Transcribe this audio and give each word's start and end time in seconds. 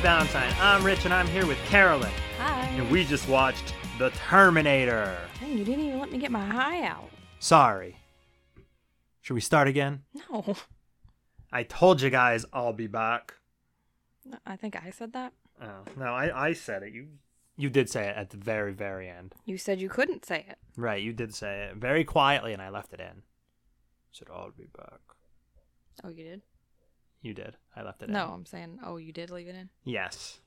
Valentine. 0.00 0.54
I'm 0.60 0.82
Rich, 0.82 1.04
and 1.04 1.12
I'm 1.12 1.26
here 1.26 1.46
with 1.46 1.58
Carolyn. 1.66 2.10
Hi. 2.38 2.64
And 2.68 2.90
we 2.90 3.04
just 3.04 3.28
watched 3.28 3.74
The 3.98 4.08
Terminator. 4.10 5.18
Hey, 5.38 5.52
you 5.52 5.62
didn't 5.62 5.84
even 5.84 5.98
let 6.00 6.10
me 6.10 6.16
get 6.16 6.30
my 6.30 6.44
high 6.44 6.84
out. 6.86 7.10
Sorry. 7.38 7.96
Should 9.20 9.34
we 9.34 9.42
start 9.42 9.68
again? 9.68 10.02
No. 10.30 10.56
I 11.52 11.64
told 11.64 12.00
you 12.00 12.08
guys 12.08 12.46
I'll 12.52 12.72
be 12.72 12.86
back. 12.86 13.34
I 14.46 14.56
think 14.56 14.74
I 14.74 14.90
said 14.90 15.12
that. 15.12 15.34
Oh, 15.62 15.82
no, 15.98 16.06
I, 16.06 16.48
I 16.48 16.52
said 16.54 16.82
it. 16.82 16.94
You 16.94 17.08
you 17.58 17.68
did 17.68 17.90
say 17.90 18.08
it 18.08 18.16
at 18.16 18.30
the 18.30 18.38
very, 18.38 18.72
very 18.72 19.06
end. 19.06 19.34
You 19.44 19.58
said 19.58 19.82
you 19.82 19.90
couldn't 19.90 20.24
say 20.24 20.46
it. 20.48 20.56
Right, 20.78 21.02
you 21.02 21.12
did 21.12 21.34
say 21.34 21.64
it 21.70 21.76
very 21.76 22.04
quietly, 22.04 22.54
and 22.54 22.62
I 22.62 22.70
left 22.70 22.94
it 22.94 23.00
in. 23.00 23.22
said 24.12 24.28
I'll 24.32 24.50
be 24.56 24.68
back. 24.74 25.00
Oh, 26.02 26.08
you 26.08 26.24
did? 26.24 26.42
You 27.22 27.34
did. 27.34 27.56
I 27.76 27.82
left 27.82 28.02
it 28.02 28.06
in. 28.08 28.12
No, 28.14 28.26
I'm 28.28 28.46
saying, 28.46 28.78
oh, 28.84 28.96
you 28.96 29.12
did 29.12 29.30
leave 29.30 29.48
it 29.48 29.54
in? 29.54 29.68
Yes. 29.84 30.40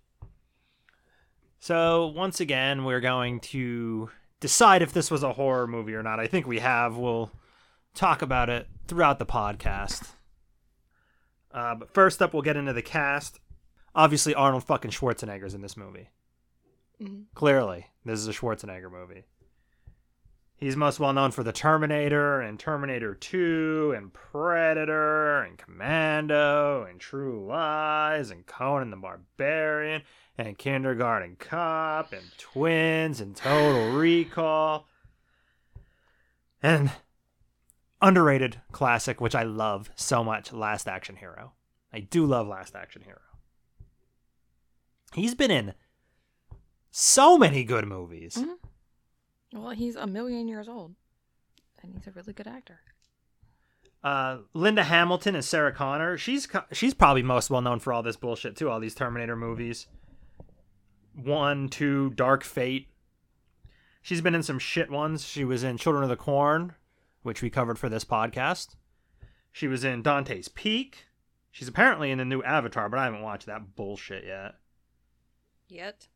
So, 1.59 2.07
once 2.07 2.39
again, 2.39 2.83
we're 2.83 2.99
going 2.99 3.39
to 3.41 4.09
decide 4.39 4.81
if 4.81 4.91
this 4.91 5.09
was 5.09 5.23
a 5.23 5.33
horror 5.33 5.67
movie 5.67 5.93
or 5.95 6.03
not. 6.03 6.19
I 6.19 6.27
think 6.27 6.45
we 6.47 6.59
have. 6.59 6.97
We'll 6.97 7.31
talk 7.93 8.21
about 8.21 8.49
it 8.49 8.67
throughout 8.87 9.19
the 9.19 9.25
podcast. 9.25 10.09
Uh, 11.51 11.75
but 11.75 11.93
first 11.93 12.21
up, 12.21 12.33
we'll 12.33 12.41
get 12.41 12.57
into 12.57 12.73
the 12.73 12.81
cast. 12.81 13.39
Obviously, 13.95 14.33
Arnold 14.33 14.63
fucking 14.63 14.91
Schwarzenegger's 14.91 15.53
in 15.53 15.61
this 15.61 15.77
movie. 15.77 16.09
Mhm. 16.99 17.25
Clearly, 17.35 17.87
this 18.03 18.19
is 18.19 18.27
a 18.27 18.33
Schwarzenegger 18.33 18.91
movie. 18.91 19.23
He's 20.63 20.77
most 20.77 20.97
well 20.97 21.11
known 21.11 21.31
for 21.31 21.43
The 21.43 21.51
Terminator 21.51 22.39
and 22.39 22.57
Terminator 22.57 23.15
2 23.15 23.95
and 23.97 24.13
Predator 24.13 25.41
and 25.41 25.57
Commando 25.57 26.87
and 26.89 27.01
True 27.01 27.45
Lies 27.45 28.31
and 28.31 28.45
Conan 28.45 28.89
the 28.89 28.95
Barbarian 28.95 30.03
and 30.37 30.57
Kindergarten 30.57 31.35
Cop 31.37 32.13
and 32.13 32.23
Twins 32.37 33.19
and 33.19 33.35
Total 33.35 33.91
Recall. 33.91 34.87
And 36.61 36.91
underrated 38.01 38.61
classic, 38.71 39.19
which 39.19 39.35
I 39.35 39.43
love 39.43 39.91
so 39.95 40.23
much, 40.23 40.53
Last 40.53 40.87
Action 40.87 41.17
Hero. 41.17 41.51
I 41.91 41.99
do 41.99 42.25
love 42.25 42.47
Last 42.47 42.73
Action 42.73 43.01
Hero. 43.01 43.19
He's 45.13 45.35
been 45.35 45.51
in 45.51 45.73
so 46.89 47.37
many 47.37 47.65
good 47.65 47.85
movies. 47.85 48.37
Mhm. 48.37 48.59
Well, 49.53 49.69
he's 49.69 49.95
a 49.95 50.07
million 50.07 50.47
years 50.47 50.67
old. 50.67 50.95
And 51.81 51.93
he's 51.93 52.07
a 52.07 52.11
really 52.11 52.33
good 52.33 52.47
actor. 52.47 52.79
Uh, 54.03 54.39
Linda 54.53 54.83
Hamilton 54.83 55.35
and 55.35 55.45
Sarah 55.45 55.71
Connor. 55.71 56.17
She's 56.17 56.47
she's 56.71 56.93
probably 56.93 57.23
most 57.23 57.49
well 57.49 57.61
known 57.61 57.79
for 57.79 57.93
all 57.93 58.03
this 58.03 58.17
bullshit 58.17 58.55
too. 58.57 58.69
All 58.69 58.79
these 58.79 58.95
Terminator 58.95 59.35
movies. 59.35 59.87
One, 61.15 61.69
two, 61.69 62.09
Dark 62.11 62.43
Fate. 62.43 62.89
She's 64.01 64.21
been 64.21 64.35
in 64.35 64.43
some 64.43 64.59
shit 64.59 64.89
ones. 64.89 65.25
She 65.25 65.45
was 65.45 65.63
in 65.63 65.77
Children 65.77 66.03
of 66.03 66.09
the 66.09 66.17
Corn, 66.17 66.73
which 67.21 67.41
we 67.41 67.49
covered 67.49 67.79
for 67.79 67.87
this 67.87 68.03
podcast. 68.03 68.75
She 69.51 69.67
was 69.67 69.85
in 69.85 70.01
Dante's 70.01 70.49
Peak. 70.49 71.05
She's 71.51 71.67
apparently 71.67 72.11
in 72.11 72.17
the 72.17 72.25
new 72.25 72.41
Avatar, 72.41 72.89
but 72.89 72.99
I 72.99 73.05
haven't 73.05 73.21
watched 73.21 73.45
that 73.45 73.75
bullshit 73.75 74.25
yet. 74.25 74.55
Yet? 75.69 76.07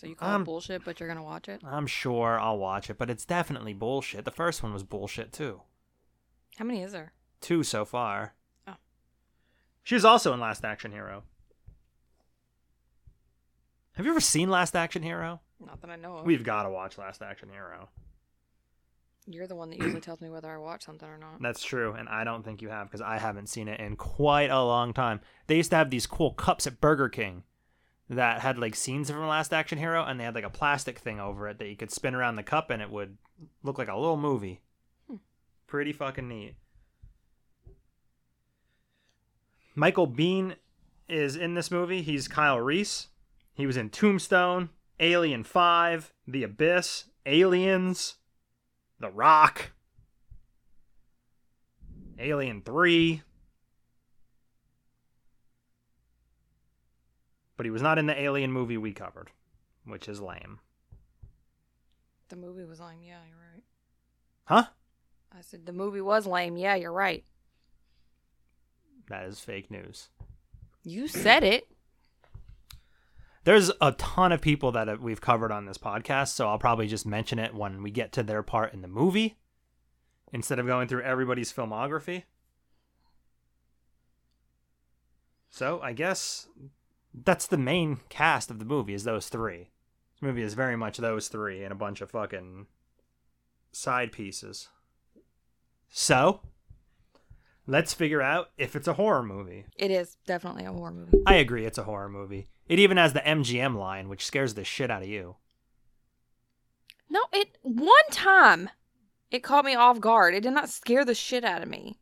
So 0.00 0.06
you 0.06 0.14
call 0.14 0.30
Um, 0.30 0.40
it 0.40 0.44
bullshit, 0.46 0.82
but 0.82 0.98
you're 0.98 1.10
going 1.10 1.18
to 1.18 1.22
watch 1.22 1.46
it? 1.46 1.60
I'm 1.62 1.86
sure 1.86 2.40
I'll 2.40 2.56
watch 2.56 2.88
it, 2.88 2.96
but 2.96 3.10
it's 3.10 3.26
definitely 3.26 3.74
bullshit. 3.74 4.24
The 4.24 4.30
first 4.30 4.62
one 4.62 4.72
was 4.72 4.82
bullshit 4.82 5.30
too. 5.30 5.60
How 6.56 6.64
many 6.64 6.80
is 6.82 6.92
there? 6.92 7.12
Two 7.42 7.62
so 7.62 7.84
far. 7.84 8.32
Oh. 8.66 8.76
She 9.82 9.94
was 9.94 10.06
also 10.06 10.32
in 10.32 10.40
Last 10.40 10.64
Action 10.64 10.90
Hero. 10.92 11.24
Have 13.92 14.06
you 14.06 14.12
ever 14.12 14.20
seen 14.20 14.48
Last 14.48 14.74
Action 14.74 15.02
Hero? 15.02 15.42
Not 15.62 15.82
that 15.82 15.90
I 15.90 15.96
know 15.96 16.16
of. 16.16 16.24
We've 16.24 16.44
got 16.44 16.62
to 16.62 16.70
watch 16.70 16.96
Last 16.96 17.20
Action 17.20 17.50
Hero. 17.50 17.90
You're 19.26 19.46
the 19.46 19.54
one 19.54 19.68
that 19.68 19.78
usually 19.80 20.00
tells 20.00 20.22
me 20.22 20.30
whether 20.30 20.48
I 20.48 20.56
watch 20.56 20.82
something 20.82 21.06
or 21.06 21.18
not. 21.18 21.42
That's 21.42 21.62
true, 21.62 21.92
and 21.92 22.08
I 22.08 22.24
don't 22.24 22.42
think 22.42 22.62
you 22.62 22.70
have 22.70 22.86
because 22.86 23.02
I 23.02 23.18
haven't 23.18 23.50
seen 23.50 23.68
it 23.68 23.78
in 23.80 23.96
quite 23.96 24.48
a 24.48 24.62
long 24.64 24.94
time. 24.94 25.20
They 25.46 25.58
used 25.58 25.68
to 25.72 25.76
have 25.76 25.90
these 25.90 26.06
cool 26.06 26.32
cups 26.32 26.66
at 26.66 26.80
Burger 26.80 27.10
King 27.10 27.42
that 28.10 28.40
had 28.40 28.58
like 28.58 28.74
scenes 28.74 29.08
from 29.08 29.26
Last 29.26 29.52
Action 29.52 29.78
Hero, 29.78 30.04
and 30.04 30.18
they 30.18 30.24
had 30.24 30.34
like 30.34 30.44
a 30.44 30.50
plastic 30.50 30.98
thing 30.98 31.20
over 31.20 31.48
it 31.48 31.58
that 31.58 31.68
you 31.68 31.76
could 31.76 31.92
spin 31.92 32.14
around 32.14 32.36
the 32.36 32.42
cup 32.42 32.70
and 32.70 32.82
it 32.82 32.90
would 32.90 33.16
look 33.62 33.78
like 33.78 33.88
a 33.88 33.96
little 33.96 34.16
movie. 34.16 34.60
Hmm. 35.08 35.16
Pretty 35.68 35.92
fucking 35.92 36.28
neat. 36.28 36.56
Michael 39.76 40.08
Biehn 40.08 40.56
is 41.08 41.36
in 41.36 41.54
this 41.54 41.70
movie. 41.70 42.02
He's 42.02 42.26
Kyle 42.26 42.58
Reese. 42.58 43.08
He 43.54 43.66
was 43.66 43.76
in 43.76 43.90
Tombstone, 43.90 44.70
Alien 44.98 45.44
5, 45.44 46.12
The 46.26 46.42
Abyss, 46.42 47.04
Aliens, 47.26 48.16
The 48.98 49.10
Rock, 49.10 49.70
Alien 52.18 52.62
3. 52.62 53.22
But 57.60 57.66
he 57.66 57.70
was 57.70 57.82
not 57.82 57.98
in 57.98 58.06
the 58.06 58.18
Alien 58.18 58.52
movie 58.52 58.78
we 58.78 58.94
covered, 58.94 59.32
which 59.84 60.08
is 60.08 60.18
lame. 60.18 60.60
The 62.30 62.36
movie 62.36 62.64
was 62.64 62.80
lame. 62.80 63.02
Yeah, 63.02 63.18
you're 63.28 63.36
right. 63.36 63.62
Huh? 64.44 64.64
I 65.30 65.42
said 65.42 65.66
the 65.66 65.74
movie 65.74 66.00
was 66.00 66.26
lame. 66.26 66.56
Yeah, 66.56 66.76
you're 66.76 66.90
right. 66.90 67.22
That 69.10 69.26
is 69.26 69.40
fake 69.40 69.70
news. 69.70 70.08
You 70.84 71.06
said 71.06 71.44
it. 71.44 71.68
There's 73.44 73.70
a 73.78 73.92
ton 73.92 74.32
of 74.32 74.40
people 74.40 74.72
that 74.72 74.98
we've 74.98 75.20
covered 75.20 75.52
on 75.52 75.66
this 75.66 75.76
podcast, 75.76 76.28
so 76.28 76.48
I'll 76.48 76.58
probably 76.58 76.86
just 76.86 77.04
mention 77.04 77.38
it 77.38 77.54
when 77.54 77.82
we 77.82 77.90
get 77.90 78.10
to 78.12 78.22
their 78.22 78.42
part 78.42 78.72
in 78.72 78.80
the 78.80 78.88
movie 78.88 79.36
instead 80.32 80.58
of 80.58 80.66
going 80.66 80.88
through 80.88 81.02
everybody's 81.02 81.52
filmography. 81.52 82.22
So 85.50 85.78
I 85.82 85.92
guess 85.92 86.48
that's 87.12 87.46
the 87.46 87.58
main 87.58 88.00
cast 88.08 88.50
of 88.50 88.58
the 88.58 88.64
movie 88.64 88.94
is 88.94 89.04
those 89.04 89.28
three. 89.28 89.70
This 90.14 90.22
movie 90.22 90.42
is 90.42 90.54
very 90.54 90.76
much 90.76 90.98
those 90.98 91.28
three 91.28 91.62
and 91.62 91.72
a 91.72 91.76
bunch 91.76 92.00
of 92.00 92.10
fucking 92.10 92.66
side 93.72 94.12
pieces. 94.12 94.68
So 95.88 96.40
let's 97.66 97.94
figure 97.94 98.22
out 98.22 98.50
if 98.58 98.76
it's 98.76 98.88
a 98.88 98.94
horror 98.94 99.22
movie. 99.22 99.64
It 99.76 99.90
is 99.90 100.16
definitely 100.26 100.64
a 100.64 100.72
horror 100.72 100.92
movie. 100.92 101.18
I 101.26 101.36
agree, 101.36 101.64
it's 101.64 101.78
a 101.78 101.84
horror 101.84 102.08
movie. 102.08 102.48
It 102.68 102.78
even 102.78 102.96
has 102.96 103.12
the 103.12 103.20
MGM 103.20 103.76
line, 103.76 104.08
which 104.08 104.24
scares 104.24 104.54
the 104.54 104.64
shit 104.64 104.90
out 104.90 105.02
of 105.02 105.08
you. 105.08 105.36
No, 107.08 107.20
it 107.32 107.58
one 107.62 107.90
time 108.12 108.70
it 109.30 109.42
caught 109.42 109.64
me 109.64 109.74
off 109.74 110.00
guard. 110.00 110.34
It 110.34 110.42
did 110.42 110.52
not 110.52 110.68
scare 110.68 111.04
the 111.04 111.14
shit 111.14 111.44
out 111.44 111.62
of 111.62 111.68
me. 111.68 111.98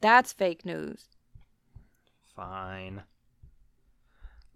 That's 0.00 0.32
fake 0.32 0.64
news. 0.64 1.08
Fine. 2.34 3.02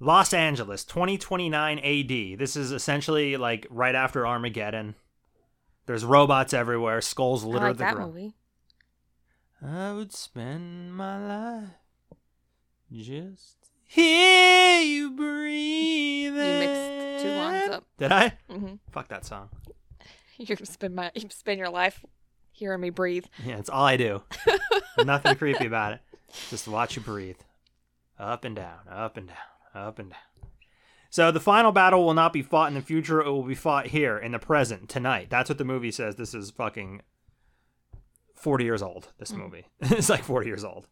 Los 0.02 0.32
Angeles, 0.34 0.84
2029 0.84 1.78
AD. 1.78 2.38
This 2.38 2.56
is 2.56 2.72
essentially 2.72 3.36
like 3.36 3.66
right 3.70 3.94
after 3.94 4.26
Armageddon. 4.26 4.96
There's 5.86 6.04
robots 6.04 6.52
everywhere, 6.52 7.00
skulls 7.00 7.44
I 7.44 7.46
litter 7.46 7.68
like 7.68 7.76
the 7.76 7.84
that 7.84 7.94
ground. 7.94 8.14
movie. 8.14 8.34
I 9.64 9.92
would 9.92 10.12
spend 10.12 10.94
my 10.96 11.24
life 11.24 11.68
just 12.92 13.70
hear 13.86 14.80
you 14.80 15.12
breathe. 15.12 16.34
You 16.34 16.54
mixed 16.58 17.22
two 17.22 17.30
lines 17.30 17.70
up. 17.70 17.84
Did 17.98 18.10
I? 18.12 18.32
hmm 18.50 18.74
Fuck 18.90 19.08
that 19.08 19.24
song. 19.24 19.48
You 20.38 20.56
spend 20.64 20.96
my 20.96 21.12
you 21.14 21.28
spend 21.30 21.58
your 21.60 21.68
life 21.68 22.04
hearing 22.50 22.80
me 22.80 22.90
breathe. 22.90 23.26
Yeah, 23.46 23.58
it's 23.58 23.68
all 23.70 23.84
I 23.84 23.96
do. 23.96 24.22
Nothing 25.04 25.36
creepy 25.36 25.66
about 25.66 25.92
it. 25.92 26.00
Just 26.50 26.66
watch 26.66 26.96
you 26.96 27.02
breathe. 27.02 27.36
Up 28.18 28.44
and 28.44 28.56
down, 28.56 28.78
up 28.90 29.16
and 29.16 29.28
down, 29.28 29.36
up 29.74 29.98
and 29.98 30.10
down. 30.10 30.18
So 31.12 31.30
the 31.30 31.40
final 31.40 31.72
battle 31.72 32.06
will 32.06 32.14
not 32.14 32.32
be 32.32 32.40
fought 32.40 32.68
in 32.68 32.74
the 32.74 32.80
future. 32.80 33.20
It 33.20 33.30
will 33.30 33.42
be 33.42 33.54
fought 33.54 33.88
here 33.88 34.16
in 34.16 34.32
the 34.32 34.38
present 34.38 34.88
tonight. 34.88 35.28
That's 35.28 35.50
what 35.50 35.58
the 35.58 35.64
movie 35.64 35.90
says. 35.90 36.16
This 36.16 36.32
is 36.32 36.50
fucking 36.50 37.02
forty 38.34 38.64
years 38.64 38.82
old. 38.82 39.12
This 39.18 39.30
hmm. 39.30 39.40
movie. 39.40 39.66
it's 39.80 40.08
like 40.08 40.24
forty 40.24 40.46
years 40.46 40.64
old. 40.64 40.86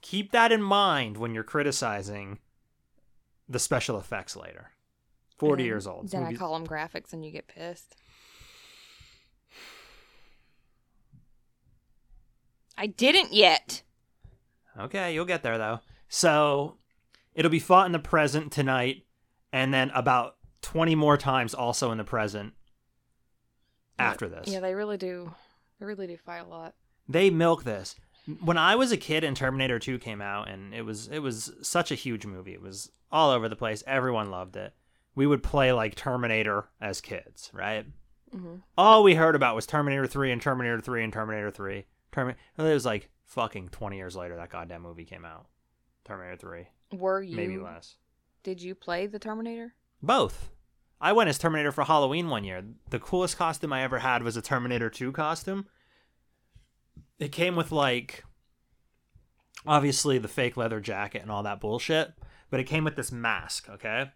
Keep 0.00 0.30
that 0.30 0.52
in 0.52 0.62
mind 0.62 1.16
when 1.16 1.34
you're 1.34 1.42
criticizing 1.42 2.38
the 3.48 3.58
special 3.58 3.98
effects 3.98 4.36
later. 4.36 4.70
Forty 5.36 5.64
And 5.64 5.66
years 5.66 5.88
old. 5.88 6.08
Then 6.10 6.22
I 6.22 6.34
call 6.34 6.54
them 6.54 6.68
graphics 6.68 7.12
and 7.12 7.24
you 7.24 7.32
get 7.32 7.48
pissed. 7.48 7.96
I 12.78 12.86
didn't 12.86 13.32
yet. 13.32 13.82
Okay, 14.78 15.12
you'll 15.14 15.24
get 15.24 15.42
there 15.42 15.58
though. 15.58 15.80
So 16.08 16.76
it'll 17.36 17.50
be 17.52 17.60
fought 17.60 17.86
in 17.86 17.92
the 17.92 18.00
present 18.00 18.50
tonight, 18.50 19.04
and 19.52 19.72
then 19.72 19.90
about 19.90 20.36
twenty 20.62 20.96
more 20.96 21.16
times 21.16 21.54
also 21.54 21.92
in 21.92 21.98
the 21.98 22.04
present 22.04 22.54
after 23.98 24.28
this. 24.28 24.48
Yeah, 24.48 24.60
they 24.60 24.74
really 24.74 24.96
do. 24.96 25.32
They 25.78 25.86
really 25.86 26.06
do 26.06 26.16
fight 26.16 26.38
a 26.44 26.48
lot. 26.48 26.74
they 27.08 27.30
milk 27.30 27.64
this. 27.64 27.94
When 28.42 28.58
I 28.58 28.74
was 28.74 28.90
a 28.90 28.96
kid 28.96 29.22
and 29.22 29.36
Terminator 29.36 29.78
2 29.78 30.00
came 30.00 30.20
out 30.20 30.48
and 30.48 30.74
it 30.74 30.82
was 30.82 31.06
it 31.06 31.20
was 31.20 31.52
such 31.62 31.92
a 31.92 31.94
huge 31.94 32.26
movie. 32.26 32.54
It 32.54 32.60
was 32.62 32.90
all 33.12 33.30
over 33.30 33.48
the 33.48 33.54
place. 33.54 33.84
Everyone 33.86 34.30
loved 34.32 34.56
it. 34.56 34.74
We 35.14 35.26
would 35.28 35.42
play 35.44 35.72
like 35.72 35.94
Terminator 35.94 36.68
as 36.80 37.00
kids, 37.00 37.50
right? 37.54 37.86
Mhm. 38.34 38.62
All 38.76 39.04
we 39.04 39.14
heard 39.14 39.36
about 39.36 39.54
was 39.54 39.64
Terminator 39.66 40.08
3 40.08 40.32
and 40.32 40.42
Terminator 40.42 40.80
3 40.80 41.04
and 41.04 41.12
Terminator 41.12 41.52
3. 41.52 41.86
Termi- 42.12 42.34
it 42.58 42.62
was 42.62 42.84
like 42.84 43.10
fucking 43.26 43.68
20 43.68 43.96
years 43.96 44.16
later 44.16 44.34
that 44.36 44.50
goddamn 44.50 44.82
movie 44.82 45.04
came 45.04 45.24
out. 45.24 45.46
Terminator 46.06 46.36
3, 46.36 46.98
Were 46.98 47.22
you? 47.22 47.36
maybe 47.36 47.58
less. 47.58 47.96
Did 48.42 48.62
you 48.62 48.74
play 48.74 49.06
the 49.06 49.18
Terminator? 49.18 49.74
Both. 50.02 50.50
I 51.00 51.12
went 51.12 51.28
as 51.28 51.38
Terminator 51.38 51.72
for 51.72 51.84
Halloween 51.84 52.28
one 52.28 52.44
year. 52.44 52.64
The 52.90 52.98
coolest 52.98 53.36
costume 53.36 53.72
I 53.72 53.82
ever 53.82 53.98
had 53.98 54.22
was 54.22 54.36
a 54.36 54.42
Terminator 54.42 54.88
2 54.88 55.12
costume. 55.12 55.66
It 57.18 57.32
came 57.32 57.56
with 57.56 57.72
like 57.72 58.24
obviously 59.66 60.18
the 60.18 60.28
fake 60.28 60.56
leather 60.56 60.80
jacket 60.80 61.22
and 61.22 61.30
all 61.30 61.42
that 61.42 61.60
bullshit, 61.60 62.12
but 62.50 62.60
it 62.60 62.64
came 62.64 62.84
with 62.84 62.96
this 62.96 63.10
mask, 63.12 63.68
okay? 63.68 64.10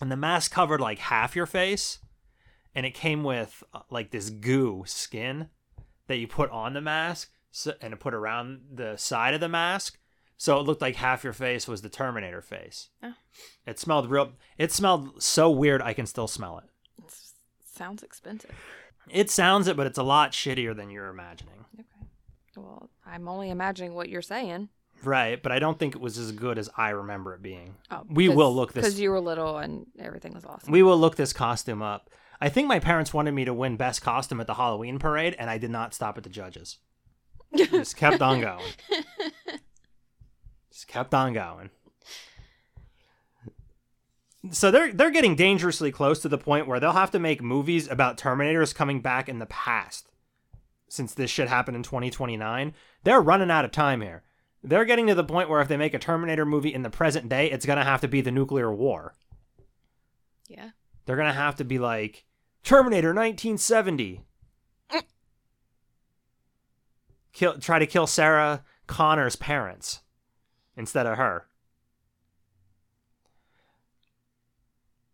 And 0.00 0.10
the 0.10 0.16
mask 0.16 0.50
covered 0.50 0.80
like 0.80 0.98
half 0.98 1.36
your 1.36 1.46
face, 1.46 2.00
and 2.74 2.84
it 2.84 2.94
came 2.94 3.22
with 3.22 3.62
uh, 3.72 3.80
like 3.90 4.10
this 4.10 4.30
goo 4.30 4.82
skin 4.86 5.48
that 6.08 6.16
you 6.16 6.26
put 6.26 6.50
on 6.50 6.74
the 6.74 6.80
mask 6.80 7.30
so, 7.50 7.74
and 7.80 7.92
it 7.92 8.00
put 8.00 8.14
around 8.14 8.62
the 8.74 8.96
side 8.96 9.34
of 9.34 9.40
the 9.40 9.48
mask. 9.48 9.98
So 10.36 10.58
it 10.58 10.62
looked 10.62 10.82
like 10.82 10.96
half 10.96 11.24
your 11.24 11.32
face 11.32 11.68
was 11.68 11.82
the 11.82 11.88
Terminator 11.88 12.42
face. 12.42 12.88
Oh. 13.02 13.14
It 13.66 13.78
smelled 13.78 14.10
real. 14.10 14.32
It 14.58 14.72
smelled 14.72 15.22
so 15.22 15.50
weird. 15.50 15.80
I 15.80 15.92
can 15.92 16.06
still 16.06 16.28
smell 16.28 16.58
it. 16.58 16.64
It 17.04 17.14
sounds 17.64 18.02
expensive. 18.02 18.50
It 19.10 19.30
sounds 19.30 19.68
it, 19.68 19.76
but 19.76 19.86
it's 19.86 19.98
a 19.98 20.02
lot 20.02 20.32
shittier 20.32 20.74
than 20.76 20.90
you're 20.90 21.08
imagining. 21.08 21.64
Okay. 21.78 22.08
Well, 22.56 22.90
I'm 23.06 23.28
only 23.28 23.50
imagining 23.50 23.94
what 23.94 24.08
you're 24.08 24.22
saying. 24.22 24.68
Right, 25.02 25.42
but 25.42 25.52
I 25.52 25.58
don't 25.58 25.78
think 25.78 25.94
it 25.94 26.00
was 26.00 26.18
as 26.18 26.32
good 26.32 26.58
as 26.58 26.70
I 26.76 26.90
remember 26.90 27.34
it 27.34 27.42
being. 27.42 27.74
Oh, 27.90 28.04
we 28.08 28.28
will 28.28 28.54
look 28.54 28.72
this. 28.72 28.84
because 28.84 29.00
you 29.00 29.10
were 29.10 29.20
little 29.20 29.58
and 29.58 29.86
everything 29.98 30.32
was 30.32 30.44
awesome. 30.44 30.72
We 30.72 30.82
will 30.82 30.98
look 30.98 31.16
this 31.16 31.32
costume 31.32 31.82
up. 31.82 32.10
I 32.40 32.48
think 32.48 32.68
my 32.68 32.78
parents 32.78 33.12
wanted 33.12 33.32
me 33.32 33.44
to 33.44 33.54
win 33.54 33.76
best 33.76 34.02
costume 34.02 34.40
at 34.40 34.46
the 34.46 34.54
Halloween 34.54 34.98
parade, 34.98 35.36
and 35.38 35.50
I 35.50 35.58
did 35.58 35.70
not 35.70 35.94
stop 35.94 36.16
at 36.16 36.24
the 36.24 36.30
judges. 36.30 36.78
Just 37.56 37.96
kept 37.96 38.22
on 38.22 38.40
going. 38.40 38.64
Just 40.84 40.92
kept 40.92 41.14
on 41.14 41.32
going. 41.32 41.70
So 44.50 44.70
they're 44.70 44.92
they're 44.92 45.10
getting 45.10 45.34
dangerously 45.34 45.90
close 45.90 46.20
to 46.20 46.28
the 46.28 46.36
point 46.36 46.66
where 46.66 46.78
they'll 46.78 46.92
have 46.92 47.10
to 47.12 47.18
make 47.18 47.42
movies 47.42 47.88
about 47.88 48.18
Terminators 48.18 48.74
coming 48.74 49.00
back 49.00 49.26
in 49.26 49.38
the 49.38 49.46
past. 49.46 50.10
Since 50.88 51.14
this 51.14 51.30
shit 51.30 51.48
happened 51.48 51.76
in 51.78 51.82
2029, 51.82 52.74
they're 53.02 53.22
running 53.22 53.50
out 53.50 53.64
of 53.64 53.72
time 53.72 54.02
here. 54.02 54.24
They're 54.62 54.84
getting 54.84 55.06
to 55.06 55.14
the 55.14 55.24
point 55.24 55.48
where 55.48 55.62
if 55.62 55.68
they 55.68 55.78
make 55.78 55.94
a 55.94 55.98
Terminator 55.98 56.44
movie 56.44 56.74
in 56.74 56.82
the 56.82 56.90
present 56.90 57.30
day, 57.30 57.50
it's 57.50 57.64
gonna 57.64 57.84
have 57.84 58.02
to 58.02 58.08
be 58.08 58.20
the 58.20 58.30
nuclear 58.30 58.72
war. 58.72 59.14
yeah. 60.48 60.70
They're 61.06 61.16
gonna 61.16 61.32
have 61.32 61.56
to 61.56 61.64
be 61.64 61.78
like 61.78 62.24
Terminator 62.62 63.08
1970. 63.08 64.20
Mm. 64.90 65.02
Kill, 67.32 67.58
try 67.58 67.78
to 67.78 67.86
kill 67.86 68.06
Sarah 68.06 68.64
Connor's 68.86 69.36
parents 69.36 70.00
instead 70.76 71.06
of 71.06 71.18
her. 71.18 71.46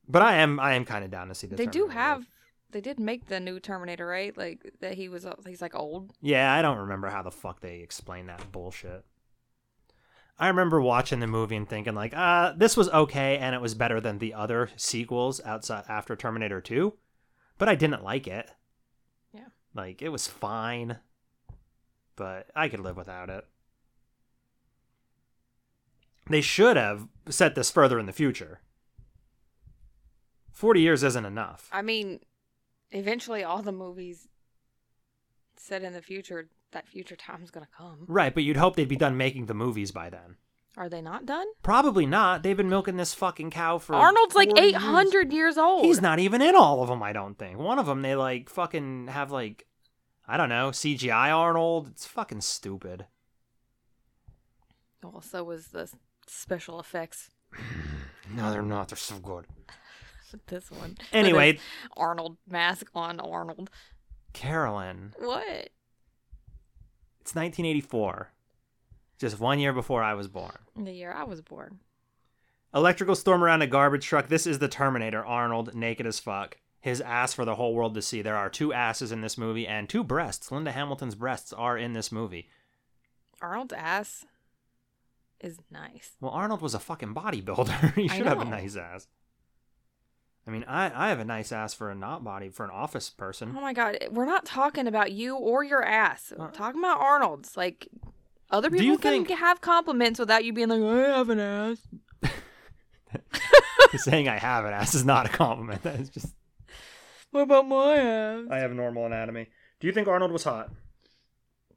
But 0.09 0.23
I 0.23 0.37
am, 0.37 0.59
I 0.59 0.75
am 0.75 0.85
kind 0.85 1.05
of 1.05 1.11
down 1.11 1.29
to 1.29 1.35
see 1.35 1.47
the. 1.47 1.57
They 1.57 1.67
do 1.67 1.81
Terminator. 1.81 2.01
have. 2.01 2.27
They 2.73 2.81
did 2.81 3.01
make 3.01 3.27
the 3.27 3.41
new 3.41 3.61
Terminator, 3.61 4.07
right? 4.07 4.37
Like 4.37 4.75
that 4.81 4.95
he 4.95 5.09
was. 5.09 5.27
He's 5.47 5.63
like 5.63 5.75
old. 5.75 6.13
Yeah, 6.21 6.53
I 6.53 6.63
don't 6.63 6.79
remember 6.79 7.09
how 7.09 7.23
the 7.23 7.31
fuck 7.31 7.61
they 7.61 7.77
explain 7.79 8.27
that 8.27 8.51
bullshit. 8.53 9.05
I 10.41 10.49
remember 10.49 10.81
watching 10.81 11.21
the 11.21 11.27
movie 11.27 11.55
and 11.55 11.69
thinking 11.69 11.95
like, 11.95 12.17
uh, 12.17 12.55
this 12.57 12.75
was 12.75 12.89
okay 12.89 13.37
and 13.37 13.55
it 13.55 13.61
was 13.61 13.75
better 13.75 14.01
than 14.01 14.19
the 14.19 14.33
other 14.33 14.71
sequels 14.75 15.39
outside 15.45 15.85
after 15.87 16.17
Terminator 16.17 16.63
2, 16.63 16.95
but 17.59 17.69
I 17.69 17.75
didn't 17.75 18.03
like 18.03 18.27
it. 18.27 18.51
Yeah. 19.35 19.49
Like 19.75 20.01
it 20.01 20.09
was 20.09 20.27
fine, 20.27 20.97
but 22.17 22.47
I 22.57 22.71
could 22.71 22.81
live 22.81 22.97
without 22.97 23.29
it. 23.29 23.45
They 26.31 26.41
should 26.41 26.77
have 26.77 27.09
set 27.29 27.57
this 27.57 27.71
further 27.73 27.99
in 27.99 28.07
the 28.07 28.13
future. 28.13 28.61
40 30.53 30.81
years 30.81 31.03
isn't 31.03 31.25
enough. 31.25 31.69
I 31.73 31.83
mean, 31.83 32.21
eventually, 32.93 33.43
all 33.43 33.63
the 33.63 33.73
movies 33.73 34.29
set 35.57 35.83
in 35.83 35.93
the 35.93 36.03
future. 36.03 36.49
That 36.73 36.87
future 36.87 37.17
time's 37.17 37.51
gonna 37.51 37.67
come. 37.77 38.05
Right, 38.07 38.33
but 38.33 38.45
you'd 38.45 38.57
hope 38.57 38.77
they'd 38.77 38.89
be 38.89 38.95
done 38.95 39.17
making 39.17 39.47
the 39.47 39.55
movies 39.55 39.91
by 39.91 40.09
then. 40.09 40.37
Are 40.77 40.89
they 40.89 41.03
not 41.03 41.27
done? 41.27 41.47
Probably 41.65 42.07
not. 42.07 42.45
They've 42.45 42.57
been 42.57 42.69
milking 42.69 42.97
this 42.97 43.13
fucking 43.13 43.51
cow 43.51 43.79
for. 43.79 43.97
Arnold's 43.97 44.37
like 44.37 44.51
40 44.51 44.61
years. 44.63 44.75
eight 44.75 44.79
hundred 44.79 45.33
years 45.33 45.59
old. 45.59 45.85
He's 45.85 46.01
not 46.01 46.21
even 46.21 46.41
in 46.41 46.55
all 46.55 46.81
of 46.81 46.89
them. 46.89 47.03
I 47.03 47.13
don't 47.13 47.37
think. 47.37 47.59
One 47.59 47.81
of 47.81 47.87
them 47.87 48.03
they 48.03 48.15
like 48.15 48.49
fucking 48.49 49.09
have 49.09 49.33
like, 49.33 49.67
I 50.29 50.37
don't 50.37 50.49
know, 50.49 50.71
CGI 50.71 51.35
Arnold. 51.35 51.89
It's 51.89 52.07
fucking 52.07 52.43
stupid. 52.43 53.07
Well, 55.03 55.23
so 55.23 55.43
was 55.43 55.69
the 55.69 55.91
special 56.31 56.81
effects. 56.81 57.31
No, 58.33 58.53
they're 58.53 58.63
not. 58.63 58.89
They're 58.89 58.97
so 58.97 59.19
good. 59.19 59.47
This 60.47 60.71
one. 60.71 60.97
Anyway, 61.13 61.59
Arnold 61.97 62.37
mask 62.49 62.89
on 62.95 63.19
Arnold. 63.19 63.69
Carolyn. 64.33 65.13
What? 65.19 65.71
It's 67.21 67.35
1984. 67.35 68.31
Just 69.19 69.41
one 69.41 69.59
year 69.59 69.73
before 69.73 70.05
I 70.05 70.15
was 70.15 70.29
born. 70.29 70.57
The 70.77 70.93
year 70.93 71.13
I 71.13 71.25
was 71.25 71.41
born. 71.41 71.81
Electrical 72.73 73.17
storm 73.17 73.43
around 73.43 73.63
a 73.63 73.67
garbage 73.67 74.07
truck. 74.07 74.29
This 74.29 74.47
is 74.47 74.61
the 74.61 74.69
Terminator. 74.69 75.27
Arnold, 75.27 75.75
naked 75.75 76.07
as 76.07 76.21
fuck. 76.21 76.59
His 76.81 77.01
ass 77.01 77.35
for 77.35 77.45
the 77.45 77.57
whole 77.57 77.75
world 77.75 77.95
to 77.95 78.03
see. 78.03 78.23
There 78.23 78.37
are 78.37 78.49
two 78.49 78.73
asses 78.73 79.11
in 79.11 79.23
this 79.23 79.37
movie 79.37 79.67
and 79.67 79.89
two 79.89 80.05
breasts. 80.05 80.53
Linda 80.53 80.71
Hamilton's 80.71 81.17
breasts 81.17 81.53
are 81.53 81.77
in 81.77 81.93
this 81.93 82.13
movie. 82.13 82.49
Arnold's 83.43 83.73
ass 83.73 84.27
is 85.41 85.59
nice. 85.71 86.13
Well, 86.21 86.33
Arnold 86.33 86.61
was 86.61 86.75
a 86.75 86.79
fucking 86.79 87.15
bodybuilder. 87.15 87.95
he 87.95 88.09
should 88.09 88.27
have 88.27 88.41
a 88.41 88.45
nice 88.45 88.77
ass. 88.77 89.07
I 90.47 90.51
mean, 90.51 90.65
I, 90.67 91.07
I 91.07 91.09
have 91.11 91.21
a 91.21 91.25
nice 91.25 91.53
ass 91.53 91.75
for 91.75 91.91
a 91.91 91.95
not 91.95 92.25
body 92.25 92.49
for 92.49 92.65
an 92.65 92.71
office 92.71 93.11
person. 93.11 93.55
Oh 93.57 93.61
my 93.61 93.73
god, 93.73 93.99
we're 94.11 94.25
not 94.25 94.45
talking 94.45 94.87
about 94.87 95.13
you 95.13 95.37
or 95.37 95.63
your 95.63 95.85
ass. 95.85 96.33
We're 96.37 96.51
talking 96.51 96.81
about 96.81 96.99
Arnold's. 97.01 97.57
Like 97.57 97.89
other 98.51 98.71
people 98.71 98.99
can 98.99 99.25
think- 99.25 99.39
have 99.39 99.61
compliments 99.61 100.19
without 100.19 100.45
you 100.45 100.53
being 100.53 100.69
like, 100.69 100.83
I 100.83 101.17
have 101.17 101.31
an 101.31 101.41
ass. 101.41 101.79
Saying 103.97 104.29
I 104.29 104.39
have 104.39 104.65
an 104.65 104.73
ass 104.73 104.95
is 104.95 105.05
not 105.05 105.27
a 105.27 105.29
compliment. 105.29 105.83
That 105.85 106.01
is 106.01 106.09
just 106.11 106.35
What 107.31 107.43
about 107.43 107.67
my 107.67 107.97
ass? 107.97 108.45
I 108.51 108.59
have 108.59 108.73
normal 108.73 109.07
anatomy. 109.07 109.49
Do 109.79 109.87
you 109.87 109.93
think 109.93 110.09
Arnold 110.09 110.33
was 110.33 110.45
hot? 110.45 110.71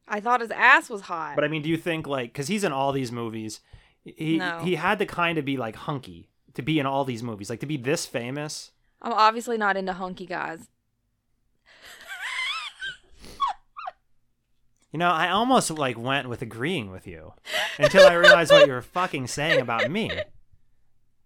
I 0.08 0.20
thought 0.20 0.42
his 0.42 0.52
ass 0.52 0.90
was 0.90 1.02
hot. 1.02 1.36
But 1.36 1.44
I 1.44 1.48
mean, 1.48 1.62
do 1.62 1.70
you 1.70 1.78
think 1.78 2.08
like 2.08 2.32
because 2.34 2.48
he's 2.48 2.64
in 2.64 2.72
all 2.72 2.92
these 2.92 3.12
movies, 3.12 3.62
he 4.04 4.38
No. 4.38 4.60
he 4.60 4.76
had 4.76 5.00
to 5.00 5.06
kind 5.06 5.38
of 5.38 5.46
be 5.46 5.58
like 5.58 5.76
hunky 5.76 6.30
to 6.54 6.62
be 6.62 6.80
in 6.80 6.86
all 6.86 7.06
these 7.06 7.24
movies, 7.24 7.50
like 7.50 7.60
to 7.62 7.66
be 7.66 7.78
this 7.78 8.06
famous. 8.06 8.72
I'm 9.02 9.14
obviously 9.14 9.58
not 9.58 9.76
into 9.78 9.94
hunky 9.94 10.26
guys. 10.26 10.68
You 14.92 15.00
know, 15.00 15.10
I 15.10 15.30
almost 15.30 15.72
like 15.72 15.98
went 15.98 16.30
with 16.30 16.44
agreeing 16.44 16.92
with 16.92 17.08
you 17.08 17.34
until 17.80 18.06
I 18.08 18.14
realized 18.14 18.52
what 18.52 18.68
you 18.68 18.74
were 18.74 18.82
fucking 18.84 19.26
saying 19.26 19.60
about 19.60 19.90
me. 19.90 20.12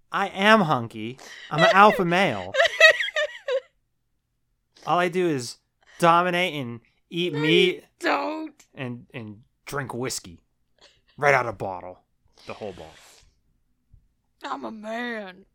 I 0.09 0.27
am 0.29 0.61
hunky. 0.61 1.19
I'm 1.51 1.59
an 1.61 1.71
alpha 1.73 2.05
male. 2.05 2.53
All 4.85 4.97
I 4.97 5.09
do 5.09 5.27
is 5.27 5.57
dominate 5.99 6.53
and 6.53 6.79
eat 7.09 7.33
meat 7.33 7.83
Don't. 7.99 8.26
And 8.77 9.07
and 9.13 9.41
drink 9.65 9.93
whiskey 9.93 10.39
right 11.17 11.33
out 11.33 11.45
of 11.45 11.57
bottle, 11.57 11.99
the 12.45 12.53
whole 12.53 12.71
bottle. 12.71 12.91
I'm 14.43 14.63
a 14.63 14.71
man. 14.71 15.45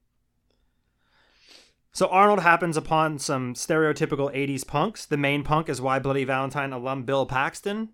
So 1.93 2.09
Arnold 2.09 2.41
happens 2.41 2.77
upon 2.77 3.19
some 3.19 3.55
stereotypical 3.55 4.35
80s 4.35 4.67
punks. 4.67 5.05
The 5.05 5.19
main 5.19 5.45
punk 5.45 5.69
is 5.69 5.81
Why 5.81 5.99
Bloody 5.99 6.25
Valentine 6.25 6.73
alum 6.73 7.05
Bill 7.05 7.27
Paxton, 7.27 7.91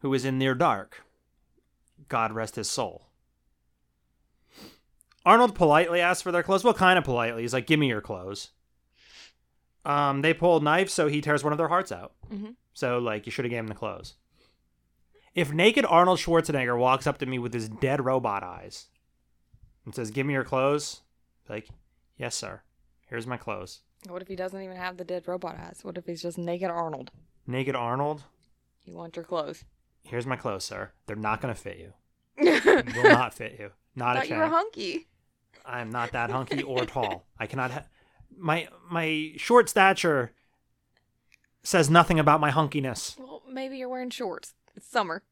who 0.00 0.12
is 0.14 0.24
in 0.24 0.38
Near 0.38 0.54
Dark. 0.54 1.04
God 2.08 2.32
rest 2.32 2.56
his 2.56 2.70
soul. 2.70 3.08
Arnold 5.26 5.54
politely 5.54 6.00
asks 6.00 6.22
for 6.22 6.32
their 6.32 6.42
clothes. 6.42 6.64
Well, 6.64 6.74
kind 6.74 6.98
of 6.98 7.04
politely. 7.04 7.42
He's 7.42 7.54
like, 7.54 7.66
"Give 7.66 7.78
me 7.80 7.88
your 7.88 8.00
clothes." 8.02 8.50
Um, 9.84 10.22
they 10.22 10.34
pull 10.34 10.60
knives, 10.60 10.92
so 10.92 11.08
he 11.08 11.20
tears 11.20 11.44
one 11.44 11.52
of 11.52 11.58
their 11.58 11.68
hearts 11.68 11.92
out. 11.92 12.14
Mhm. 12.30 12.56
So, 12.72 12.98
like, 12.98 13.26
you 13.26 13.32
should 13.32 13.44
have 13.44 13.50
gave 13.50 13.60
him 13.60 13.66
the 13.68 13.74
clothes. 13.74 14.14
If 15.34 15.52
naked 15.52 15.84
Arnold 15.84 16.18
Schwarzenegger 16.20 16.78
walks 16.78 17.06
up 17.06 17.18
to 17.18 17.26
me 17.26 17.38
with 17.38 17.52
his 17.52 17.68
dead 17.68 18.04
robot 18.04 18.42
eyes 18.42 18.86
and 19.84 19.94
says, 19.94 20.10
"Give 20.10 20.26
me 20.26 20.32
your 20.34 20.44
clothes," 20.44 21.02
like, 21.48 21.68
"Yes, 22.16 22.36
sir. 22.36 22.62
Here's 23.06 23.26
my 23.26 23.36
clothes." 23.36 23.80
What 24.08 24.22
if 24.22 24.28
he 24.28 24.36
doesn't 24.36 24.60
even 24.60 24.76
have 24.76 24.96
the 24.96 25.04
dead 25.04 25.26
robot 25.26 25.56
eyes? 25.58 25.80
What 25.82 25.96
if 25.98 26.06
he's 26.06 26.22
just 26.22 26.38
naked 26.38 26.70
Arnold? 26.70 27.10
Naked 27.46 27.74
Arnold, 27.74 28.22
You 28.84 28.94
want 28.94 29.16
your 29.16 29.24
clothes? 29.24 29.64
here's 30.04 30.26
my 30.26 30.36
clothes, 30.36 30.64
sir. 30.64 30.92
They're 31.06 31.16
not 31.16 31.40
gonna 31.40 31.54
fit 31.54 31.78
you. 31.78 31.94
Will 32.38 33.02
not 33.10 33.32
fit 33.34 33.56
you. 33.58 33.70
Not 33.96 34.16
a 34.16 34.20
Thought 34.20 34.28
you 34.28 34.36
were 34.36 34.46
hunky. 34.48 35.06
I'm 35.64 35.90
not 35.90 36.12
that 36.12 36.30
hunky 36.30 36.62
or 36.62 36.84
tall. 36.86 37.26
I 37.38 37.46
cannot. 37.46 37.70
Ha- 37.70 37.84
my 38.36 38.68
my 38.90 39.32
short 39.36 39.68
stature 39.68 40.32
says 41.62 41.88
nothing 41.88 42.18
about 42.18 42.40
my 42.40 42.50
hunkiness. 42.50 43.18
Well, 43.18 43.42
maybe 43.48 43.78
you're 43.78 43.88
wearing 43.88 44.10
shorts. 44.10 44.54
It's 44.76 44.86
summer. 44.86 45.22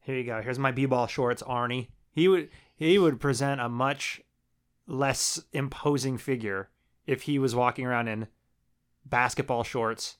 Here 0.00 0.16
you 0.16 0.24
go. 0.24 0.40
Here's 0.40 0.58
my 0.58 0.70
b-ball 0.72 1.06
shorts, 1.06 1.42
Arnie. 1.42 1.88
He 2.12 2.28
would 2.28 2.48
he 2.76 2.98
would 2.98 3.20
present 3.20 3.60
a 3.60 3.68
much 3.68 4.20
less 4.86 5.40
imposing 5.52 6.16
figure 6.18 6.70
if 7.06 7.22
he 7.22 7.38
was 7.38 7.54
walking 7.54 7.84
around 7.86 8.08
in 8.08 8.26
basketball 9.04 9.64
shorts 9.64 10.16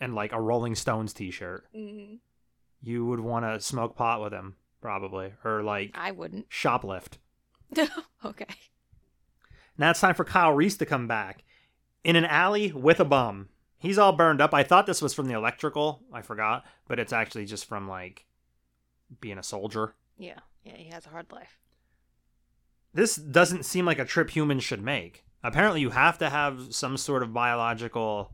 and 0.00 0.14
like 0.14 0.32
a 0.32 0.40
Rolling 0.40 0.74
Stones 0.74 1.12
t-shirt. 1.12 1.64
Mm, 1.74 2.18
You 2.82 3.06
would 3.06 3.20
want 3.20 3.44
to 3.44 3.60
smoke 3.60 3.96
pot 3.96 4.20
with 4.22 4.32
him 4.32 4.56
probably 4.80 5.32
or 5.44 5.62
like 5.62 5.92
I 5.94 6.10
wouldn't. 6.10 6.50
shoplift. 6.50 7.18
okay. 8.24 8.46
Now 9.78 9.90
it's 9.90 10.00
time 10.00 10.14
for 10.14 10.24
Kyle 10.24 10.52
Reese 10.52 10.76
to 10.76 10.86
come 10.86 11.08
back 11.08 11.42
in 12.04 12.14
an 12.16 12.24
alley 12.26 12.70
with 12.72 13.00
a 13.00 13.04
bum. 13.04 13.48
He's 13.84 13.98
all 13.98 14.12
burned 14.12 14.40
up. 14.40 14.54
I 14.54 14.62
thought 14.62 14.86
this 14.86 15.02
was 15.02 15.12
from 15.12 15.26
the 15.26 15.34
electrical. 15.34 16.02
I 16.10 16.22
forgot, 16.22 16.64
but 16.88 16.98
it's 16.98 17.12
actually 17.12 17.44
just 17.44 17.66
from 17.66 17.86
like 17.86 18.24
being 19.20 19.36
a 19.36 19.42
soldier. 19.42 19.94
Yeah. 20.18 20.38
Yeah, 20.64 20.76
he 20.76 20.88
has 20.88 21.04
a 21.04 21.10
hard 21.10 21.30
life. 21.30 21.58
This 22.94 23.16
doesn't 23.16 23.64
seem 23.66 23.84
like 23.84 23.98
a 23.98 24.06
trip 24.06 24.30
humans 24.30 24.64
should 24.64 24.82
make. 24.82 25.24
Apparently, 25.42 25.82
you 25.82 25.90
have 25.90 26.16
to 26.18 26.30
have 26.30 26.74
some 26.74 26.96
sort 26.96 27.22
of 27.22 27.34
biological 27.34 28.32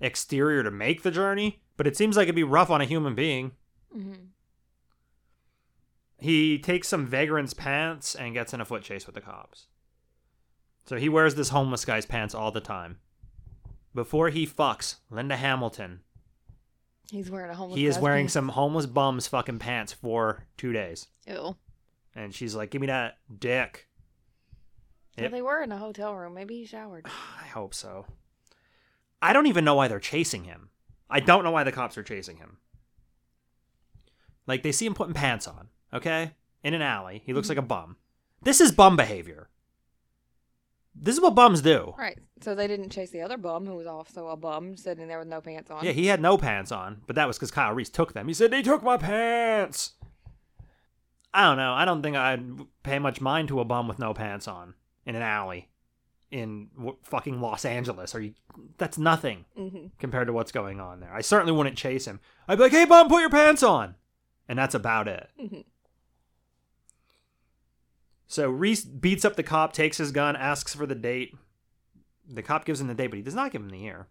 exterior 0.00 0.62
to 0.62 0.70
make 0.70 1.02
the 1.02 1.10
journey, 1.10 1.62
but 1.78 1.86
it 1.86 1.96
seems 1.96 2.16
like 2.16 2.24
it'd 2.24 2.34
be 2.34 2.42
rough 2.44 2.68
on 2.68 2.82
a 2.82 2.84
human 2.84 3.14
being. 3.14 3.52
hmm 3.90 4.12
He 6.18 6.58
takes 6.58 6.88
some 6.88 7.06
vagrant's 7.06 7.54
pants 7.54 8.14
and 8.14 8.34
gets 8.34 8.52
in 8.52 8.60
a 8.60 8.66
foot 8.66 8.82
chase 8.82 9.06
with 9.06 9.14
the 9.14 9.22
cops. 9.22 9.68
So 10.84 10.96
he 10.96 11.08
wears 11.08 11.34
this 11.34 11.48
homeless 11.48 11.86
guy's 11.86 12.04
pants 12.04 12.34
all 12.34 12.50
the 12.50 12.60
time. 12.60 12.98
Before 13.94 14.30
he 14.30 14.46
fucks 14.46 14.96
Linda 15.10 15.36
Hamilton, 15.36 16.00
He's 17.10 17.30
wearing 17.30 17.50
a 17.50 17.54
homeless 17.54 17.78
he 17.78 17.86
is 17.86 17.96
guy's 17.96 18.02
wearing 18.02 18.24
pants. 18.24 18.32
some 18.34 18.48
homeless 18.48 18.86
bum's 18.86 19.26
fucking 19.26 19.58
pants 19.58 19.92
for 19.92 20.44
two 20.56 20.72
days. 20.72 21.08
Ew. 21.26 21.56
And 22.14 22.34
she's 22.34 22.54
like, 22.54 22.70
Give 22.70 22.80
me 22.80 22.86
that 22.88 23.18
dick. 23.38 23.88
Well, 25.18 25.30
they 25.30 25.42
were 25.42 25.62
in 25.62 25.70
a 25.70 25.78
hotel 25.78 26.14
room. 26.14 26.34
Maybe 26.34 26.56
he 26.56 26.66
showered. 26.66 27.06
I 27.42 27.46
hope 27.46 27.74
so. 27.74 28.06
I 29.22 29.32
don't 29.32 29.46
even 29.46 29.64
know 29.64 29.76
why 29.76 29.88
they're 29.88 30.00
chasing 30.00 30.44
him. 30.44 30.70
I 31.08 31.20
don't 31.20 31.44
know 31.44 31.50
why 31.50 31.64
the 31.64 31.72
cops 31.72 31.96
are 31.96 32.02
chasing 32.02 32.38
him. 32.38 32.58
Like, 34.46 34.62
they 34.62 34.72
see 34.72 34.86
him 34.86 34.94
putting 34.94 35.14
pants 35.14 35.46
on, 35.46 35.68
okay? 35.92 36.32
In 36.62 36.74
an 36.74 36.82
alley. 36.82 37.22
He 37.24 37.32
looks 37.32 37.46
mm-hmm. 37.46 37.58
like 37.58 37.64
a 37.64 37.68
bum. 37.68 37.96
This 38.42 38.60
is 38.60 38.72
bum 38.72 38.96
behavior. 38.96 39.48
This 40.94 41.16
is 41.16 41.20
what 41.20 41.34
bums 41.34 41.60
do. 41.60 41.94
Right. 41.98 42.18
So 42.40 42.54
they 42.54 42.66
didn't 42.66 42.90
chase 42.90 43.10
the 43.10 43.22
other 43.22 43.36
bum 43.36 43.66
who 43.66 43.74
was 43.74 43.86
also 43.86 44.28
a 44.28 44.36
bum 44.36 44.76
sitting 44.76 45.08
there 45.08 45.18
with 45.18 45.28
no 45.28 45.40
pants 45.40 45.70
on. 45.70 45.84
Yeah, 45.84 45.92
he 45.92 46.06
had 46.06 46.20
no 46.20 46.36
pants 46.38 46.70
on, 46.72 47.02
but 47.06 47.16
that 47.16 47.26
was 47.26 47.36
because 47.36 47.50
Kyle 47.50 47.72
Reese 47.72 47.90
took 47.90 48.12
them. 48.12 48.28
He 48.28 48.34
said, 48.34 48.50
They 48.50 48.62
took 48.62 48.82
my 48.82 48.96
pants. 48.96 49.92
I 51.32 51.42
don't 51.48 51.56
know. 51.56 51.72
I 51.72 51.84
don't 51.84 52.02
think 52.02 52.16
I'd 52.16 52.44
pay 52.84 52.98
much 52.98 53.20
mind 53.20 53.48
to 53.48 53.60
a 53.60 53.64
bum 53.64 53.88
with 53.88 53.98
no 53.98 54.14
pants 54.14 54.46
on 54.46 54.74
in 55.04 55.16
an 55.16 55.22
alley 55.22 55.68
in 56.30 56.68
w- 56.76 56.96
fucking 57.02 57.40
Los 57.40 57.64
Angeles. 57.64 58.14
Are 58.14 58.20
you? 58.20 58.34
That's 58.78 58.98
nothing 58.98 59.44
hmm 59.56 59.86
compared 59.98 60.28
to 60.28 60.32
what's 60.32 60.52
going 60.52 60.80
on 60.80 61.00
there. 61.00 61.12
I 61.12 61.22
certainly 61.22 61.52
wouldn't 61.52 61.76
chase 61.76 62.04
him. 62.06 62.20
I'd 62.46 62.56
be 62.58 62.64
like, 62.64 62.72
"Hey, 62.72 62.84
bum, 62.84 63.08
put 63.08 63.20
your 63.20 63.30
pants 63.30 63.62
on," 63.64 63.96
and 64.48 64.56
that's 64.58 64.74
about 64.76 65.08
it. 65.08 65.28
Mhm. 65.40 65.64
So 68.34 68.50
Reese 68.50 68.84
beats 68.84 69.24
up 69.24 69.36
the 69.36 69.44
cop, 69.44 69.72
takes 69.72 69.98
his 69.98 70.10
gun, 70.10 70.34
asks 70.34 70.74
for 70.74 70.86
the 70.86 70.96
date. 70.96 71.36
The 72.28 72.42
cop 72.42 72.64
gives 72.64 72.80
him 72.80 72.88
the 72.88 72.94
date, 72.94 73.06
but 73.06 73.16
he 73.16 73.22
does 73.22 73.36
not 73.36 73.52
give 73.52 73.62
him 73.62 73.68
the 73.68 73.78
year. 73.78 74.08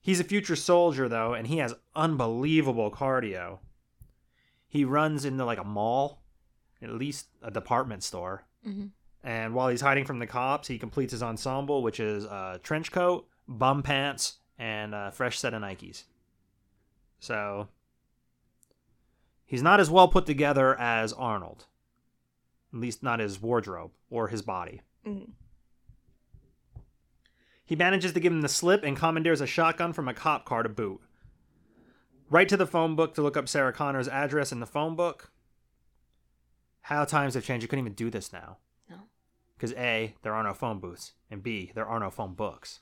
He's 0.00 0.18
a 0.18 0.24
future 0.24 0.56
soldier 0.56 1.10
though, 1.10 1.34
and 1.34 1.46
he 1.46 1.58
has 1.58 1.74
unbelievable 1.94 2.90
cardio. 2.90 3.58
He 4.66 4.82
runs 4.82 5.26
into 5.26 5.44
like 5.44 5.58
a 5.58 5.64
mall, 5.64 6.22
at 6.80 6.88
least 6.88 7.26
a 7.42 7.50
department 7.50 8.02
store. 8.02 8.46
Mhm. 8.66 8.92
And 9.22 9.52
while 9.52 9.68
he's 9.68 9.82
hiding 9.82 10.06
from 10.06 10.20
the 10.20 10.26
cops, 10.26 10.68
he 10.68 10.78
completes 10.78 11.12
his 11.12 11.22
ensemble, 11.22 11.82
which 11.82 12.00
is 12.00 12.24
a 12.24 12.58
trench 12.62 12.92
coat, 12.92 13.28
bum 13.46 13.82
pants, 13.82 14.38
and 14.56 14.94
a 14.94 15.12
fresh 15.12 15.38
set 15.38 15.52
of 15.52 15.60
Nikes. 15.60 16.04
So 17.20 17.68
he's 19.44 19.62
not 19.62 19.80
as 19.80 19.90
well 19.90 20.08
put 20.08 20.24
together 20.24 20.74
as 20.80 21.12
Arnold. 21.12 21.66
At 22.72 22.80
least 22.80 23.02
not 23.02 23.20
his 23.20 23.40
wardrobe 23.40 23.92
or 24.10 24.28
his 24.28 24.42
body. 24.42 24.82
Mhm. 25.06 25.32
He 27.64 27.76
manages 27.76 28.12
to 28.12 28.20
give 28.20 28.32
him 28.32 28.40
the 28.40 28.48
slip 28.48 28.82
and 28.82 28.96
commandeers 28.96 29.40
a 29.40 29.46
shotgun 29.46 29.92
from 29.92 30.08
a 30.08 30.14
cop 30.14 30.44
car 30.44 30.62
to 30.62 30.68
boot. 30.68 31.00
Right 32.30 32.48
to 32.48 32.56
the 32.56 32.66
phone 32.66 32.94
book 32.96 33.14
to 33.14 33.22
look 33.22 33.36
up 33.36 33.48
Sarah 33.48 33.72
Connor's 33.72 34.08
address 34.08 34.52
in 34.52 34.60
the 34.60 34.66
phone 34.66 34.96
book. 34.96 35.32
How 36.82 37.04
times 37.04 37.34
have 37.34 37.44
changed. 37.44 37.62
You 37.62 37.68
couldn't 37.68 37.84
even 37.84 37.94
do 37.94 38.10
this 38.10 38.32
now. 38.32 38.58
No. 38.88 39.08
Because 39.56 39.72
A, 39.74 40.14
there 40.22 40.34
are 40.34 40.42
no 40.42 40.54
phone 40.54 40.78
booths, 40.78 41.12
and 41.30 41.42
B, 41.42 41.72
there 41.74 41.86
are 41.86 42.00
no 42.00 42.10
phone 42.10 42.34
books. 42.34 42.80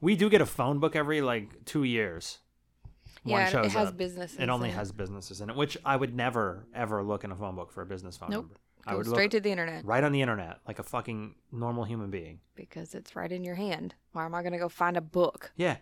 We 0.00 0.16
do 0.16 0.28
get 0.28 0.40
a 0.40 0.46
phone 0.46 0.78
book 0.78 0.96
every 0.96 1.20
like 1.20 1.64
two 1.64 1.84
years. 1.84 2.38
Yeah, 3.24 3.48
and 3.56 3.66
it 3.66 3.72
has 3.72 3.88
up. 3.88 3.96
businesses 3.96 4.38
It 4.38 4.48
only 4.48 4.68
in 4.70 4.74
it. 4.74 4.78
has 4.78 4.90
businesses 4.92 5.40
in 5.40 5.48
it, 5.50 5.56
which 5.56 5.78
I 5.84 5.96
would 5.96 6.14
never 6.14 6.66
ever 6.74 7.02
look 7.02 7.22
in 7.24 7.30
a 7.30 7.36
phone 7.36 7.54
book 7.54 7.70
for 7.72 7.82
a 7.82 7.86
business 7.86 8.16
phone 8.16 8.30
Nope. 8.30 8.42
number. 8.44 8.56
I 8.84 8.90
Go 8.92 8.96
would 8.98 9.06
straight 9.06 9.30
to 9.30 9.40
the 9.40 9.50
internet 9.50 9.84
right 9.84 10.02
on 10.02 10.10
the 10.10 10.20
internet 10.22 10.58
like 10.66 10.80
a 10.80 10.82
fucking 10.82 11.36
normal 11.52 11.84
human 11.84 12.10
being. 12.10 12.40
because 12.56 12.94
it's 12.94 13.14
right 13.14 13.30
in 13.30 13.44
your 13.44 13.54
hand. 13.54 13.94
Why 14.12 14.24
am 14.24 14.34
I 14.34 14.42
going 14.42 14.52
to 14.54 14.58
go 14.58 14.68
find 14.68 14.96
a 14.96 15.00
book? 15.00 15.52
Yeah. 15.56 15.76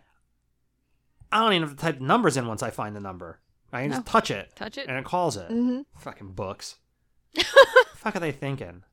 I 1.31 1.39
don't 1.41 1.53
even 1.53 1.67
have 1.67 1.77
to 1.77 1.81
type 1.81 1.99
numbers 1.99 2.37
in 2.37 2.45
once 2.47 2.61
I 2.61 2.69
find 2.69 2.95
the 2.95 2.99
number. 2.99 3.39
I 3.73 3.83
can 3.83 3.91
just 3.91 4.05
touch 4.05 4.29
it. 4.29 4.51
Touch 4.55 4.77
it. 4.77 4.87
And 4.87 4.97
it 4.97 5.05
calls 5.05 5.35
it. 5.37 5.49
Mhm. 5.49 5.85
Fucking 5.97 6.33
books. 6.33 6.77
fuck 7.95 8.15
are 8.15 8.19
they 8.19 8.31
thinking? 8.33 8.83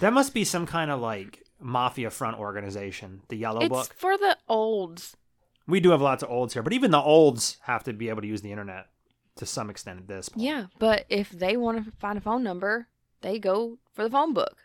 That 0.00 0.12
must 0.12 0.34
be 0.34 0.44
some 0.44 0.66
kind 0.66 0.90
of 0.90 1.00
like 1.00 1.44
mafia 1.60 2.10
front 2.10 2.38
organization. 2.38 3.22
The 3.28 3.36
Yellow 3.36 3.60
It's 3.60 3.68
Book. 3.68 3.94
for 3.96 4.18
the 4.18 4.36
olds. 4.48 5.16
We 5.66 5.80
do 5.80 5.90
have 5.90 6.02
lots 6.02 6.22
of 6.22 6.30
olds 6.30 6.54
here, 6.54 6.62
but 6.62 6.72
even 6.72 6.90
the 6.90 7.00
olds 7.00 7.58
have 7.62 7.84
to 7.84 7.92
be 7.92 8.08
able 8.08 8.22
to 8.22 8.28
use 8.28 8.42
the 8.42 8.50
internet 8.50 8.88
to 9.36 9.46
some 9.46 9.70
extent 9.70 10.00
at 10.00 10.08
this 10.08 10.28
point. 10.28 10.44
Yeah, 10.44 10.66
but 10.78 11.06
if 11.08 11.30
they 11.30 11.56
want 11.56 11.84
to 11.84 11.92
find 11.92 12.18
a 12.18 12.20
phone 12.20 12.42
number, 12.42 12.88
they 13.20 13.38
go 13.38 13.78
for 13.92 14.02
the 14.02 14.10
phone 14.10 14.34
book. 14.34 14.56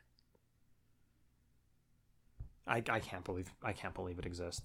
I, 2.66 2.78
I 2.90 3.00
can't 3.00 3.24
believe 3.24 3.54
I 3.64 3.72
can't 3.72 3.94
believe 3.94 4.20
it 4.20 4.26
exists. 4.26 4.62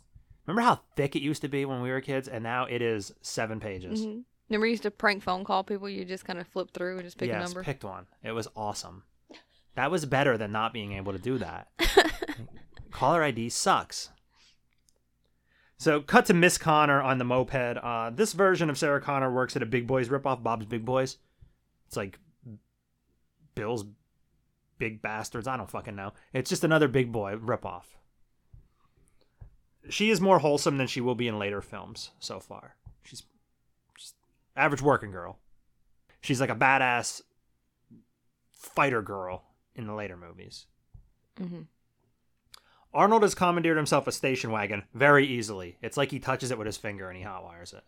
Remember 0.46 0.62
how 0.62 0.80
thick 0.96 1.14
it 1.14 1.22
used 1.22 1.42
to 1.42 1.48
be 1.48 1.64
when 1.64 1.82
we 1.82 1.90
were 1.90 2.00
kids, 2.00 2.26
and 2.26 2.42
now 2.42 2.64
it 2.64 2.82
is 2.82 3.12
seven 3.22 3.60
pages. 3.60 4.04
Mhm. 4.04 4.24
Remember, 4.48 4.66
you 4.66 4.72
used 4.72 4.82
to 4.82 4.90
prank 4.90 5.22
phone 5.22 5.44
call 5.44 5.62
people. 5.62 5.88
You 5.88 6.04
just 6.04 6.24
kind 6.24 6.38
of 6.38 6.46
flip 6.48 6.72
through 6.72 6.96
and 6.96 7.04
just 7.04 7.16
pick 7.16 7.28
yes, 7.28 7.36
a 7.36 7.44
number. 7.44 7.62
picked 7.62 7.84
one. 7.84 8.06
It 8.22 8.32
was 8.32 8.48
awesome. 8.56 9.04
That 9.76 9.90
was 9.90 10.04
better 10.04 10.36
than 10.36 10.52
not 10.52 10.72
being 10.72 10.92
able 10.92 11.12
to 11.12 11.18
do 11.18 11.38
that. 11.38 11.68
Caller 12.90 13.22
ID 13.22 13.48
sucks. 13.48 14.10
So, 15.82 16.00
cut 16.00 16.26
to 16.26 16.32
Miss 16.32 16.58
Connor 16.58 17.02
on 17.02 17.18
the 17.18 17.24
moped. 17.24 17.76
Uh, 17.82 18.10
this 18.10 18.34
version 18.34 18.70
of 18.70 18.78
Sarah 18.78 19.00
Connor 19.00 19.32
works 19.32 19.56
at 19.56 19.64
a 19.64 19.66
Big 19.66 19.88
Boys 19.88 20.08
ripoff, 20.08 20.40
Bob's 20.40 20.64
Big 20.64 20.84
Boys. 20.84 21.18
It's 21.88 21.96
like 21.96 22.20
Bill's 23.56 23.84
Big 24.78 25.02
Bastards. 25.02 25.48
I 25.48 25.56
don't 25.56 25.68
fucking 25.68 25.96
know. 25.96 26.12
It's 26.32 26.48
just 26.48 26.62
another 26.62 26.86
Big 26.86 27.10
Boy 27.10 27.34
ripoff. 27.34 27.82
She 29.90 30.10
is 30.10 30.20
more 30.20 30.38
wholesome 30.38 30.78
than 30.78 30.86
she 30.86 31.00
will 31.00 31.16
be 31.16 31.26
in 31.26 31.40
later 31.40 31.60
films 31.60 32.12
so 32.20 32.38
far. 32.38 32.76
She's 33.02 33.24
just 33.98 34.14
average 34.54 34.82
working 34.82 35.10
girl. 35.10 35.40
She's 36.20 36.40
like 36.40 36.48
a 36.48 36.54
badass 36.54 37.22
fighter 38.52 39.02
girl 39.02 39.42
in 39.74 39.88
the 39.88 39.94
later 39.94 40.16
movies. 40.16 40.66
Mhm. 41.40 41.66
Arnold 42.94 43.22
has 43.22 43.34
commandeered 43.34 43.76
himself 43.76 44.06
a 44.06 44.12
station 44.12 44.50
wagon 44.50 44.84
very 44.92 45.26
easily. 45.26 45.78
It's 45.80 45.96
like 45.96 46.10
he 46.10 46.18
touches 46.18 46.50
it 46.50 46.58
with 46.58 46.66
his 46.66 46.76
finger 46.76 47.08
and 47.08 47.18
he 47.18 47.24
hotwires 47.24 47.72
it. 47.74 47.84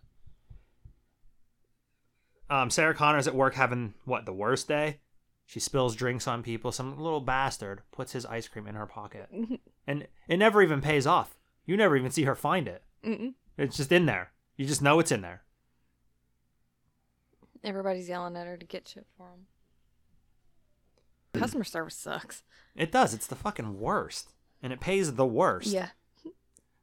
Um, 2.48 2.70
Sarah 2.70 2.94
Connor's 2.94 3.26
at 3.26 3.34
work 3.34 3.54
having 3.54 3.94
what 4.04 4.26
the 4.26 4.32
worst 4.32 4.68
day. 4.68 5.00
She 5.46 5.60
spills 5.60 5.94
drinks 5.94 6.26
on 6.26 6.42
people. 6.42 6.72
Some 6.72 6.98
little 6.98 7.20
bastard 7.20 7.82
puts 7.92 8.12
his 8.12 8.24
ice 8.26 8.48
cream 8.48 8.66
in 8.66 8.74
her 8.76 8.86
pocket, 8.86 9.28
and 9.86 10.06
it 10.26 10.36
never 10.38 10.62
even 10.62 10.80
pays 10.80 11.06
off. 11.06 11.36
You 11.66 11.76
never 11.76 11.96
even 11.96 12.10
see 12.10 12.24
her 12.24 12.34
find 12.34 12.66
it. 12.66 12.82
Mm-mm. 13.04 13.34
It's 13.58 13.76
just 13.76 13.92
in 13.92 14.06
there. 14.06 14.32
You 14.56 14.66
just 14.66 14.82
know 14.82 15.00
it's 15.00 15.12
in 15.12 15.20
there. 15.20 15.42
Everybody's 17.62 18.08
yelling 18.08 18.36
at 18.36 18.46
her 18.46 18.56
to 18.56 18.66
get 18.66 18.88
shit 18.88 19.06
for 19.16 19.28
them. 19.28 19.46
Customer 21.40 21.64
service 21.64 21.96
sucks. 21.96 22.42
It 22.76 22.92
does. 22.92 23.12
It's 23.14 23.26
the 23.26 23.34
fucking 23.34 23.80
worst, 23.80 24.33
and 24.64 24.72
it 24.72 24.80
pays 24.80 25.14
the 25.14 25.26
worst. 25.26 25.68
Yeah. 25.68 25.88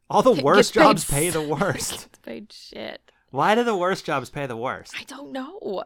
All 0.09 0.21
the 0.21 0.31
worst 0.43 0.73
jobs 0.73 1.03
pay 1.03 1.29
the 1.29 1.41
worst. 1.59 2.21
Paid 2.21 2.53
shit. 2.53 3.11
Why 3.31 3.55
do 3.55 3.63
the 3.63 3.75
worst 3.75 4.05
jobs 4.05 4.29
pay 4.29 4.45
the 4.45 4.55
worst? 4.55 4.93
I 4.97 5.03
don't 5.03 5.31
know. 5.31 5.83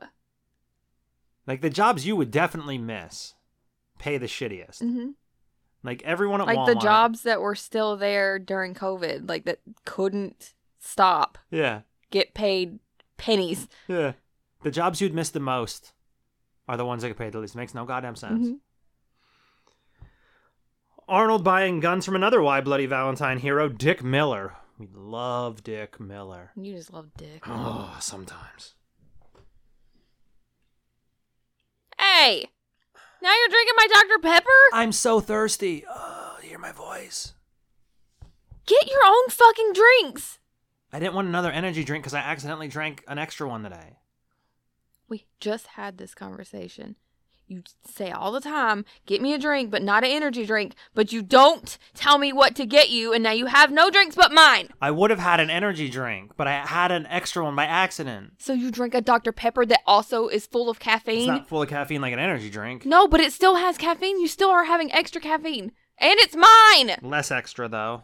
Like 1.47 1.61
the 1.61 1.69
jobs 1.69 2.05
you 2.05 2.15
would 2.15 2.31
definitely 2.31 2.77
miss 2.77 3.33
pay 3.99 4.17
the 4.17 4.25
shittiest. 4.25 4.79
hmm 4.79 5.11
Like 5.83 6.01
everyone 6.03 6.41
at 6.41 6.47
Like 6.47 6.57
Walmart. 6.57 6.65
the 6.73 6.79
jobs 6.81 7.21
that 7.21 7.39
were 7.41 7.55
still 7.55 7.95
there 7.97 8.39
during 8.39 8.73
COVID, 8.73 9.29
like 9.29 9.45
that 9.45 9.59
couldn't 9.85 10.53
stop, 10.79 11.37
Yeah. 11.51 11.81
get 12.11 12.33
paid 12.33 12.79
pennies. 13.17 13.67
Yeah. 13.87 14.13
The 14.63 14.71
jobs 14.71 14.99
you'd 14.99 15.13
miss 15.13 15.29
the 15.29 15.39
most 15.39 15.93
are 16.67 16.77
the 16.77 16.85
ones 16.85 17.03
that 17.03 17.09
get 17.09 17.17
paid 17.17 17.31
the 17.33 17.39
least. 17.39 17.55
Makes 17.55 17.75
no 17.75 17.85
goddamn 17.85 18.15
sense. 18.15 18.47
Mhm. 18.47 18.59
Arnold 21.07 21.43
buying 21.43 21.79
guns 21.79 22.03
from 22.03 22.15
another 22.15 22.41
Why 22.41 22.61
Bloody 22.61 22.87
Valentine 22.87 23.37
hero, 23.37 23.69
Dick 23.69 24.03
Miller. 24.03 24.55
We 24.79 24.87
love 24.91 25.63
Dick 25.63 25.99
Miller. 25.99 26.51
You 26.55 26.75
just 26.75 26.91
love 26.91 27.09
dick. 27.15 27.43
Oh, 27.47 27.95
sometimes. 27.99 28.73
Hey, 31.99 32.47
now 33.21 33.31
you're 33.33 33.49
drinking 33.49 33.75
my 33.77 33.87
Dr. 33.87 34.19
Pepper? 34.19 34.49
I'm 34.73 34.91
so 34.91 35.19
thirsty. 35.19 35.85
Oh, 35.87 36.37
hear 36.41 36.57
my 36.57 36.71
voice. 36.71 37.33
Get 38.65 38.89
your 38.89 39.05
own 39.05 39.29
fucking 39.29 39.73
drinks. 39.73 40.39
I 40.91 40.99
didn't 40.99 41.13
want 41.13 41.27
another 41.27 41.51
energy 41.51 41.83
drink 41.83 42.03
because 42.03 42.15
I 42.15 42.19
accidentally 42.19 42.67
drank 42.67 43.03
an 43.07 43.19
extra 43.19 43.47
one 43.47 43.63
today. 43.63 43.99
We 45.07 45.25
just 45.39 45.67
had 45.67 45.97
this 45.97 46.15
conversation. 46.15 46.95
You 47.47 47.61
say 47.85 48.09
all 48.09 48.31
the 48.31 48.41
time, 48.41 48.85
get 49.05 49.21
me 49.21 49.33
a 49.33 49.37
drink, 49.37 49.69
but 49.69 49.83
not 49.83 50.03
an 50.03 50.09
energy 50.09 50.47
drink, 50.47 50.73
but 50.95 51.13
you 51.13 51.21
don't 51.21 51.77
tell 51.93 52.17
me 52.17 52.33
what 52.33 52.55
to 52.55 52.65
get 52.65 52.89
you, 52.89 53.13
and 53.13 53.23
now 53.23 53.33
you 53.33 53.45
have 53.45 53.71
no 53.71 53.91
drinks 53.91 54.15
but 54.15 54.31
mine. 54.31 54.69
I 54.81 54.89
would 54.89 55.11
have 55.11 55.19
had 55.19 55.39
an 55.39 55.51
energy 55.51 55.87
drink, 55.87 56.31
but 56.37 56.47
I 56.47 56.65
had 56.65 56.91
an 56.91 57.05
extra 57.05 57.43
one 57.43 57.55
by 57.55 57.65
accident. 57.65 58.33
So 58.39 58.53
you 58.53 58.71
drink 58.71 58.95
a 58.95 59.01
Dr. 59.01 59.31
Pepper 59.31 59.63
that 59.67 59.81
also 59.85 60.27
is 60.27 60.47
full 60.47 60.71
of 60.71 60.79
caffeine? 60.79 61.19
It's 61.19 61.27
not 61.27 61.47
full 61.47 61.61
of 61.61 61.69
caffeine 61.69 62.01
like 62.01 62.13
an 62.13 62.19
energy 62.19 62.49
drink. 62.49 62.83
No, 62.83 63.07
but 63.07 63.19
it 63.19 63.31
still 63.31 63.57
has 63.57 63.77
caffeine. 63.77 64.19
You 64.19 64.27
still 64.27 64.49
are 64.49 64.65
having 64.65 64.91
extra 64.91 65.21
caffeine. 65.21 65.71
And 65.99 66.19
it's 66.19 66.35
mine. 66.35 66.97
Less 67.03 67.29
extra 67.29 67.67
though. 67.67 68.03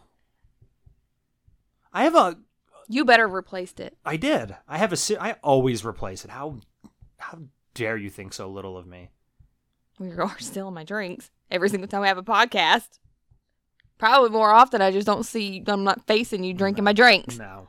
I 1.92 2.04
have 2.04 2.14
a. 2.14 2.38
You 2.88 3.04
better 3.04 3.26
replaced 3.26 3.80
it. 3.80 3.96
I 4.04 4.16
did. 4.16 4.56
I 4.68 4.78
have 4.78 4.92
a. 4.92 5.22
I 5.22 5.32
always 5.42 5.84
replace 5.84 6.24
it. 6.24 6.30
How? 6.30 6.60
How 7.18 7.38
dare 7.74 7.96
you 7.96 8.08
think 8.08 8.32
so 8.32 8.48
little 8.48 8.78
of 8.78 8.86
me? 8.86 9.10
You 10.16 10.22
are 10.22 10.38
stealing 10.38 10.74
my 10.74 10.84
drinks 10.84 11.30
every 11.50 11.68
single 11.68 11.88
time 11.88 12.02
we 12.02 12.08
have 12.08 12.18
a 12.18 12.22
podcast. 12.22 12.98
Probably 13.98 14.30
more 14.30 14.52
often. 14.52 14.82
I 14.82 14.90
just 14.90 15.06
don't 15.06 15.24
see. 15.24 15.62
I'm 15.66 15.84
not 15.84 16.06
facing 16.06 16.42
you 16.42 16.54
drinking 16.54 16.84
my 16.84 16.92
drinks. 16.92 17.38
No, 17.38 17.68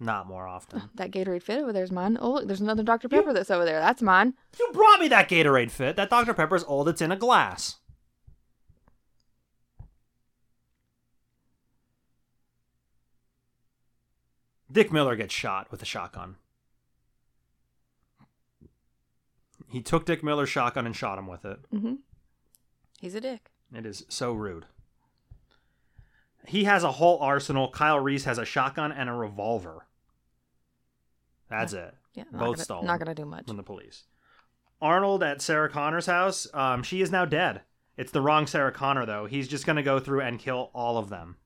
not 0.00 0.26
more 0.26 0.46
often. 0.46 0.82
That 0.96 1.10
Gatorade 1.12 1.42
fit 1.42 1.58
over 1.60 1.72
there's 1.72 1.92
mine. 1.92 2.18
Oh 2.20 2.32
look, 2.32 2.46
there's 2.46 2.60
another 2.60 2.82
Dr 2.82 3.08
Pepper 3.08 3.32
that's 3.32 3.50
over 3.50 3.64
there. 3.64 3.80
That's 3.80 4.02
mine. 4.02 4.34
You 4.58 4.70
brought 4.72 5.00
me 5.00 5.08
that 5.08 5.28
Gatorade 5.28 5.70
fit. 5.70 5.96
That 5.96 6.10
Dr 6.10 6.34
Pepper's 6.34 6.64
old. 6.64 6.88
It's 6.88 7.00
in 7.02 7.12
a 7.12 7.16
glass. 7.16 7.76
Dick 14.70 14.92
Miller 14.92 15.14
gets 15.14 15.32
shot 15.32 15.70
with 15.70 15.82
a 15.82 15.86
shotgun. 15.86 16.36
He 19.74 19.82
took 19.82 20.06
Dick 20.06 20.22
Miller's 20.22 20.48
shotgun 20.48 20.86
and 20.86 20.94
shot 20.94 21.18
him 21.18 21.26
with 21.26 21.44
it. 21.44 21.58
Mm-hmm. 21.74 21.94
He's 23.00 23.16
a 23.16 23.20
dick. 23.20 23.50
It 23.74 23.84
is 23.84 24.04
so 24.08 24.32
rude. 24.32 24.66
He 26.46 26.62
has 26.64 26.84
a 26.84 26.92
whole 26.92 27.18
arsenal. 27.18 27.70
Kyle 27.70 27.98
Reese 27.98 28.24
has 28.24 28.38
a 28.38 28.44
shotgun 28.44 28.92
and 28.92 29.08
a 29.08 29.12
revolver. 29.12 29.86
That's 31.50 31.72
it. 31.72 31.94
Yeah, 32.14 32.24
Both 32.30 32.40
gonna, 32.40 32.56
stolen 32.58 32.86
Not 32.86 33.00
gonna 33.00 33.14
do 33.16 33.24
much. 33.24 33.46
from 33.48 33.56
the 33.56 33.62
police. 33.64 34.04
Arnold 34.80 35.22
at 35.24 35.42
Sarah 35.42 35.68
Connor's 35.68 36.06
house. 36.06 36.46
Um, 36.54 36.82
she 36.84 37.00
is 37.02 37.10
now 37.10 37.24
dead. 37.24 37.62
It's 37.96 38.12
the 38.12 38.20
wrong 38.22 38.46
Sarah 38.46 38.70
Connor 38.72 39.06
though. 39.06 39.26
He's 39.26 39.48
just 39.48 39.66
gonna 39.66 39.82
go 39.82 39.98
through 39.98 40.20
and 40.20 40.38
kill 40.38 40.70
all 40.72 40.98
of 40.98 41.08
them, 41.08 41.36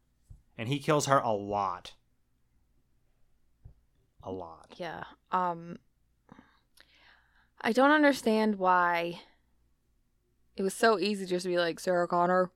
and 0.59 0.69
he 0.69 0.79
kills 0.79 1.07
her 1.07 1.19
a 1.19 1.33
lot. 1.33 1.95
A 4.23 4.31
lot. 4.31 4.75
Yeah. 4.77 5.05
Um. 5.33 5.79
I 7.61 7.73
don't 7.73 7.91
understand 7.91 8.59
why. 8.59 9.21
It 10.57 10.63
was 10.63 10.75
so 10.75 10.99
easy 10.99 11.27
just 11.27 11.45
to 11.45 11.49
be 11.49 11.59
like 11.59 11.81
Sarah 11.81 12.09
Connor, 12.09 12.51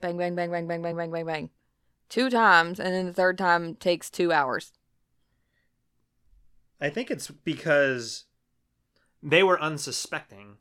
bang 0.00 0.16
bang 0.16 0.34
bang 0.34 0.50
bang 0.50 0.66
bang 0.66 0.82
bang 0.82 0.96
bang 0.96 1.10
bang 1.10 1.26
bang, 1.26 1.50
two 2.08 2.30
times, 2.30 2.78
and 2.78 2.94
then 2.94 3.06
the 3.06 3.12
third 3.12 3.38
time 3.38 3.74
takes 3.74 4.10
two 4.10 4.32
hours. 4.32 4.72
I 6.80 6.90
think 6.90 7.10
it's 7.10 7.28
because 7.28 8.24
they 9.22 9.42
were 9.42 9.60
unsuspecting, 9.60 10.58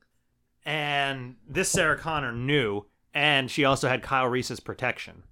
and 0.65 1.35
this 1.47 1.69
Sarah 1.69 1.97
Connor 1.97 2.31
knew, 2.31 2.85
and 3.13 3.51
she 3.51 3.65
also 3.65 3.87
had 3.87 4.01
Kyle 4.01 4.27
Reese's 4.27 4.59
protection. 4.59 5.23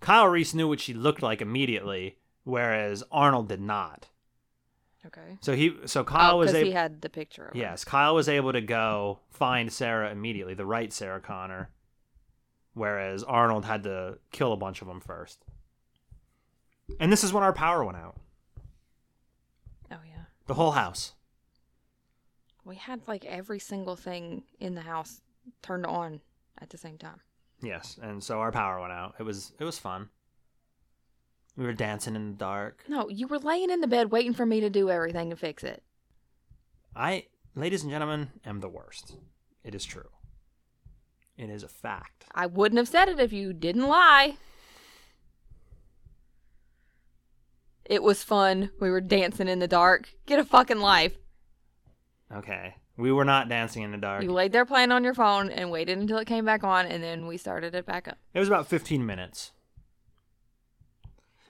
Kyle 0.00 0.26
Reese 0.26 0.54
knew 0.54 0.68
what 0.68 0.80
she 0.80 0.94
looked 0.94 1.22
like 1.22 1.40
immediately, 1.40 2.18
whereas 2.44 3.02
Arnold 3.10 3.48
did 3.48 3.60
not. 3.60 4.08
Okay. 5.06 5.38
So 5.40 5.54
he, 5.54 5.74
so 5.86 6.00
oh, 6.00 6.04
Kyle 6.04 6.34
oh, 6.34 6.38
was 6.38 6.48
because 6.48 6.60
able. 6.60 6.66
he 6.66 6.72
had 6.72 7.00
the 7.00 7.08
picture. 7.08 7.50
Yes, 7.54 7.84
Kyle 7.84 8.14
was 8.14 8.28
able 8.28 8.52
to 8.52 8.60
go 8.60 9.20
find 9.30 9.72
Sarah 9.72 10.10
immediately, 10.10 10.54
the 10.54 10.66
right 10.66 10.92
Sarah 10.92 11.20
Connor, 11.20 11.70
whereas 12.74 13.22
Arnold 13.22 13.64
had 13.64 13.84
to 13.84 14.18
kill 14.32 14.52
a 14.52 14.56
bunch 14.56 14.82
of 14.82 14.88
them 14.88 15.00
first. 15.00 15.44
And 16.98 17.12
this 17.12 17.22
is 17.22 17.32
when 17.32 17.42
our 17.42 17.52
power 17.52 17.84
went 17.84 17.98
out. 17.98 18.16
Oh 19.90 20.00
yeah. 20.06 20.24
The 20.46 20.54
whole 20.54 20.72
house. 20.72 21.12
We 22.64 22.76
had 22.76 23.00
like 23.06 23.24
every 23.24 23.58
single 23.58 23.96
thing 23.96 24.42
in 24.58 24.74
the 24.74 24.82
house 24.82 25.20
turned 25.62 25.86
on 25.86 26.20
at 26.60 26.70
the 26.70 26.78
same 26.78 26.98
time. 26.98 27.20
Yes, 27.62 27.98
and 28.02 28.22
so 28.22 28.40
our 28.40 28.52
power 28.52 28.80
went 28.80 28.92
out. 28.92 29.14
It 29.18 29.22
was 29.22 29.52
it 29.58 29.64
was 29.64 29.78
fun. 29.78 30.10
We 31.58 31.64
were 31.64 31.72
dancing 31.72 32.14
in 32.14 32.30
the 32.30 32.36
dark. 32.36 32.84
No, 32.86 33.08
you 33.08 33.26
were 33.26 33.40
laying 33.40 33.68
in 33.68 33.80
the 33.80 33.88
bed 33.88 34.12
waiting 34.12 34.32
for 34.32 34.46
me 34.46 34.60
to 34.60 34.70
do 34.70 34.90
everything 34.90 35.32
and 35.32 35.40
fix 35.40 35.64
it. 35.64 35.82
I, 36.94 37.24
ladies 37.56 37.82
and 37.82 37.90
gentlemen, 37.90 38.28
am 38.46 38.60
the 38.60 38.68
worst. 38.68 39.16
It 39.64 39.74
is 39.74 39.84
true. 39.84 40.08
It 41.36 41.50
is 41.50 41.64
a 41.64 41.68
fact. 41.68 42.26
I 42.32 42.46
wouldn't 42.46 42.78
have 42.78 42.86
said 42.86 43.08
it 43.08 43.18
if 43.18 43.32
you 43.32 43.52
didn't 43.52 43.88
lie. 43.88 44.36
It 47.84 48.04
was 48.04 48.22
fun. 48.22 48.70
We 48.80 48.88
were 48.88 49.00
dancing 49.00 49.48
in 49.48 49.58
the 49.58 49.66
dark. 49.66 50.10
Get 50.26 50.38
a 50.38 50.44
fucking 50.44 50.78
life. 50.78 51.16
Okay. 52.32 52.76
We 52.96 53.10
were 53.10 53.24
not 53.24 53.48
dancing 53.48 53.82
in 53.82 53.90
the 53.90 53.98
dark. 53.98 54.22
You 54.22 54.30
laid 54.30 54.52
there 54.52 54.64
playing 54.64 54.92
on 54.92 55.02
your 55.02 55.14
phone 55.14 55.50
and 55.50 55.72
waited 55.72 55.98
until 55.98 56.18
it 56.18 56.28
came 56.28 56.44
back 56.44 56.62
on, 56.62 56.86
and 56.86 57.02
then 57.02 57.26
we 57.26 57.36
started 57.36 57.74
it 57.74 57.84
back 57.84 58.06
up. 58.06 58.18
It 58.32 58.38
was 58.38 58.46
about 58.46 58.68
15 58.68 59.04
minutes. 59.04 59.50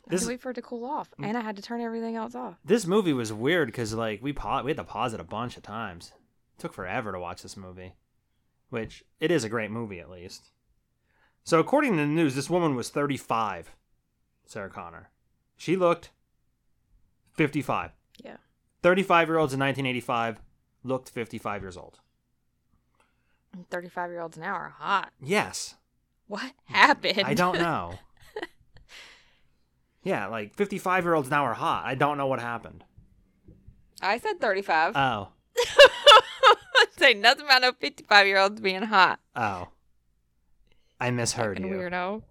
I 0.08 0.12
had 0.12 0.16
This- 0.18 0.22
to 0.22 0.28
wait 0.28 0.40
for 0.40 0.50
it 0.50 0.54
to 0.54 0.62
cool 0.62 0.84
off, 0.84 1.10
mm. 1.18 1.26
and 1.26 1.36
I 1.36 1.40
had 1.42 1.56
to 1.56 1.62
turn 1.62 1.80
everything 1.80 2.16
else 2.16 2.34
off. 2.34 2.56
This 2.64 2.86
movie 2.86 3.12
was 3.12 3.32
weird 3.32 3.68
because 3.68 3.92
like 3.94 4.22
we 4.22 4.32
pa- 4.32 4.62
we 4.62 4.70
had 4.70 4.78
to 4.78 4.84
pause 4.84 5.12
it 5.14 5.20
a 5.20 5.24
bunch 5.24 5.56
of 5.56 5.62
times. 5.62 6.12
It 6.56 6.60
took 6.62 6.72
forever 6.72 7.12
to 7.12 7.20
watch 7.20 7.42
this 7.42 7.56
movie, 7.56 7.94
which 8.70 9.04
it 9.20 9.30
is 9.30 9.44
a 9.44 9.48
great 9.48 9.70
movie 9.70 10.00
at 10.00 10.10
least. 10.10 10.50
So 11.44 11.60
according 11.60 11.92
to 11.92 11.98
the 11.98 12.06
news, 12.06 12.34
this 12.34 12.50
woman 12.50 12.74
was 12.74 12.90
35, 12.90 13.72
Sarah 14.46 14.70
Connor. 14.70 15.10
She 15.56 15.76
looked 15.76 16.10
55. 17.34 17.92
Yeah. 18.22 18.36
35 18.82 19.28
year 19.28 19.38
olds 19.38 19.52
in 19.54 19.60
1985 19.60 20.40
looked 20.84 21.08
55 21.10 21.62
years 21.62 21.76
old. 21.76 22.00
35 23.70 24.10
year 24.10 24.20
olds 24.20 24.38
now 24.38 24.54
are 24.54 24.68
hot. 24.78 25.10
Yes, 25.20 25.74
What 26.26 26.52
happened? 26.66 27.22
I 27.24 27.34
don't 27.34 27.58
know. 27.58 27.94
Yeah, 30.02 30.26
like 30.26 30.54
55 30.54 31.04
year 31.04 31.14
olds 31.14 31.30
now 31.30 31.44
are 31.44 31.54
hot. 31.54 31.84
I 31.84 31.94
don't 31.94 32.16
know 32.18 32.26
what 32.26 32.40
happened. 32.40 32.84
I 34.00 34.18
said 34.18 34.40
35. 34.40 34.96
Oh, 34.96 35.28
Say 36.98 37.14
nothing 37.14 37.44
about 37.46 37.62
no 37.62 37.72
55 37.72 38.26
year 38.26 38.38
olds 38.38 38.60
being 38.60 38.82
hot. 38.82 39.20
oh. 39.36 39.68
I 41.00 41.10
misheard 41.12 41.58
Fucking 41.58 41.70
you. 41.72 41.78
weirdo. 41.78 42.22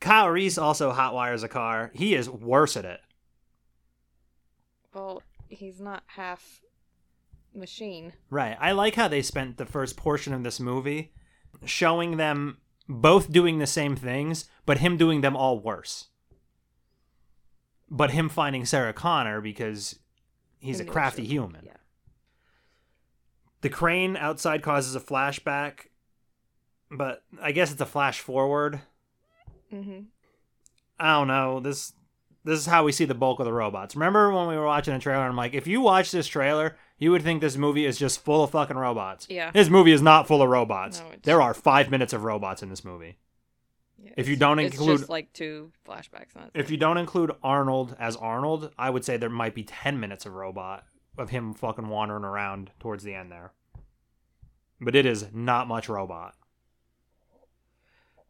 Kyle 0.00 0.28
Reese 0.28 0.58
also 0.58 0.92
hotwires 0.92 1.44
a 1.44 1.48
car. 1.48 1.90
He 1.94 2.14
is 2.14 2.28
worse 2.28 2.76
at 2.76 2.84
it. 2.84 3.00
Well, 4.92 5.22
he's 5.48 5.80
not 5.80 6.02
half 6.06 6.60
machine. 7.54 8.12
Right. 8.30 8.56
I 8.60 8.72
like 8.72 8.94
how 8.96 9.06
they 9.08 9.22
spent 9.22 9.58
the 9.58 9.66
first 9.66 9.96
portion 9.96 10.32
of 10.32 10.42
this 10.42 10.58
movie 10.58 11.12
showing 11.64 12.16
them 12.16 12.58
both 12.88 13.32
doing 13.32 13.58
the 13.58 13.66
same 13.66 13.96
things, 13.96 14.46
but 14.64 14.78
him 14.78 14.96
doing 14.96 15.20
them 15.20 15.36
all 15.36 15.58
worse. 15.58 16.06
But 17.90 18.10
him 18.10 18.28
finding 18.28 18.64
Sarah 18.64 18.92
Connor 18.92 19.40
because 19.40 19.98
he's 20.58 20.78
He 20.78 20.84
a 20.84 20.88
crafty 20.90 21.22
she- 21.22 21.28
human. 21.30 21.64
Yeah. 21.64 21.72
The 23.62 23.68
crane 23.70 24.16
outside 24.16 24.62
causes 24.62 24.94
a 24.94 25.00
flashback, 25.00 25.86
but 26.90 27.22
I 27.40 27.52
guess 27.52 27.72
it's 27.72 27.80
a 27.80 27.86
flash 27.86 28.20
forward. 28.20 28.80
Mm-hmm. 29.72 30.00
I 30.98 31.12
don't 31.14 31.28
know. 31.28 31.60
This 31.60 31.92
this 32.46 32.58
is 32.60 32.66
how 32.66 32.84
we 32.84 32.92
see 32.92 33.04
the 33.04 33.14
bulk 33.14 33.38
of 33.40 33.44
the 33.46 33.52
robots. 33.52 33.94
Remember 33.96 34.32
when 34.32 34.46
we 34.48 34.56
were 34.56 34.64
watching 34.64 34.94
the 34.94 35.00
trailer? 35.00 35.22
And 35.22 35.30
I'm 35.30 35.36
like, 35.36 35.52
if 35.54 35.66
you 35.66 35.80
watch 35.80 36.10
this 36.10 36.26
trailer, 36.26 36.76
you 36.98 37.10
would 37.10 37.22
think 37.22 37.40
this 37.40 37.56
movie 37.56 37.84
is 37.84 37.98
just 37.98 38.24
full 38.24 38.42
of 38.44 38.50
fucking 38.52 38.76
robots. 38.76 39.26
Yeah. 39.28 39.50
This 39.50 39.68
movie 39.68 39.92
is 39.92 40.00
not 40.02 40.26
full 40.26 40.40
of 40.42 40.48
robots. 40.48 41.00
No, 41.00 41.12
there 41.22 41.42
are 41.42 41.52
five 41.54 41.90
minutes 41.90 42.12
of 42.12 42.24
robots 42.24 42.62
in 42.62 42.70
this 42.70 42.84
movie. 42.84 43.18
yeah 44.02 44.12
If 44.16 44.28
you 44.28 44.36
don't 44.36 44.58
it's 44.60 44.76
include- 44.76 44.98
just 45.00 45.10
like 45.10 45.32
two 45.32 45.72
flashbacks. 45.86 46.34
Not 46.34 46.50
If 46.54 46.70
you 46.70 46.76
don't 46.76 46.96
include 46.98 47.32
Arnold 47.42 47.94
as 47.98 48.16
Arnold, 48.16 48.70
I 48.78 48.88
would 48.90 49.04
say 49.04 49.16
there 49.16 49.28
might 49.28 49.54
be 49.54 49.64
ten 49.64 50.00
minutes 50.00 50.24
of 50.24 50.32
robot 50.34 50.84
of 51.18 51.30
him 51.30 51.52
fucking 51.54 51.88
wandering 51.88 52.24
around 52.24 52.70
towards 52.80 53.02
the 53.04 53.14
end 53.14 53.30
there. 53.32 53.52
But 54.80 54.94
it 54.94 55.06
is 55.06 55.26
not 55.32 55.66
much 55.68 55.88
robot. 55.88 56.34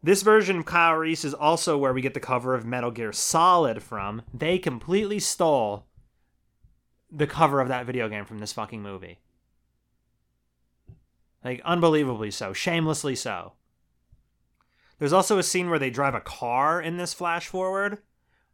This 0.01 0.21
version 0.21 0.59
of 0.59 0.65
Kyle 0.65 0.93
Reese 0.93 1.25
is 1.25 1.33
also 1.33 1.77
where 1.77 1.93
we 1.93 2.01
get 2.01 2.13
the 2.13 2.19
cover 2.19 2.53
of 2.53 2.65
Metal 2.65 2.91
Gear 2.91 3.11
Solid 3.11 3.81
from. 3.81 4.21
They 4.33 4.59
completely 4.59 5.19
stole 5.19 5.85
the 7.11 7.27
cover 7.27 7.59
of 7.59 7.67
that 7.67 7.85
video 7.85 8.07
game 8.07 8.25
from 8.25 8.39
this 8.39 8.53
fucking 8.53 8.81
movie. 8.81 9.19
Like, 11.43 11.61
unbelievably 11.63 12.31
so. 12.31 12.53
Shamelessly 12.53 13.15
so. 13.15 13.53
There's 14.99 15.13
also 15.13 15.37
a 15.37 15.43
scene 15.43 15.69
where 15.69 15.79
they 15.79 15.89
drive 15.89 16.15
a 16.15 16.21
car 16.21 16.81
in 16.81 16.97
this 16.97 17.13
flash 17.13 17.47
forward 17.47 17.99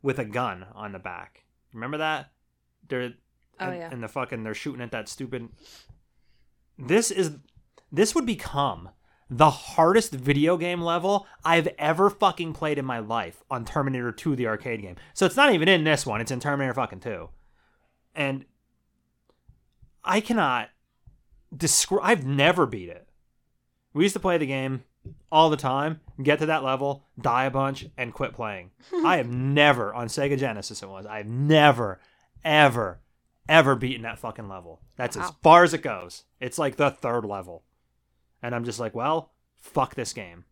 with 0.02 0.20
a 0.20 0.26
gun 0.26 0.66
on 0.74 0.92
the 0.92 1.00
back. 1.00 1.46
Remember 1.74 1.98
that? 1.98 2.32
They're 2.88 3.14
Oh, 3.60 3.68
and, 3.68 3.78
yeah. 3.78 3.90
and 3.92 4.02
the 4.04 4.08
fucking 4.08 4.44
they're 4.44 4.56
shooting 4.56 4.82
at 4.82 4.92
that 4.92 5.08
stupid 5.08 5.50
This 6.78 7.12
is 7.12 7.38
this 7.92 8.16
would 8.16 8.26
become 8.26 8.90
the 9.38 9.50
hardest 9.50 10.12
video 10.12 10.58
game 10.58 10.82
level 10.82 11.26
I've 11.44 11.68
ever 11.80 12.10
fucking 12.10 12.54
played 12.54 12.78
in 12.78 12.86
my 12.86 13.00
life 13.00 13.44
on 13.50 13.66
Terminator 13.66 14.12
2 14.12 14.36
the 14.36 14.48
arcade 14.48 14.82
game. 14.82 14.96
So 15.14 15.26
it's 15.26 15.36
not 15.36 15.54
even 15.54 15.68
in 15.68 15.84
this 15.84 16.06
one, 16.06 16.22
it's 16.22 16.32
in 16.32 16.40
Terminator 16.40 16.74
fucking 16.74 17.00
2. 17.00 17.30
And 18.16 18.46
I 20.04 20.20
cannot 20.20 20.70
describe 21.56 22.02
I've 22.04 22.26
never 22.26 22.66
beat 22.66 22.90
it. 22.90 23.08
We 23.94 24.04
used 24.04 24.14
to 24.14 24.20
play 24.20 24.38
the 24.38 24.46
game 24.46 24.84
all 25.32 25.50
the 25.50 25.58
time, 25.58 26.02
get 26.22 26.40
to 26.40 26.46
that 26.46 26.64
level, 26.64 27.04
die 27.20 27.46
a 27.46 27.52
bunch, 27.52 27.88
and 27.98 28.14
quit 28.14 28.34
playing. 28.34 28.72
I 29.06 29.18
have 29.18 29.30
never, 29.30 29.94
on 29.94 30.08
Sega 30.08 30.38
Genesis 30.38 30.84
it 30.84 30.90
was, 30.90 31.08
I've 31.08 31.28
never, 31.28 32.00
ever, 32.44 33.02
ever 33.50 33.76
beaten 33.76 34.04
that 34.04 34.20
fucking 34.20 34.48
level. 34.48 34.82
That's 34.96 35.18
as 35.18 35.32
far 35.42 35.64
as 35.64 35.74
it 35.74 35.82
goes. 35.82 36.24
It's 36.40 36.60
like 36.60 36.76
the 36.76 36.92
third 36.92 37.26
level. 37.26 37.64
And 38.44 38.54
I'm 38.54 38.66
just 38.66 38.80
like, 38.80 38.94
well, 38.94 39.32
fuck 39.58 39.96
this 39.96 40.14
game. 40.14 40.46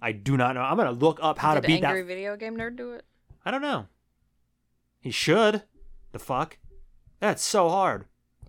I 0.00 0.12
do 0.12 0.36
not 0.36 0.54
know. 0.54 0.60
I'm 0.60 0.76
going 0.76 0.86
to 0.86 1.04
look 1.04 1.18
up 1.20 1.38
how 1.38 1.54
Did 1.54 1.62
to 1.62 1.66
beat 1.66 1.82
Angry 1.82 2.02
that. 2.02 2.06
Video 2.06 2.36
Game 2.36 2.56
Nerd 2.56 2.76
do 2.76 2.92
it? 2.92 3.04
I 3.44 3.50
don't 3.50 3.62
know. 3.62 3.86
He 5.00 5.10
should. 5.10 5.64
The 6.12 6.18
fuck? 6.18 6.58
That's 7.18 7.42
so 7.42 7.68
hard. 7.68 8.04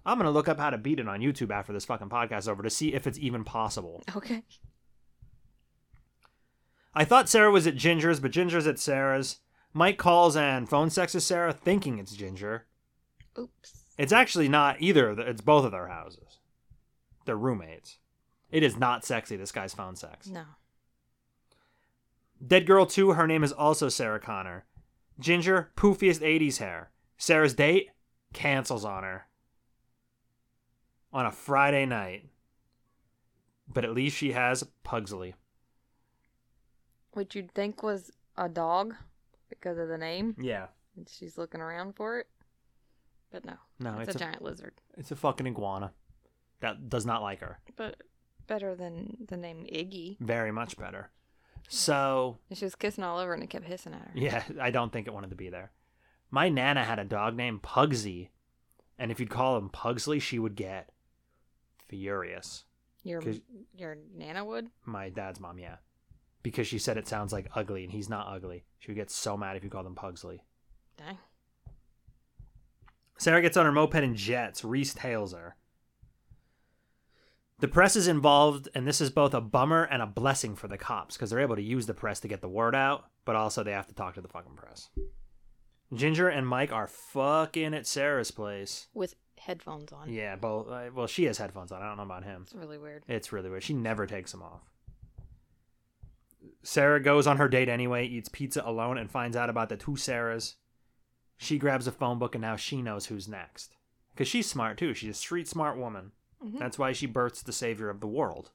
I'm 0.06 0.18
going 0.18 0.26
to 0.26 0.32
look 0.32 0.48
up 0.48 0.60
how 0.60 0.70
to 0.70 0.78
beat 0.78 1.00
it 1.00 1.08
on 1.08 1.22
YouTube 1.22 1.52
after 1.52 1.74
this 1.74 1.86
fucking 1.86 2.10
podcast 2.10 2.40
is 2.40 2.48
over 2.50 2.62
to 2.62 2.70
see 2.70 2.94
if 2.94 3.08
it's 3.08 3.18
even 3.18 3.44
possible. 3.44 4.04
Okay. 4.16 4.44
I 6.94 7.06
thought 7.06 7.30
Sarah 7.30 7.52
was 7.52 7.68
at 7.68 7.76
Ginger's, 7.76 8.20
but 8.20 8.32
Ginger's 8.32 8.68
at 8.68 8.80
Sarah's. 8.80 9.38
Mike 9.74 9.98
calls 9.98 10.36
and 10.36 10.68
phone 10.68 10.90
sexes 10.90 11.24
Sarah, 11.24 11.54
thinking 11.54 12.00
it's 12.00 12.16
Ginger. 12.16 12.66
Oops. 13.38 13.86
It's 13.98 14.12
actually 14.12 14.50
not 14.50 14.82
either. 14.82 15.10
of 15.10 15.20
It's 15.20 15.42
both 15.42 15.66
of 15.66 15.72
their 15.72 15.88
houses. 15.88 16.40
They're 17.26 17.38
roommates. 17.38 17.98
It 18.52 18.64
is 18.64 18.78
not 18.78 19.06
sexy. 19.06 19.36
This 19.36 19.52
guy's 19.52 19.74
phone 19.74 19.96
sex. 19.96 20.28
No. 20.28 20.44
Dead 22.46 22.66
Girl 22.66 22.86
2, 22.86 23.14
her 23.14 23.28
name 23.28 23.44
is 23.44 23.52
also 23.52 23.90
Sarah 23.90 24.20
Connor. 24.20 24.66
Ginger, 25.20 25.72
poofiest 25.76 26.22
80s 26.22 26.58
hair. 26.58 26.90
Sarah's 27.18 27.54
date 27.54 27.90
cancels 28.34 28.86
on 28.86 29.04
her. 29.04 29.28
On 31.12 31.26
a 31.26 31.32
Friday 31.32 31.86
night. 31.86 32.30
But 33.72 33.84
at 33.84 33.94
least 33.94 34.18
she 34.18 34.32
has 34.32 34.64
Pugsley. 34.84 35.36
Which 37.12 37.36
you'd 37.36 37.52
think 37.52 37.84
was 37.84 38.12
a 38.38 38.48
dog 38.48 38.96
because 39.50 39.78
of 39.78 39.90
the 39.90 39.98
name. 39.98 40.36
Yeah. 40.40 40.68
And 40.96 41.08
she's 41.10 41.38
looking 41.38 41.62
around 41.62 41.96
for 41.96 42.20
it. 42.20 42.28
But 43.32 43.46
no. 43.46 43.56
No, 43.80 44.00
it's, 44.00 44.10
it's, 44.10 44.16
a, 44.16 44.18
a, 44.18 44.28
giant 44.28 44.42
lizard. 44.42 44.74
it's 44.98 45.12
a 45.12 45.16
fucking 45.16 45.46
iguana 45.46 45.92
that 46.62 46.90
does 46.90 47.06
not 47.06 47.22
like 47.22 47.42
her. 47.42 47.60
But 47.76 48.02
better 48.50 48.76
than 48.76 49.16
the 49.30 49.38
name 49.38 49.66
Iggy. 49.72 50.20
Very 50.20 50.52
much 50.52 50.76
better. 50.78 51.12
So, 51.70 52.40
And 52.50 52.58
she 52.58 52.66
was 52.66 52.76
kissing 52.76 53.04
all 53.06 53.18
over 53.20 53.34
and 53.34 53.42
it 53.44 53.50
kept 53.50 53.66
hissing 53.66 53.94
at 53.94 54.02
her. 54.02 54.12
yeah, 54.16 54.44
I 54.62 54.72
don't 54.72 54.92
think 54.92 55.08
it 55.08 55.14
wanted 55.14 55.30
to 55.30 55.36
be 55.38 55.50
there. 55.50 55.72
My 56.32 56.50
Nana 56.50 56.84
had 56.84 57.00
a 57.00 57.06
dog 57.06 57.36
named 57.38 57.62
Pugsy. 57.62 58.30
And 58.98 59.12
if 59.12 59.20
you'd 59.22 59.30
call 59.30 59.56
him 59.58 59.70
Pugsley, 59.70 60.20
she 60.20 60.40
would 60.40 60.56
get 60.56 60.90
furious. 61.88 62.66
Your 63.04 63.22
'Cause- 63.22 63.40
your 63.78 63.98
Nana 64.14 64.44
would? 64.44 64.68
My 64.84 65.08
dad's 65.10 65.40
mom, 65.40 65.58
yeah. 65.58 65.78
Because 66.44 66.68
she 66.68 66.80
said 66.80 66.98
it 66.98 67.08
sounds 67.08 67.32
like 67.32 67.48
ugly, 67.56 67.84
and 67.84 67.94
he's 67.94 68.10
not 68.10 68.28
ugly. 68.28 68.66
She 68.80 68.92
would 68.92 68.98
get 68.98 69.10
so 69.12 69.38
mad 69.38 69.56
if 69.56 69.64
you 69.64 69.70
called 69.70 69.86
him 69.86 69.96
Pugsley. 69.96 70.44
Dang. 70.98 71.18
Sarah 73.18 73.42
gets 73.42 73.58
on 73.58 73.66
her 73.66 73.72
moped 73.72 73.96
and 73.96 74.16
jets. 74.16 74.64
Reese 74.64 74.94
tails 74.94 75.34
her. 75.34 75.56
The 77.60 77.68
press 77.68 77.98
is 77.98 78.08
involved, 78.08 78.70
and 78.74 78.88
this 78.88 79.02
is 79.02 79.10
both 79.10 79.34
a 79.34 79.42
bummer 79.42 79.84
and 79.84 80.02
a 80.02 80.08
blessing 80.08 80.56
for 80.56 80.70
the 80.70 80.78
cops 80.78 81.18
because 81.18 81.30
they're 81.30 81.42
able 81.42 81.58
to 81.58 81.62
use 81.62 81.88
the 81.88 81.94
press 81.94 82.22
to 82.22 82.30
get 82.30 82.42
the 82.42 82.48
word 82.48 82.74
out, 82.74 83.06
but 83.26 83.36
also 83.36 83.64
they 83.64 83.74
have 83.74 83.88
to 83.88 83.94
talk 83.94 84.16
to 84.16 84.22
the 84.22 84.30
fucking 84.30 84.56
press. 84.56 84.90
Ginger 85.94 86.30
and 86.30 86.48
Mike 86.48 86.72
are 86.72 86.88
fucking 86.88 87.74
at 87.74 87.86
Sarah's 87.86 88.32
place. 88.32 88.88
With 88.94 89.16
headphones 89.38 89.92
on. 89.92 90.10
Yeah, 90.10 90.38
both. 90.38 90.70
Uh, 90.70 90.90
well, 90.94 91.08
she 91.08 91.26
has 91.26 91.38
headphones 91.38 91.72
on. 91.72 91.82
I 91.82 91.88
don't 91.88 91.98
know 91.98 92.04
about 92.04 92.24
him. 92.24 92.44
It's 92.44 92.56
really 92.56 92.78
weird. 92.78 93.04
It's 93.08 93.34
really 93.34 93.50
weird. 93.50 93.64
She 93.64 93.74
never 93.74 94.06
takes 94.06 94.32
them 94.32 94.44
off. 94.44 94.62
Sarah 96.64 97.02
goes 97.02 97.28
on 97.28 97.38
her 97.38 97.50
date 97.50 97.68
anyway, 97.68 98.06
eats 98.06 98.30
pizza 98.30 98.62
alone, 98.66 98.98
and 98.98 99.12
finds 99.12 99.36
out 99.36 99.50
about 99.50 99.68
the 99.68 99.78
two 99.78 99.98
Sarahs. 99.98 100.56
She 101.38 101.58
grabs 101.58 101.88
a 101.88 101.92
phone 101.92 102.20
book, 102.20 102.36
and 102.36 102.42
now 102.42 102.56
she 102.56 102.82
knows 102.82 103.08
who's 103.08 103.28
next. 103.28 103.76
Because 104.14 104.28
she's 104.28 104.50
smart 104.50 104.78
too. 104.78 104.94
She's 104.94 105.12
a 105.12 105.14
street 105.14 105.48
smart 105.48 105.78
woman. 105.78 106.12
Mhm. 106.44 106.60
That's 106.60 106.80
why 106.80 106.94
she 106.94 107.06
births 107.06 107.42
the 107.42 107.54
savior 107.54 107.90
of 107.90 108.00
the 108.00 108.08
world. 108.08 108.52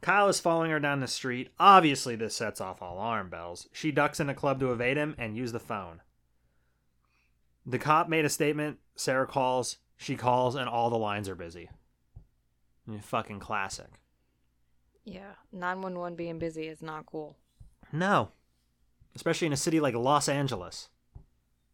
Kyle 0.00 0.28
is 0.28 0.40
following 0.40 0.70
her 0.70 0.80
down 0.80 1.00
the 1.00 1.06
street. 1.06 1.50
Obviously, 1.58 2.16
this 2.16 2.34
sets 2.34 2.60
off 2.60 2.80
all 2.80 2.94
alarm 2.94 3.28
bells. 3.28 3.68
She 3.72 3.92
ducks 3.92 4.18
in 4.18 4.30
a 4.30 4.34
club 4.34 4.58
to 4.60 4.72
evade 4.72 4.96
him 4.96 5.14
and 5.18 5.36
use 5.36 5.52
the 5.52 5.60
phone. 5.60 6.00
The 7.66 7.78
cop 7.78 8.08
made 8.08 8.24
a 8.24 8.30
statement. 8.30 8.78
Sarah 8.96 9.26
calls. 9.26 9.76
She 9.98 10.16
calls, 10.16 10.54
and 10.54 10.68
all 10.68 10.88
the 10.88 10.96
lines 10.96 11.28
are 11.28 11.34
busy. 11.34 11.68
Fucking 13.02 13.40
classic. 13.40 14.00
Yeah. 15.04 15.34
911 15.52 16.16
being 16.16 16.38
busy 16.38 16.66
is 16.66 16.80
not 16.82 17.04
cool. 17.04 17.36
No. 17.92 18.32
Especially 19.14 19.46
in 19.46 19.52
a 19.52 19.58
city 19.58 19.80
like 19.80 19.94
Los 19.94 20.28
Angeles 20.28 20.88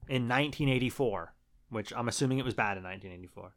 in 0.09 0.29
1984, 0.29 1.33
which 1.71 1.93
I'm 1.95 2.09
assuming 2.09 2.39
it 2.39 2.45
was 2.45 2.55
bad 2.55 2.77
in 2.77 2.83
1984. 2.83 3.53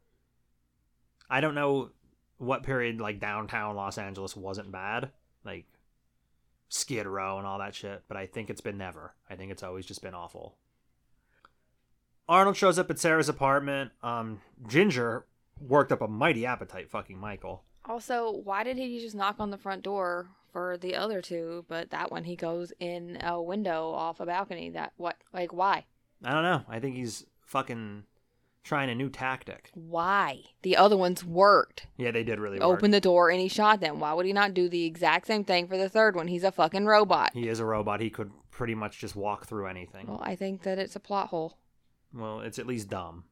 I 1.30 1.40
don't 1.40 1.54
know 1.54 1.90
what 2.38 2.62
period 2.64 3.00
like 3.00 3.20
downtown 3.20 3.76
Los 3.76 3.98
Angeles 3.98 4.34
wasn't 4.36 4.72
bad, 4.72 5.10
like 5.44 5.66
Skid 6.68 7.06
Row 7.06 7.38
and 7.38 7.46
all 7.46 7.58
that 7.58 7.74
shit, 7.74 8.02
but 8.08 8.16
I 8.16 8.26
think 8.26 8.50
it's 8.50 8.60
been 8.60 8.78
never. 8.78 9.14
I 9.28 9.36
think 9.36 9.52
it's 9.52 9.62
always 9.62 9.86
just 9.86 10.02
been 10.02 10.14
awful. 10.14 10.56
Arnold 12.28 12.56
shows 12.56 12.78
up 12.78 12.90
at 12.90 12.98
Sarah's 12.98 13.28
apartment. 13.28 13.90
Um, 14.02 14.40
Ginger 14.68 15.26
worked 15.60 15.92
up 15.92 16.00
a 16.00 16.08
mighty 16.08 16.46
appetite 16.46 16.90
fucking 16.90 17.18
Michael. 17.18 17.64
Also, 17.84 18.30
why 18.44 18.62
did 18.62 18.76
he 18.76 19.00
just 19.00 19.16
knock 19.16 19.36
on 19.38 19.50
the 19.50 19.58
front 19.58 19.82
door 19.82 20.28
for 20.52 20.76
the 20.78 20.94
other 20.94 21.20
two, 21.20 21.64
but 21.68 21.90
that 21.90 22.10
one 22.10 22.24
he 22.24 22.36
goes 22.36 22.72
in 22.78 23.18
a 23.22 23.40
window 23.42 23.90
off 23.90 24.20
a 24.20 24.26
balcony? 24.26 24.70
That 24.70 24.92
what? 24.96 25.16
Like 25.32 25.52
why? 25.52 25.86
I 26.24 26.32
don't 26.32 26.42
know. 26.42 26.62
I 26.68 26.78
think 26.78 26.96
he's 26.96 27.26
fucking 27.46 28.04
trying 28.62 28.90
a 28.90 28.94
new 28.94 29.08
tactic. 29.08 29.70
Why? 29.74 30.42
The 30.62 30.76
other 30.76 30.96
ones 30.96 31.24
worked. 31.24 31.86
Yeah, 31.96 32.10
they 32.10 32.24
did 32.24 32.38
really 32.38 32.58
work. 32.58 32.68
Opened 32.68 32.94
the 32.94 33.00
door 33.00 33.30
and 33.30 33.40
he 33.40 33.48
shot 33.48 33.80
them. 33.80 34.00
Why 34.00 34.12
would 34.12 34.26
he 34.26 34.32
not 34.32 34.54
do 34.54 34.68
the 34.68 34.84
exact 34.84 35.26
same 35.26 35.44
thing 35.44 35.66
for 35.66 35.76
the 35.76 35.88
third 35.88 36.16
one? 36.16 36.28
He's 36.28 36.44
a 36.44 36.52
fucking 36.52 36.86
robot. 36.86 37.32
He 37.34 37.48
is 37.48 37.60
a 37.60 37.64
robot. 37.64 38.00
He 38.00 38.10
could 38.10 38.30
pretty 38.50 38.74
much 38.74 38.98
just 38.98 39.16
walk 39.16 39.46
through 39.46 39.66
anything. 39.66 40.06
Well, 40.06 40.20
I 40.22 40.36
think 40.36 40.62
that 40.62 40.78
it's 40.78 40.96
a 40.96 41.00
plot 41.00 41.28
hole. 41.28 41.58
Well, 42.12 42.40
it's 42.40 42.58
at 42.58 42.66
least 42.66 42.90
dumb. 42.90 43.24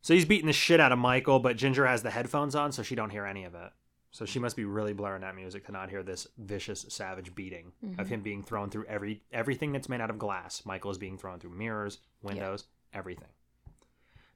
So 0.00 0.14
he's 0.14 0.24
beating 0.24 0.48
the 0.48 0.52
shit 0.52 0.80
out 0.80 0.90
of 0.90 0.98
Michael, 0.98 1.38
but 1.38 1.56
Ginger 1.56 1.86
has 1.86 2.02
the 2.02 2.10
headphones 2.10 2.54
on, 2.54 2.72
so 2.72 2.82
she 2.82 2.96
don't 2.96 3.10
hear 3.10 3.24
any 3.24 3.44
of 3.44 3.54
it. 3.54 3.70
So 4.10 4.26
she 4.26 4.38
must 4.38 4.56
be 4.56 4.64
really 4.64 4.92
blurring 4.92 5.22
that 5.22 5.36
music 5.36 5.64
to 5.66 5.72
not 5.72 5.88
hear 5.88 6.02
this 6.02 6.26
vicious, 6.36 6.84
savage 6.88 7.34
beating 7.34 7.72
of 7.82 7.88
mm-hmm. 7.88 8.04
him 8.06 8.20
being 8.20 8.42
thrown 8.42 8.68
through 8.68 8.84
every 8.84 9.22
everything 9.32 9.72
that's 9.72 9.88
made 9.88 10.02
out 10.02 10.10
of 10.10 10.18
glass. 10.18 10.62
Michael 10.66 10.90
is 10.90 10.98
being 10.98 11.16
thrown 11.16 11.38
through 11.40 11.56
mirrors, 11.56 11.98
windows, 12.22 12.64
everything. 12.92 13.28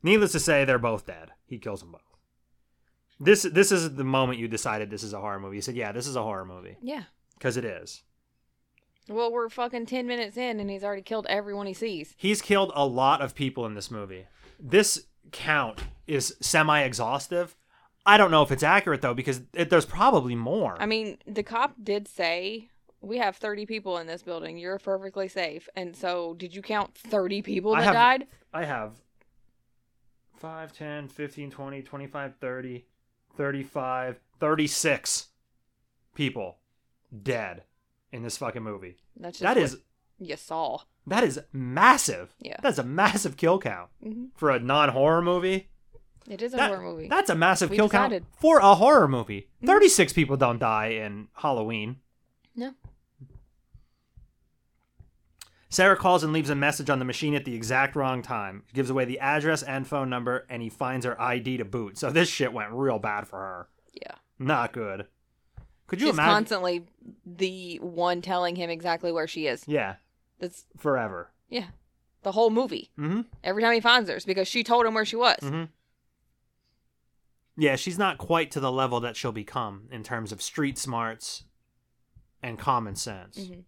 Needless 0.02 0.32
to 0.32 0.40
say, 0.40 0.64
they're 0.64 0.78
both 0.78 1.06
dead. 1.06 1.30
He 1.46 1.58
kills 1.58 1.80
them 1.80 1.92
both. 1.92 2.00
This 3.18 3.42
this 3.44 3.72
is 3.72 3.94
the 3.94 4.04
moment 4.04 4.38
you 4.38 4.46
decided 4.48 4.90
this 4.90 5.02
is 5.02 5.12
a 5.14 5.20
horror 5.20 5.40
movie. 5.40 5.56
You 5.56 5.62
said, 5.62 5.74
"Yeah, 5.76 5.92
this 5.92 6.06
is 6.06 6.16
a 6.16 6.22
horror 6.22 6.44
movie," 6.44 6.76
Yeah. 6.82 7.04
because 7.38 7.56
it 7.56 7.64
is. 7.64 8.02
Well, 9.08 9.32
we're 9.32 9.48
fucking 9.48 9.86
10 9.86 10.06
minutes 10.06 10.36
in 10.36 10.58
and 10.58 10.68
he's 10.68 10.82
already 10.82 11.00
killed 11.02 11.26
everyone 11.28 11.66
he 11.66 11.72
sees. 11.72 12.12
He's 12.18 12.42
killed 12.42 12.72
a 12.74 12.84
lot 12.84 13.20
of 13.22 13.34
people 13.36 13.64
in 13.64 13.74
this 13.74 13.88
movie. 13.90 14.26
This 14.58 15.06
count 15.32 15.84
is 16.08 16.36
semi 16.40 16.80
exhaustive. 16.82 17.56
I 18.04 18.16
don't 18.18 18.30
know 18.32 18.42
if 18.42 18.50
it's 18.52 18.62
accurate 18.64 19.00
though, 19.02 19.14
because 19.14 19.42
it, 19.54 19.70
there's 19.70 19.86
probably 19.86 20.34
more. 20.34 20.76
I 20.80 20.86
mean, 20.86 21.18
the 21.26 21.42
cop 21.44 21.74
did 21.82 22.08
say, 22.08 22.68
We 23.00 23.18
have 23.18 23.36
30 23.36 23.64
people 23.64 23.96
in 23.98 24.06
this 24.08 24.22
building. 24.22 24.58
You're 24.58 24.78
perfectly 24.78 25.28
safe. 25.28 25.68
And 25.76 25.96
so, 25.96 26.34
did 26.34 26.54
you 26.54 26.60
count 26.60 26.94
30 26.96 27.42
people 27.42 27.74
I 27.74 27.80
that 27.80 27.84
have- 27.86 27.94
died? 27.94 28.26
I 28.52 28.64
have 28.64 28.92
5, 30.46 30.72
10, 30.72 31.08
15, 31.08 31.50
20, 31.50 31.82
25, 31.82 32.34
30, 32.40 32.86
35, 33.36 34.20
36 34.38 35.26
people 36.14 36.58
dead 37.24 37.64
in 38.12 38.22
this 38.22 38.36
fucking 38.38 38.62
movie. 38.62 38.96
That's 39.16 39.40
just 39.40 39.42
That 39.42 39.60
is 39.60 39.78
You 40.20 40.36
saw. 40.36 40.78
that 41.08 41.24
is 41.24 41.40
massive. 41.52 42.32
Yeah. 42.38 42.58
That's 42.62 42.78
a 42.78 42.84
massive 42.84 43.36
kill 43.36 43.58
count 43.58 43.90
Mhm. 44.04 44.28
for 44.36 44.50
a 44.52 44.60
non-horror 44.60 45.20
movie. 45.20 45.68
It 46.30 46.40
is 46.42 46.54
a 46.54 46.58
That- 46.58 46.68
horror 46.68 46.82
movie. 46.82 47.08
That's 47.08 47.28
a 47.28 47.34
massive 47.34 47.70
We 47.70 47.76
kill 47.76 47.88
decided. 47.88 48.22
count 48.22 48.34
for 48.40 48.58
a 48.60 48.76
horror 48.76 49.08
movie. 49.08 49.48
Mhm. 49.62 49.66
36 49.66 50.12
people 50.12 50.36
don't 50.36 50.60
die 50.60 50.90
in 50.90 51.26
Halloween. 51.34 51.98
No. 52.54 52.72
Sarah 55.76 55.94
calls 55.94 56.24
and 56.24 56.32
leaves 56.32 56.48
a 56.48 56.54
message 56.54 56.88
on 56.88 56.98
the 57.00 57.04
machine 57.04 57.34
at 57.34 57.44
the 57.44 57.54
exact 57.54 57.96
wrong 57.96 58.22
time. 58.22 58.62
Gives 58.72 58.88
away 58.88 59.04
the 59.04 59.20
address 59.20 59.62
and 59.62 59.86
phone 59.86 60.08
number, 60.08 60.46
and 60.48 60.62
he 60.62 60.70
finds 60.70 61.04
her 61.04 61.20
ID 61.20 61.58
to 61.58 61.66
boot. 61.66 61.98
So 61.98 62.08
this 62.08 62.30
shit 62.30 62.54
went 62.54 62.70
real 62.72 62.98
bad 62.98 63.28
for 63.28 63.38
her. 63.38 63.68
Yeah. 63.92 64.14
Not 64.38 64.72
good. 64.72 65.06
Could 65.86 66.00
you 66.00 66.06
She's 66.06 66.14
imagine? 66.14 66.32
constantly 66.34 66.86
the 67.26 67.76
one 67.82 68.22
telling 68.22 68.56
him 68.56 68.70
exactly 68.70 69.12
where 69.12 69.26
she 69.28 69.46
is. 69.48 69.64
yeah, 69.68 69.96
That's, 70.40 70.64
forever. 70.78 71.30
yeah. 71.50 71.66
The 72.22 72.32
whole 72.32 72.48
movie. 72.48 72.90
Mm-hmm. 72.98 73.20
Every 73.44 73.62
time 73.62 73.74
he 73.74 73.80
finds 73.80 74.08
her, 74.08 74.16
it's 74.16 74.24
because 74.24 74.48
she 74.48 74.64
told 74.64 74.86
him 74.86 74.94
where 74.94 75.04
she 75.04 75.16
was. 75.16 75.36
Mm-hmm. 75.42 75.64
Yeah, 77.58 77.76
she's 77.76 77.98
not 77.98 78.16
quite 78.16 78.50
to 78.52 78.60
the 78.60 78.72
level 78.72 78.98
that 79.00 79.14
she'll 79.14 79.30
become 79.30 79.88
in 79.92 80.02
terms 80.02 80.32
of 80.32 80.40
street 80.40 80.78
smarts 80.78 81.44
and 82.42 82.58
common 82.58 82.96
sense. 82.96 83.38
Mhm. 83.38 83.64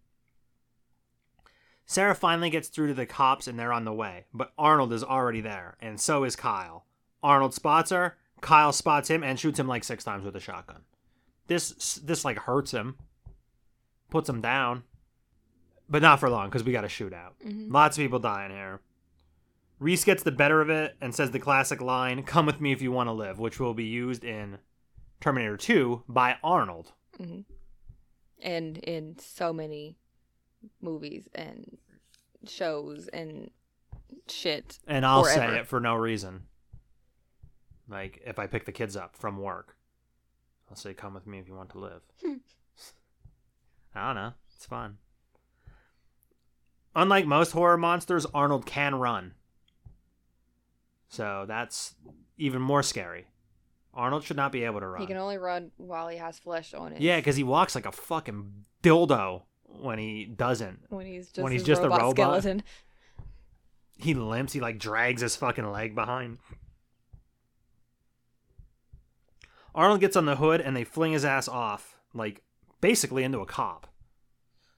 Sarah 1.89 2.13
finally 2.13 2.51
gets 2.51 2.67
through 2.67 2.85
to 2.85 2.93
the 2.93 3.07
cops 3.07 3.47
and 3.47 3.57
they're 3.57 3.73
on 3.73 3.83
the 3.83 3.91
way, 3.91 4.25
but 4.31 4.53
Arnold 4.59 4.93
is 4.93 5.03
already 5.03 5.41
there, 5.41 5.75
and 5.81 5.99
so 5.99 6.23
is 6.23 6.35
Kyle. 6.35 6.85
Arnold 7.23 7.51
spots 7.55 7.89
her, 7.89 8.15
Kyle 8.41 8.71
spots 8.71 9.09
him 9.09 9.23
and 9.23 9.39
shoots 9.39 9.59
him 9.59 9.67
like 9.67 9.83
six 9.83 10.03
times 10.03 10.23
with 10.23 10.35
a 10.35 10.39
shotgun. 10.39 10.83
This 11.47 11.95
this 11.95 12.23
like 12.23 12.37
hurts 12.37 12.69
him, 12.69 12.99
puts 14.11 14.29
him 14.29 14.39
down, 14.39 14.83
but 15.89 16.03
not 16.03 16.19
for 16.19 16.29
long 16.29 16.47
because 16.49 16.63
we 16.63 16.71
got 16.71 16.85
a 16.85 16.87
shootout. 16.87 17.31
Mhm. 17.43 17.71
Lots 17.71 17.97
of 17.97 18.03
people 18.03 18.19
dying 18.19 18.51
here. 18.51 18.81
Reese 19.79 20.03
gets 20.05 20.21
the 20.21 20.31
better 20.31 20.61
of 20.61 20.69
it 20.69 20.95
and 21.01 21.15
says 21.15 21.31
the 21.31 21.39
classic 21.39 21.81
line, 21.81 22.21
"Come 22.21 22.45
with 22.45 22.61
me 22.61 22.71
if 22.71 22.83
you 22.83 22.91
want 22.91 23.07
to 23.07 23.13
live," 23.13 23.39
which 23.39 23.59
will 23.59 23.73
be 23.73 23.85
used 23.85 24.23
in 24.23 24.59
Terminator 25.21 25.57
2 25.57 26.03
by 26.07 26.37
Arnold. 26.43 26.93
Mhm. 27.17 27.45
And 28.37 28.77
in 28.77 29.17
so 29.17 29.51
many 29.51 29.97
movies 30.81 31.27
and 31.35 31.77
shows 32.47 33.07
and 33.09 33.49
shit. 34.27 34.79
And 34.87 35.05
I'll 35.05 35.25
say 35.25 35.59
it 35.59 35.67
for 35.67 35.79
no 35.79 35.95
reason. 35.95 36.43
Like 37.87 38.21
if 38.25 38.39
I 38.39 38.47
pick 38.47 38.65
the 38.65 38.71
kids 38.71 38.95
up 38.95 39.15
from 39.15 39.37
work, 39.37 39.75
I'll 40.69 40.75
say, 40.75 40.93
"Come 40.93 41.13
with 41.13 41.25
me 41.25 41.39
if 41.39 41.47
you 41.47 41.55
want 41.55 41.69
to 41.71 41.79
live." 41.79 42.01
Hmm. 42.25 42.35
I 43.95 44.07
don't 44.07 44.15
know. 44.15 44.33
It's 44.55 44.67
fun. 44.67 44.97
Unlike 46.95 47.25
most 47.25 47.51
horror 47.51 47.77
monsters, 47.77 48.25
Arnold 48.33 48.65
can 48.65 48.95
run. 48.95 49.33
So 51.09 51.45
that's 51.47 51.95
even 52.37 52.61
more 52.61 52.83
scary. 52.83 53.27
Arnold 53.93 54.23
should 54.23 54.37
not 54.37 54.51
be 54.51 54.63
able 54.63 54.79
to 54.79 54.87
run. 54.87 55.01
He 55.01 55.07
can 55.07 55.17
only 55.17 55.37
run 55.37 55.71
while 55.77 56.07
he 56.07 56.17
has 56.17 56.37
flesh 56.37 56.73
on 56.73 56.93
it. 56.93 57.01
Yeah, 57.01 57.17
because 57.17 57.35
he 57.35 57.43
walks 57.43 57.73
like 57.73 57.87
a 57.87 57.91
fucking 57.91 58.65
dildo 58.83 59.43
when 59.81 59.99
he 59.99 60.25
doesn't. 60.25 60.79
When 60.89 61.05
he's 61.05 61.27
just, 61.27 61.39
when 61.39 61.51
he's 61.51 61.63
just 61.63 61.81
a 61.81 61.85
robot, 61.85 62.01
robot. 62.01 62.15
skeleton. 62.15 62.63
He 63.97 64.13
limps. 64.13 64.53
He 64.53 64.59
like 64.59 64.79
drags 64.79 65.21
his 65.21 65.35
fucking 65.35 65.69
leg 65.71 65.95
behind. 65.95 66.39
Arnold 69.75 69.99
gets 69.99 70.15
on 70.15 70.25
the 70.25 70.37
hood 70.37 70.61
and 70.61 70.75
they 70.75 70.83
fling 70.83 71.11
his 71.11 71.25
ass 71.25 71.47
off, 71.47 71.99
like 72.13 72.41
basically 72.81 73.23
into 73.23 73.39
a 73.39 73.45
cop. 73.45 73.87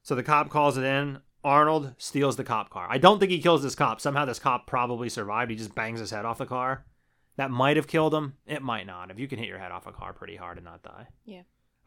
So 0.03 0.15
the 0.15 0.23
cop 0.23 0.49
calls 0.49 0.77
it 0.77 0.83
in. 0.83 1.19
Arnold 1.43 1.95
steals 1.97 2.35
the 2.35 2.43
cop 2.43 2.69
car. 2.69 2.87
I 2.89 2.97
don't 2.97 3.19
think 3.19 3.31
he 3.31 3.41
kills 3.41 3.63
this 3.63 3.73
cop. 3.73 3.99
Somehow 3.99 4.25
this 4.25 4.37
cop 4.37 4.67
probably 4.67 5.09
survived. 5.09 5.49
He 5.49 5.57
just 5.57 5.73
bangs 5.73 5.99
his 5.99 6.11
head 6.11 6.25
off 6.25 6.37
the 6.37 6.45
car. 6.45 6.85
That 7.37 7.49
might 7.49 7.77
have 7.77 7.87
killed 7.87 8.13
him. 8.13 8.35
It 8.45 8.61
might 8.61 8.85
not. 8.85 9.09
If 9.09 9.17
you 9.17 9.27
can 9.27 9.39
hit 9.39 9.47
your 9.47 9.57
head 9.57 9.71
off 9.71 9.87
a 9.87 9.91
car 9.91 10.13
pretty 10.13 10.35
hard 10.35 10.57
and 10.57 10.65
not 10.65 10.83
die. 10.83 11.07
Yeah. 11.25 11.41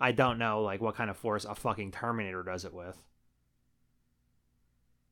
I 0.05 0.12
don't 0.12 0.37
know 0.37 0.61
like 0.61 0.83
what 0.83 0.97
kind 0.97 1.09
of 1.09 1.17
force 1.17 1.47
a 1.47 1.55
fucking 1.55 1.93
Terminator 1.93 2.43
does 2.43 2.67
it 2.67 2.75
with. 2.75 3.03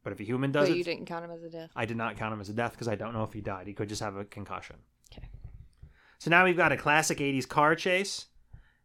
But 0.05 0.13
if 0.13 0.21
a 0.21 0.23
human 0.23 0.53
does 0.53 0.69
But 0.69 0.75
it, 0.75 0.79
you 0.79 0.85
didn't 0.85 1.07
count 1.07 1.25
him 1.25 1.31
as 1.31 1.43
a 1.43 1.49
death. 1.49 1.71
I 1.75 1.87
did 1.87 1.97
not 1.97 2.19
count 2.19 2.35
him 2.35 2.43
as 2.43 2.51
a 2.51 2.53
death 2.53 2.73
because 2.73 2.89
I 2.89 2.95
don't 2.95 3.15
know 3.15 3.23
if 3.23 3.33
he 3.33 3.41
died. 3.41 3.67
He 3.67 3.73
could 3.73 3.89
just 3.89 4.03
have 4.03 4.17
a 4.17 4.27
concussion. 4.27 4.77
Okay. 5.11 5.31
So 6.19 6.29
now 6.29 6.45
we've 6.45 6.59
got 6.59 6.73
a 6.73 6.77
classic 6.77 7.19
80s 7.19 7.49
car 7.49 7.75
chase. 7.75 8.27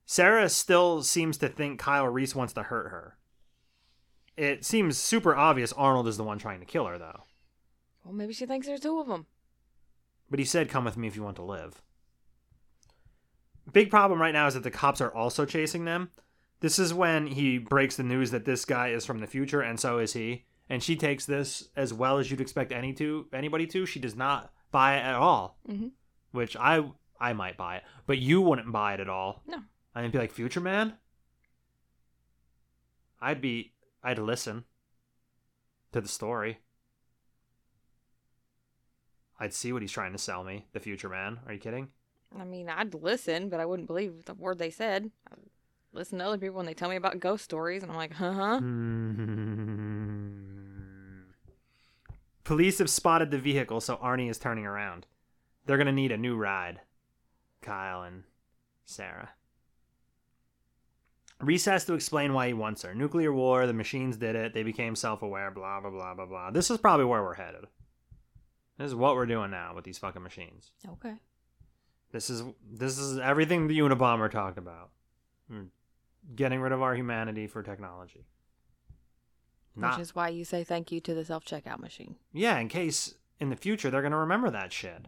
Sarah 0.05 0.47
still 0.47 1.03
seems 1.03 1.37
to 1.39 1.49
think 1.49 1.77
Kyle 1.77 2.07
Reese 2.07 2.33
wants 2.33 2.53
to 2.53 2.63
hurt 2.63 2.89
her. 2.89 3.17
It 4.37 4.63
seems 4.63 4.97
super 4.97 5.35
obvious 5.35 5.73
Arnold 5.73 6.07
is 6.07 6.15
the 6.15 6.23
one 6.23 6.39
trying 6.39 6.61
to 6.61 6.65
kill 6.65 6.85
her, 6.85 6.97
though. 6.97 7.23
Well, 8.05 8.13
maybe 8.13 8.31
she 8.31 8.45
thinks 8.45 8.65
there's 8.65 8.79
two 8.79 8.97
of 9.01 9.07
them. 9.07 9.25
But 10.29 10.39
he 10.39 10.45
said, 10.45 10.69
Come 10.69 10.85
with 10.85 10.95
me 10.95 11.09
if 11.09 11.17
you 11.17 11.23
want 11.23 11.35
to 11.35 11.43
live. 11.43 11.81
Big 13.73 13.89
problem 13.89 14.21
right 14.21 14.33
now 14.33 14.47
is 14.47 14.53
that 14.53 14.63
the 14.63 14.71
cops 14.71 15.01
are 15.01 15.13
also 15.13 15.45
chasing 15.45 15.85
them. 15.85 16.09
This 16.59 16.79
is 16.79 16.93
when 16.93 17.27
he 17.27 17.57
breaks 17.57 17.95
the 17.97 18.03
news 18.03 18.31
that 18.31 18.45
this 18.45 18.65
guy 18.65 18.89
is 18.89 19.05
from 19.05 19.19
the 19.19 19.27
future, 19.27 19.61
and 19.61 19.79
so 19.79 19.99
is 19.99 20.13
he. 20.13 20.45
And 20.69 20.81
she 20.81 20.95
takes 20.95 21.25
this 21.25 21.69
as 21.75 21.93
well 21.93 22.17
as 22.17 22.29
you'd 22.31 22.41
expect 22.41 22.71
any 22.71 22.93
to 22.93 23.27
anybody 23.33 23.67
to. 23.67 23.85
She 23.85 23.99
does 23.99 24.15
not 24.15 24.51
buy 24.71 24.95
it 24.97 25.01
at 25.01 25.15
all, 25.15 25.59
Mhm. 25.69 25.91
which 26.31 26.55
I 26.57 26.91
I 27.19 27.33
might 27.33 27.57
buy 27.57 27.77
it, 27.77 27.83
but 28.05 28.19
you 28.19 28.41
wouldn't 28.41 28.71
buy 28.71 28.93
it 28.93 28.99
at 28.99 29.09
all. 29.09 29.41
No. 29.47 29.63
I'd 29.95 30.11
be 30.11 30.17
like, 30.19 30.31
Future 30.31 30.59
Man. 30.59 30.97
I'd 33.21 33.41
be 33.41 33.73
I'd 34.03 34.19
listen 34.19 34.65
to 35.91 36.01
the 36.01 36.07
story. 36.07 36.59
I'd 39.39 39.53
see 39.53 39.71
what 39.73 39.81
he's 39.81 39.91
trying 39.91 40.11
to 40.13 40.17
sell 40.17 40.43
me, 40.43 40.67
the 40.73 40.79
Future 40.79 41.09
Man. 41.09 41.39
Are 41.45 41.53
you 41.53 41.59
kidding? 41.59 41.89
I 42.37 42.43
mean, 42.43 42.69
I'd 42.69 42.93
listen, 42.93 43.49
but 43.49 43.59
I 43.59 43.65
wouldn't 43.65 43.87
believe 43.87 44.25
the 44.25 44.33
word 44.33 44.59
they 44.59 44.69
said. 44.69 45.11
I 45.29 45.35
listen 45.93 46.19
to 46.19 46.25
other 46.25 46.37
people 46.37 46.57
when 46.57 46.65
they 46.65 46.73
tell 46.73 46.89
me 46.89 46.95
about 46.95 47.19
ghost 47.19 47.43
stories, 47.43 47.83
and 47.83 47.91
I'm 47.91 47.97
like, 47.97 48.13
huh, 48.13 48.33
huh. 48.33 48.59
Hmm. 48.59 50.07
Police 52.43 52.79
have 52.79 52.89
spotted 52.89 53.29
the 53.31 53.37
vehicle, 53.37 53.81
so 53.81 53.97
Arnie 53.97 54.29
is 54.29 54.37
turning 54.37 54.65
around. 54.65 55.05
They're 55.65 55.77
gonna 55.77 55.91
need 55.91 56.13
a 56.13 56.17
new 56.17 56.37
ride. 56.37 56.79
Kyle 57.61 58.03
and 58.03 58.23
Sarah. 58.85 59.31
Reese 61.41 61.65
has 61.65 61.85
to 61.85 61.93
explain 61.93 62.33
why 62.33 62.47
he 62.47 62.53
wants 62.53 62.81
her. 62.81 62.95
Nuclear 62.95 63.31
war, 63.31 63.67
the 63.67 63.73
machines 63.73 64.17
did 64.17 64.35
it, 64.35 64.53
they 64.53 64.63
became 64.63 64.95
self 64.95 65.21
aware, 65.21 65.51
blah, 65.51 65.81
blah, 65.81 65.89
blah, 65.91 66.13
blah, 66.15 66.25
blah. 66.25 66.51
This 66.51 66.71
is 66.71 66.77
probably 66.77 67.05
where 67.05 67.21
we're 67.21 67.35
headed. 67.35 67.65
This 68.77 68.87
is 68.87 68.95
what 68.95 69.15
we're 69.15 69.25
doing 69.25 69.51
now 69.51 69.73
with 69.75 69.83
these 69.83 69.97
fucking 69.97 70.23
machines. 70.23 70.71
Okay. 70.87 71.15
This 72.17 72.31
is 72.31 72.43
this 72.67 72.97
is 72.97 73.19
everything 73.19 73.67
the 73.67 73.77
Unabomber 73.77 74.31
talked 74.31 74.57
about. 74.57 74.89
Hmm. 75.51 75.65
Getting 76.35 76.61
rid 76.61 76.71
of 76.71 76.81
our 76.81 76.95
humanity 76.95 77.45
for 77.45 77.61
technology. 77.61 78.25
Not 79.75 79.99
Which 79.99 80.01
is 80.01 80.15
why 80.15 80.29
you 80.29 80.43
say 80.43 80.63
thank 80.63 80.91
you 80.91 80.99
to 81.01 81.13
the 81.13 81.23
self 81.23 81.45
checkout 81.45 81.77
machine. 81.79 82.15
yeah, 82.33 82.57
in 82.57 82.69
case 82.69 83.13
in 83.39 83.51
the 83.51 83.55
future 83.55 83.91
they're 83.91 84.01
gonna 84.01 84.17
remember 84.17 84.49
that 84.49 84.73
shit. 84.73 85.05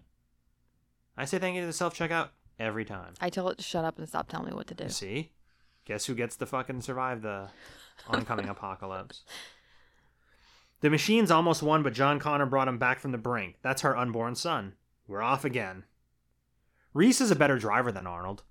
I 1.17 1.25
say 1.25 1.39
thank 1.39 1.55
you 1.55 1.61
to 1.61 1.67
the 1.67 1.73
self 1.73 1.97
checkout 1.97 2.29
every 2.59 2.85
time. 2.85 3.15
I 3.19 3.31
tell 3.31 3.49
it 3.49 3.57
to 3.57 3.63
shut 3.63 3.85
up 3.85 3.97
and 3.97 4.07
stop 4.07 4.29
telling 4.29 4.45
me 4.45 4.53
what 4.53 4.67
to 4.67 4.75
do. 4.75 4.87
See? 4.89 5.31
Guess 5.85 6.05
who 6.05 6.13
gets 6.13 6.35
to 6.35 6.45
fucking 6.45 6.81
survive 6.81 7.23
the 7.23 7.47
oncoming 8.07 8.49
apocalypse? 8.55 9.23
The 10.81 10.91
machines 10.91 11.31
almost 11.31 11.63
won, 11.63 11.81
but 11.81 11.93
John 11.93 12.19
Connor 12.19 12.45
brought 12.45 12.67
him 12.67 12.77
back 12.77 12.99
from 12.99 13.13
the 13.13 13.17
brink. 13.17 13.55
That's 13.63 13.81
her 13.81 13.97
unborn 13.97 14.35
son. 14.35 14.73
We're 15.07 15.23
off 15.23 15.43
again. 15.43 15.85
Reese 16.99 17.21
is 17.21 17.31
a 17.31 17.35
better 17.37 17.57
driver 17.57 17.93
than 17.93 18.05
Arnold. 18.05 18.43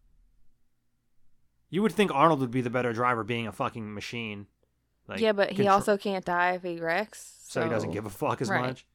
You 1.68 1.82
would 1.82 1.92
think 1.92 2.10
Arnold 2.14 2.40
would 2.40 2.50
be 2.50 2.62
the 2.62 2.70
better 2.70 2.94
driver 2.94 3.22
being 3.22 3.46
a 3.46 3.52
fucking 3.52 3.92
machine. 3.92 4.46
Like, 5.06 5.20
yeah, 5.20 5.32
but 5.32 5.50
he 5.50 5.56
contro- 5.56 5.74
also 5.74 5.98
can't 5.98 6.24
die 6.24 6.52
if 6.52 6.62
he 6.62 6.80
wrecks. 6.80 7.34
so 7.42 7.62
he 7.62 7.68
doesn't 7.68 7.90
give 7.90 8.06
a 8.06 8.10
fuck 8.10 8.40
as 8.40 8.48
Right. 8.48 8.62
much. 8.62 8.86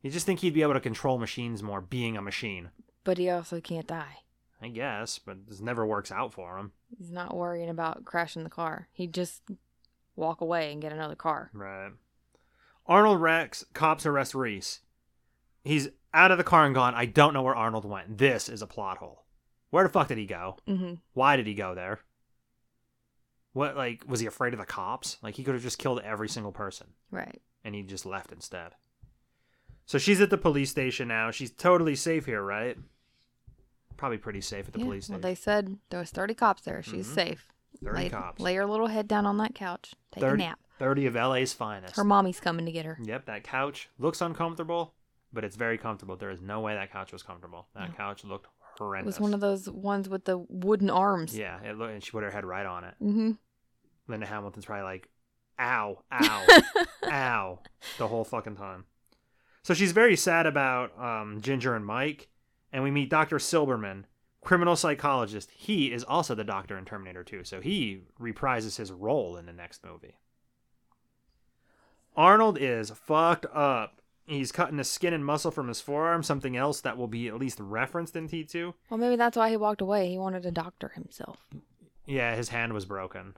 You 0.00 0.10
just 0.10 0.24
think 0.24 0.40
he'd 0.40 0.54
be 0.54 0.62
able 0.62 0.72
to 0.72 0.80
control 0.80 1.18
machines 1.18 1.62
more 1.62 1.82
being 1.82 2.16
a 2.16 2.22
machine. 2.22 2.70
But 3.04 3.18
he 3.18 3.28
also 3.28 3.60
can't 3.60 3.86
die. 3.86 4.20
I 4.62 4.68
guess, 4.68 5.18
but 5.18 5.46
this 5.46 5.60
never 5.60 5.84
works 5.84 6.10
out 6.10 6.32
for 6.32 6.56
him. 6.56 6.72
He's 6.96 7.10
not 7.12 7.36
worrying 7.36 7.68
about 7.68 8.06
crashing 8.06 8.44
the 8.44 8.50
car. 8.50 8.88
He'd 8.92 9.12
just 9.12 9.42
walk 10.16 10.40
away 10.40 10.72
and 10.72 10.80
get 10.80 10.90
another 10.92 11.16
car. 11.16 11.50
Right. 11.52 11.92
Arnold 12.86 13.20
wrecks. 13.20 13.64
cops 13.74 14.06
arrest 14.06 14.34
Reese. 14.34 14.80
He's 15.64 15.90
out 16.14 16.30
of 16.30 16.38
the 16.38 16.44
car 16.44 16.64
and 16.64 16.74
gone. 16.74 16.94
I 16.94 17.04
don't 17.06 17.34
know 17.34 17.42
where 17.42 17.54
Arnold 17.56 17.84
went. 17.84 18.16
This 18.18 18.48
is 18.48 18.62
a 18.62 18.66
plot 18.66 18.98
hole. 18.98 19.24
Where 19.70 19.82
the 19.84 19.90
fuck 19.90 20.08
did 20.08 20.18
he 20.18 20.26
go? 20.26 20.56
hmm 20.66 20.94
Why 21.12 21.36
did 21.36 21.46
he 21.46 21.54
go 21.54 21.74
there? 21.74 22.00
What, 23.52 23.76
like, 23.76 24.04
was 24.06 24.20
he 24.20 24.26
afraid 24.26 24.52
of 24.52 24.58
the 24.58 24.66
cops? 24.66 25.16
Like, 25.22 25.34
he 25.36 25.44
could 25.44 25.54
have 25.54 25.62
just 25.62 25.78
killed 25.78 26.00
every 26.04 26.28
single 26.28 26.52
person 26.52 26.88
Right. 27.10 27.40
and 27.64 27.74
he 27.74 27.82
just 27.82 28.04
left 28.06 28.32
instead. 28.32 28.72
So 29.86 29.98
she's 29.98 30.20
at 30.20 30.30
the 30.30 30.38
police 30.38 30.70
station 30.70 31.08
now. 31.08 31.30
She's 31.30 31.50
totally 31.50 31.94
safe 31.94 32.26
here, 32.26 32.42
right? 32.42 32.76
Probably 33.96 34.18
pretty 34.18 34.40
safe 34.40 34.66
at 34.66 34.72
the 34.72 34.80
yeah. 34.80 34.84
police 34.86 35.08
Well, 35.08 35.18
station. 35.18 35.22
they 35.22 35.34
said 35.34 35.78
there 35.90 36.00
was 36.00 36.10
30 36.10 36.34
cops 36.34 36.62
there. 36.62 36.82
She's 36.82 37.06
Mhm. 37.08 37.14
safe. 37.14 37.48
30 37.82 37.96
lay, 38.04 38.08
cops. 38.10 38.40
Lay 38.40 38.54
her 38.56 38.66
little 38.66 38.86
head 38.88 39.06
down 39.06 39.26
on 39.26 39.36
that 39.38 39.54
couch. 39.54 39.94
Take 40.12 40.24
a 40.24 40.36
nap. 40.36 40.58
30 40.78 41.06
of 41.06 41.14
LA's 41.14 41.52
finest. 41.52 41.94
Her 41.96 42.02
mommy's 42.04 42.40
coming 42.40 42.66
to 42.66 42.72
get 42.72 42.86
her. 42.86 42.98
Yep, 43.02 43.26
that 43.26 43.44
couch 43.44 43.88
looks 43.98 44.20
uncomfortable, 44.20 44.94
but 45.34 45.44
it's 45.44 45.56
very 45.56 45.76
comfortable. 45.78 46.16
There 46.16 46.30
is 46.30 46.40
no 46.40 46.60
way 46.60 46.74
that 46.74 46.90
couch 46.92 47.12
was 47.12 47.22
comfortable. 47.22 47.66
That 47.74 47.90
No. 47.90 47.94
couch 47.96 48.24
looked 48.24 48.46
horrendous. 48.78 49.16
It 49.16 49.20
was 49.20 49.22
one 49.22 49.34
of 49.34 49.40
those 49.40 49.68
ones 49.68 50.08
with 50.08 50.24
the 50.24 50.38
wooden 50.38 50.88
arms. 50.90 51.36
yeah, 51.36 51.60
it 51.62 51.76
looked, 51.76 51.92
and 51.92 52.02
she 52.02 52.10
put 52.12 52.22
her 52.22 52.30
head 52.30 52.44
right 52.44 52.64
on 52.66 52.84
it. 52.84 52.94
Mm-hmm. 53.02 53.32
Linda 54.08 54.26
Hamilton's 54.26 54.64
probably 54.66 54.84
like, 54.84 55.08
"Ow, 55.58 56.02
ow, 56.12 56.46
ow," 57.04 57.58
the 57.98 58.08
whole 58.08 58.24
fucking 58.24 58.56
time. 58.56 58.84
So 59.62 59.74
she's 59.74 59.92
very 59.92 60.16
sad 60.16 60.46
about 60.46 60.98
um, 61.00 61.40
Ginger 61.40 61.74
and 61.74 61.84
Mike, 61.86 62.28
and 62.72 62.82
we 62.82 62.90
meet 62.90 63.08
Doctor 63.08 63.36
Silberman, 63.38 64.04
criminal 64.42 64.76
psychologist. 64.76 65.50
He 65.54 65.90
is 65.92 66.04
also 66.04 66.34
the 66.34 66.44
Doctor 66.44 66.76
in 66.76 66.84
Terminator 66.84 67.24
2, 67.24 67.44
so 67.44 67.60
he 67.62 68.02
reprises 68.20 68.76
his 68.76 68.92
role 68.92 69.36
in 69.38 69.46
the 69.46 69.52
next 69.54 69.82
movie. 69.82 70.16
Arnold 72.16 72.58
is 72.60 72.90
fucked 72.90 73.46
up. 73.52 74.00
He's 74.26 74.52
cutting 74.52 74.78
the 74.78 74.84
skin 74.84 75.12
and 75.12 75.24
muscle 75.24 75.50
from 75.50 75.68
his 75.68 75.80
forearm, 75.82 76.22
something 76.22 76.56
else 76.56 76.80
that 76.80 76.96
will 76.96 77.08
be 77.08 77.28
at 77.28 77.38
least 77.38 77.60
referenced 77.60 78.16
in 78.16 78.26
T2. 78.28 78.72
Well, 78.88 78.98
maybe 78.98 79.16
that's 79.16 79.36
why 79.36 79.50
he 79.50 79.56
walked 79.58 79.82
away. 79.82 80.08
He 80.08 80.18
wanted 80.18 80.46
a 80.46 80.50
doctor 80.50 80.88
himself. 80.90 81.38
Yeah, 82.06 82.34
his 82.34 82.48
hand 82.48 82.72
was 82.72 82.86
broken. 82.86 83.36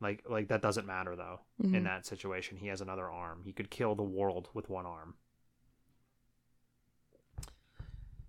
Like 0.00 0.24
like 0.28 0.48
that 0.48 0.60
doesn't 0.60 0.86
matter 0.86 1.14
though. 1.16 1.40
In 1.62 1.70
Mhm. 1.70 1.84
that 1.84 2.04
situation, 2.04 2.56
he 2.58 2.66
has 2.66 2.80
another 2.80 3.08
arm. 3.08 3.42
He 3.44 3.52
could 3.52 3.70
kill 3.70 3.94
the 3.94 4.02
world 4.02 4.48
with 4.52 4.68
one 4.68 4.86
arm. 4.86 5.14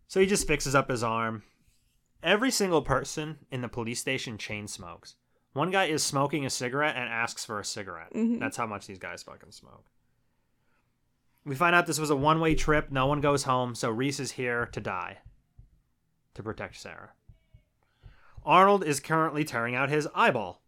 So 0.08 0.20
he 0.20 0.26
just 0.26 0.48
fixes 0.48 0.76
up 0.76 0.90
his 0.90 1.04
arm. 1.04 1.44
Every 2.24 2.52
single 2.52 2.82
person 2.82 3.40
in 3.52 3.62
the 3.62 3.68
police 3.68 4.00
station 4.00 4.38
chain 4.38 4.68
smokes. 4.68 5.16
One 5.54 5.72
guy 5.72 5.86
is 5.86 6.04
smoking 6.04 6.46
a 6.46 6.50
cigarette 6.50 6.96
and 6.96 7.10
asks 7.10 7.44
for 7.46 7.60
a 7.60 7.66
cigarette. 7.66 8.14
Mhm. 8.14 8.40
That's 8.40 8.58
how 8.58 8.68
much 8.68 8.88
these 8.88 9.00
guys 9.00 9.24
fucking 9.24 9.52
smoke. 9.52 9.86
We 11.48 11.56
find 11.56 11.74
out 11.74 11.88
this 11.88 12.00
was 12.00 12.10
a 12.10 12.16
one 12.16 12.42
way 12.42 12.56
trip. 12.56 12.92
No 12.92 13.08
one 13.08 13.22
goes 13.22 13.44
home, 13.44 13.74
so 13.74 13.90
Reese 13.90 14.20
is 14.20 14.34
here 14.34 14.66
to 14.74 14.82
die 14.82 15.20
to 16.34 16.44
protect 16.44 16.76
Sarah. 16.76 17.12
Arnold 18.46 18.84
is 18.84 19.00
currently 19.00 19.46
tearing 19.46 19.74
out 19.74 19.90
his 19.90 20.10
eyeball 20.14 20.62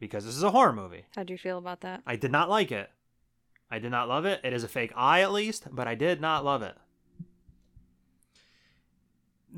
because 0.00 0.24
this 0.24 0.36
is 0.36 0.42
a 0.42 0.52
horror 0.52 0.72
movie. 0.72 1.04
How 1.14 1.22
do 1.22 1.34
you 1.34 1.38
feel 1.38 1.58
about 1.58 1.82
that? 1.82 2.02
I 2.06 2.16
did 2.16 2.32
not 2.32 2.48
like 2.48 2.72
it. 2.72 2.90
I 3.70 3.78
did 3.78 3.90
not 3.90 4.08
love 4.08 4.24
it. 4.24 4.40
It 4.42 4.54
is 4.54 4.64
a 4.64 4.68
fake 4.68 4.92
eye, 4.96 5.20
at 5.20 5.32
least, 5.32 5.66
but 5.70 5.86
I 5.86 5.94
did 5.94 6.22
not 6.22 6.46
love 6.46 6.62
it. 6.62 6.74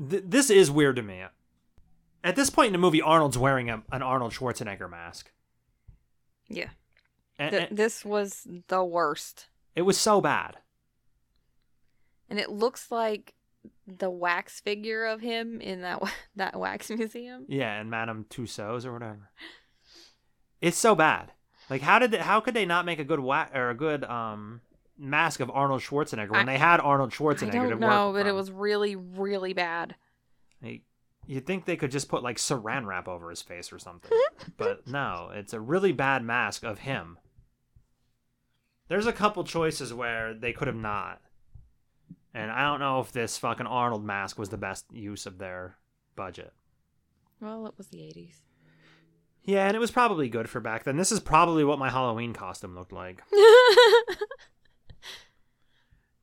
Th- 0.09 0.23
this 0.25 0.49
is 0.49 0.69
weird 0.69 0.97
to 0.97 1.01
me. 1.01 1.23
At 2.21 2.35
this 2.35 2.49
point 2.49 2.67
in 2.67 2.73
the 2.73 2.79
movie, 2.79 3.01
Arnold's 3.01 3.37
wearing 3.37 3.69
a, 3.69 3.81
an 3.93 4.01
Arnold 4.01 4.33
Schwarzenegger 4.33 4.89
mask. 4.89 5.31
Yeah. 6.49 6.69
And, 7.39 7.51
Th- 7.51 7.69
and 7.69 7.77
this 7.77 8.03
was 8.03 8.45
the 8.67 8.83
worst. 8.83 9.47
It 9.75 9.83
was 9.83 9.97
so 9.97 10.21
bad. 10.21 10.57
And 12.29 12.39
it 12.39 12.49
looks 12.49 12.91
like 12.91 13.33
the 13.85 14.09
wax 14.09 14.59
figure 14.59 15.05
of 15.05 15.21
him 15.21 15.59
in 15.61 15.81
that 15.81 16.01
that 16.35 16.59
wax 16.59 16.89
museum. 16.89 17.45
Yeah, 17.47 17.79
and 17.79 17.89
Madame 17.89 18.25
Tussauds 18.29 18.85
or 18.85 18.93
whatever. 18.93 19.29
It's 20.61 20.77
so 20.77 20.95
bad. 20.95 21.31
Like, 21.69 21.81
how 21.81 21.99
did 21.99 22.11
they, 22.11 22.17
how 22.17 22.39
could 22.39 22.53
they 22.53 22.65
not 22.65 22.85
make 22.85 22.99
a 22.99 23.03
good 23.03 23.19
wax 23.19 23.51
or 23.55 23.69
a 23.69 23.75
good 23.75 24.03
um 24.03 24.61
mask 24.97 25.39
of 25.39 25.49
Arnold 25.51 25.81
Schwarzenegger 25.81 26.31
when 26.31 26.47
I- 26.47 26.53
they 26.53 26.57
had 26.59 26.79
Arnold 26.79 27.11
Schwarzenegger 27.11 27.51
to 27.51 27.69
don't 27.69 27.79
know, 27.79 28.11
but 28.13 28.27
it 28.27 28.33
was 28.33 28.51
really, 28.51 28.95
really 28.95 29.53
bad. 29.53 29.95
Like, 30.61 30.83
you'd 31.25 31.45
think 31.47 31.65
they 31.65 31.77
could 31.77 31.91
just 31.91 32.07
put 32.09 32.23
like 32.23 32.37
saran 32.37 32.85
wrap 32.85 33.07
over 33.07 33.29
his 33.29 33.41
face 33.41 33.71
or 33.73 33.79
something. 33.79 34.11
but 34.57 34.87
no, 34.87 35.31
it's 35.33 35.53
a 35.53 35.59
really 35.59 35.91
bad 35.91 36.23
mask 36.23 36.63
of 36.63 36.79
him. 36.79 37.17
There's 38.91 39.07
a 39.07 39.13
couple 39.13 39.45
choices 39.45 39.93
where 39.93 40.33
they 40.33 40.51
could 40.51 40.67
have 40.67 40.75
not. 40.75 41.21
And 42.33 42.51
I 42.51 42.63
don't 42.63 42.81
know 42.81 42.99
if 42.99 43.13
this 43.13 43.37
fucking 43.37 43.65
Arnold 43.65 44.03
mask 44.03 44.37
was 44.37 44.49
the 44.49 44.57
best 44.57 44.83
use 44.91 45.25
of 45.25 45.37
their 45.37 45.77
budget. 46.17 46.51
Well, 47.39 47.67
it 47.67 47.73
was 47.77 47.87
the 47.87 47.99
80s. 47.99 48.41
Yeah, 49.45 49.65
and 49.67 49.77
it 49.77 49.79
was 49.79 49.91
probably 49.91 50.27
good 50.27 50.49
for 50.49 50.59
back 50.59 50.83
then. 50.83 50.97
This 50.97 51.13
is 51.13 51.21
probably 51.21 51.63
what 51.63 51.79
my 51.79 51.89
Halloween 51.89 52.33
costume 52.33 52.75
looked 52.75 52.91
like. 52.91 53.23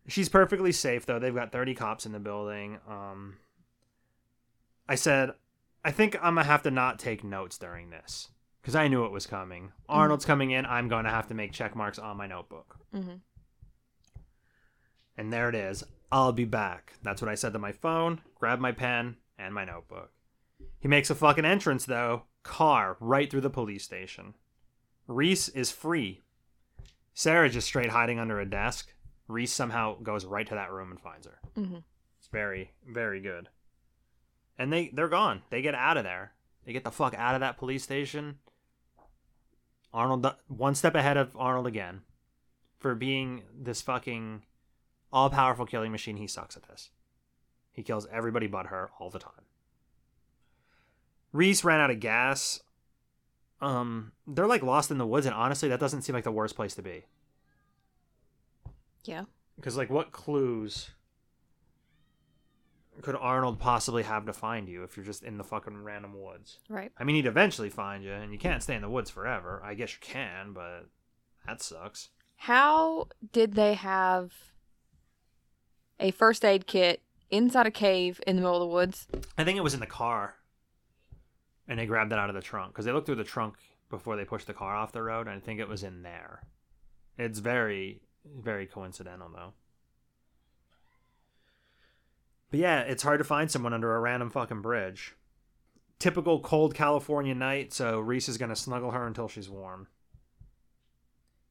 She's 0.06 0.28
perfectly 0.28 0.72
safe 0.72 1.06
though. 1.06 1.18
They've 1.18 1.34
got 1.34 1.52
30 1.52 1.74
cops 1.74 2.04
in 2.04 2.12
the 2.12 2.20
building. 2.20 2.80
Um 2.86 3.38
I 4.86 4.94
said 4.94 5.30
I 5.82 5.90
think 5.90 6.16
I'm 6.16 6.34
going 6.34 6.44
to 6.44 6.50
have 6.50 6.64
to 6.64 6.70
not 6.70 6.98
take 6.98 7.24
notes 7.24 7.56
during 7.56 7.88
this 7.88 8.28
cuz 8.62 8.74
I 8.74 8.88
knew 8.88 9.04
it 9.04 9.12
was 9.12 9.26
coming. 9.26 9.72
Arnold's 9.88 10.24
coming 10.24 10.50
in. 10.50 10.66
I'm 10.66 10.88
going 10.88 11.04
to 11.04 11.10
have 11.10 11.28
to 11.28 11.34
make 11.34 11.52
check 11.52 11.74
marks 11.76 11.98
on 11.98 12.16
my 12.16 12.26
notebook. 12.26 12.76
hmm 12.92 13.16
And 15.16 15.32
there 15.32 15.48
it 15.48 15.54
is. 15.54 15.84
I'll 16.10 16.32
be 16.32 16.44
back. 16.44 16.94
That's 17.02 17.20
what 17.20 17.28
I 17.30 17.34
said 17.34 17.52
to 17.52 17.58
my 17.58 17.72
phone. 17.72 18.20
Grab 18.34 18.60
my 18.60 18.72
pen 18.72 19.16
and 19.38 19.52
my 19.54 19.64
notebook. 19.64 20.10
He 20.80 20.88
makes 20.88 21.10
a 21.10 21.14
fucking 21.14 21.44
entrance 21.44 21.84
though. 21.84 22.24
Car 22.42 22.96
right 23.00 23.30
through 23.30 23.42
the 23.42 23.50
police 23.50 23.84
station. 23.84 24.34
Reese 25.06 25.48
is 25.48 25.70
free. 25.70 26.22
Sarah 27.14 27.48
just 27.50 27.66
straight 27.66 27.90
hiding 27.90 28.18
under 28.18 28.40
a 28.40 28.48
desk. 28.48 28.92
Reese 29.26 29.52
somehow 29.52 29.98
goes 30.00 30.24
right 30.24 30.46
to 30.46 30.54
that 30.54 30.70
room 30.72 30.90
and 30.90 31.00
finds 31.00 31.26
her. 31.26 31.38
Mhm. 31.56 31.82
It's 32.18 32.28
very, 32.28 32.72
very 32.86 33.20
good. 33.20 33.48
And 34.56 34.72
they 34.72 34.88
they're 34.88 35.08
gone. 35.08 35.42
They 35.50 35.62
get 35.62 35.74
out 35.74 35.96
of 35.96 36.04
there. 36.04 36.32
They 36.64 36.72
get 36.72 36.84
the 36.84 36.90
fuck 36.90 37.14
out 37.14 37.34
of 37.34 37.40
that 37.40 37.58
police 37.58 37.82
station. 37.82 38.38
Arnold 39.92 40.26
one 40.48 40.74
step 40.74 40.94
ahead 40.94 41.16
of 41.16 41.36
Arnold 41.36 41.66
again 41.66 42.02
for 42.78 42.94
being 42.94 43.42
this 43.58 43.82
fucking 43.82 44.42
all 45.12 45.30
powerful 45.30 45.66
killing 45.66 45.92
machine. 45.92 46.16
He 46.16 46.26
sucks 46.26 46.56
at 46.56 46.68
this. 46.68 46.90
He 47.72 47.82
kills 47.82 48.06
everybody 48.12 48.46
but 48.46 48.66
her 48.66 48.90
all 48.98 49.10
the 49.10 49.18
time. 49.18 49.32
Reese 51.32 51.64
ran 51.64 51.80
out 51.80 51.90
of 51.90 52.00
gas. 52.00 52.60
Um, 53.60 54.12
they're 54.26 54.46
like 54.46 54.62
lost 54.62 54.90
in 54.90 54.98
the 54.98 55.06
woods, 55.06 55.26
and 55.26 55.34
honestly, 55.34 55.68
that 55.68 55.80
doesn't 55.80 56.02
seem 56.02 56.14
like 56.14 56.24
the 56.24 56.32
worst 56.32 56.56
place 56.56 56.74
to 56.74 56.82
be. 56.82 57.04
Yeah. 59.04 59.24
Because, 59.56 59.76
like, 59.76 59.90
what 59.90 60.12
clues 60.12 60.90
could 63.02 63.16
Arnold 63.16 63.58
possibly 63.58 64.02
have 64.02 64.26
to 64.26 64.32
find 64.32 64.68
you 64.68 64.82
if 64.82 64.96
you're 64.96 65.06
just 65.06 65.22
in 65.22 65.38
the 65.38 65.44
fucking 65.44 65.84
random 65.84 66.20
woods? 66.20 66.58
Right. 66.68 66.92
I 66.98 67.04
mean, 67.04 67.16
he'd 67.16 67.26
eventually 67.26 67.70
find 67.70 68.02
you, 68.02 68.12
and 68.12 68.32
you 68.32 68.38
can't 68.38 68.62
stay 68.62 68.74
in 68.74 68.82
the 68.82 68.90
woods 68.90 69.10
forever. 69.10 69.62
I 69.64 69.74
guess 69.74 69.92
you 69.92 69.98
can, 70.00 70.52
but 70.52 70.86
that 71.46 71.62
sucks. 71.62 72.10
How 72.36 73.08
did 73.32 73.54
they 73.54 73.74
have 73.74 74.32
a 76.00 76.10
first 76.12 76.44
aid 76.44 76.66
kit 76.66 77.02
inside 77.30 77.66
a 77.66 77.70
cave 77.70 78.20
in 78.26 78.36
the 78.36 78.42
middle 78.42 78.56
of 78.56 78.60
the 78.60 78.74
woods? 78.74 79.06
I 79.36 79.44
think 79.44 79.58
it 79.58 79.64
was 79.64 79.74
in 79.74 79.80
the 79.80 79.86
car, 79.86 80.34
and 81.66 81.78
they 81.78 81.86
grabbed 81.86 82.12
it 82.12 82.18
out 82.18 82.30
of 82.30 82.34
the 82.34 82.42
trunk 82.42 82.72
because 82.72 82.84
they 82.84 82.92
looked 82.92 83.06
through 83.06 83.16
the 83.16 83.24
trunk 83.24 83.56
before 83.90 84.16
they 84.16 84.24
pushed 84.24 84.46
the 84.46 84.54
car 84.54 84.76
off 84.76 84.92
the 84.92 85.02
road, 85.02 85.26
and 85.26 85.36
I 85.36 85.40
think 85.40 85.60
it 85.60 85.68
was 85.68 85.82
in 85.82 86.02
there. 86.02 86.42
It's 87.16 87.38
very, 87.38 88.02
very 88.24 88.66
coincidental, 88.66 89.30
though. 89.34 89.54
But 92.50 92.60
yeah, 92.60 92.80
it's 92.80 93.02
hard 93.02 93.18
to 93.18 93.24
find 93.24 93.50
someone 93.50 93.72
under 93.74 93.94
a 93.94 94.00
random 94.00 94.30
fucking 94.30 94.62
bridge. 94.62 95.14
Typical 95.98 96.40
cold 96.40 96.74
California 96.74 97.34
night, 97.34 97.72
so 97.72 97.98
Reese 98.00 98.28
is 98.28 98.38
gonna 98.38 98.56
snuggle 98.56 98.92
her 98.92 99.06
until 99.06 99.28
she's 99.28 99.50
warm. 99.50 99.88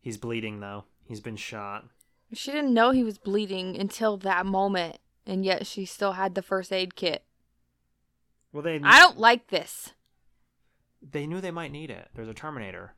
He's 0.02 0.18
bleeding 0.18 0.60
though. 0.60 0.86
He's 1.06 1.20
been 1.22 1.36
shot. 1.36 1.86
She 2.34 2.52
didn't 2.52 2.74
know 2.74 2.92
he 2.92 3.04
was 3.04 3.18
bleeding 3.18 3.78
until 3.78 4.18
that 4.18 4.46
moment, 4.46 4.98
and 5.26 5.46
yet 5.46 5.66
she 5.68 5.86
still 5.86 6.14
had 6.14 6.36
the 6.36 6.42
first 6.42 6.74
aid 6.74 6.96
kit. 6.96 7.24
Well, 8.52 8.64
they 8.64 8.80
I 8.84 9.00
don't 9.00 9.18
like 9.20 9.48
this. 9.48 9.94
they 11.02 11.28
knew 11.28 11.40
they 11.42 11.52
might 11.52 11.72
need 11.72 11.92
it. 11.92 12.10
There's 12.16 12.28
a 12.28 12.34
Terminator. 12.34 12.94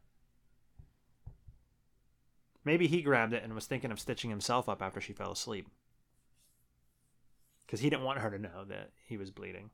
Maybe 2.63 2.87
he 2.87 3.01
grabbed 3.01 3.33
it 3.33 3.43
and 3.43 3.53
was 3.55 3.65
thinking 3.65 3.91
of 3.91 3.99
stitching 3.99 4.29
himself 4.29 4.69
up 4.69 4.81
after 4.81 5.01
she 5.01 5.13
fell 5.13 5.31
asleep. 5.31 5.67
Because 7.69 7.81
he 7.81 7.89
didn't 7.91 8.03
want 8.03 8.17
her 8.17 8.31
to 8.31 8.39
know 8.39 8.65
that 8.67 8.89
he 9.05 9.15
was 9.15 9.29
bleeding. 9.29 9.69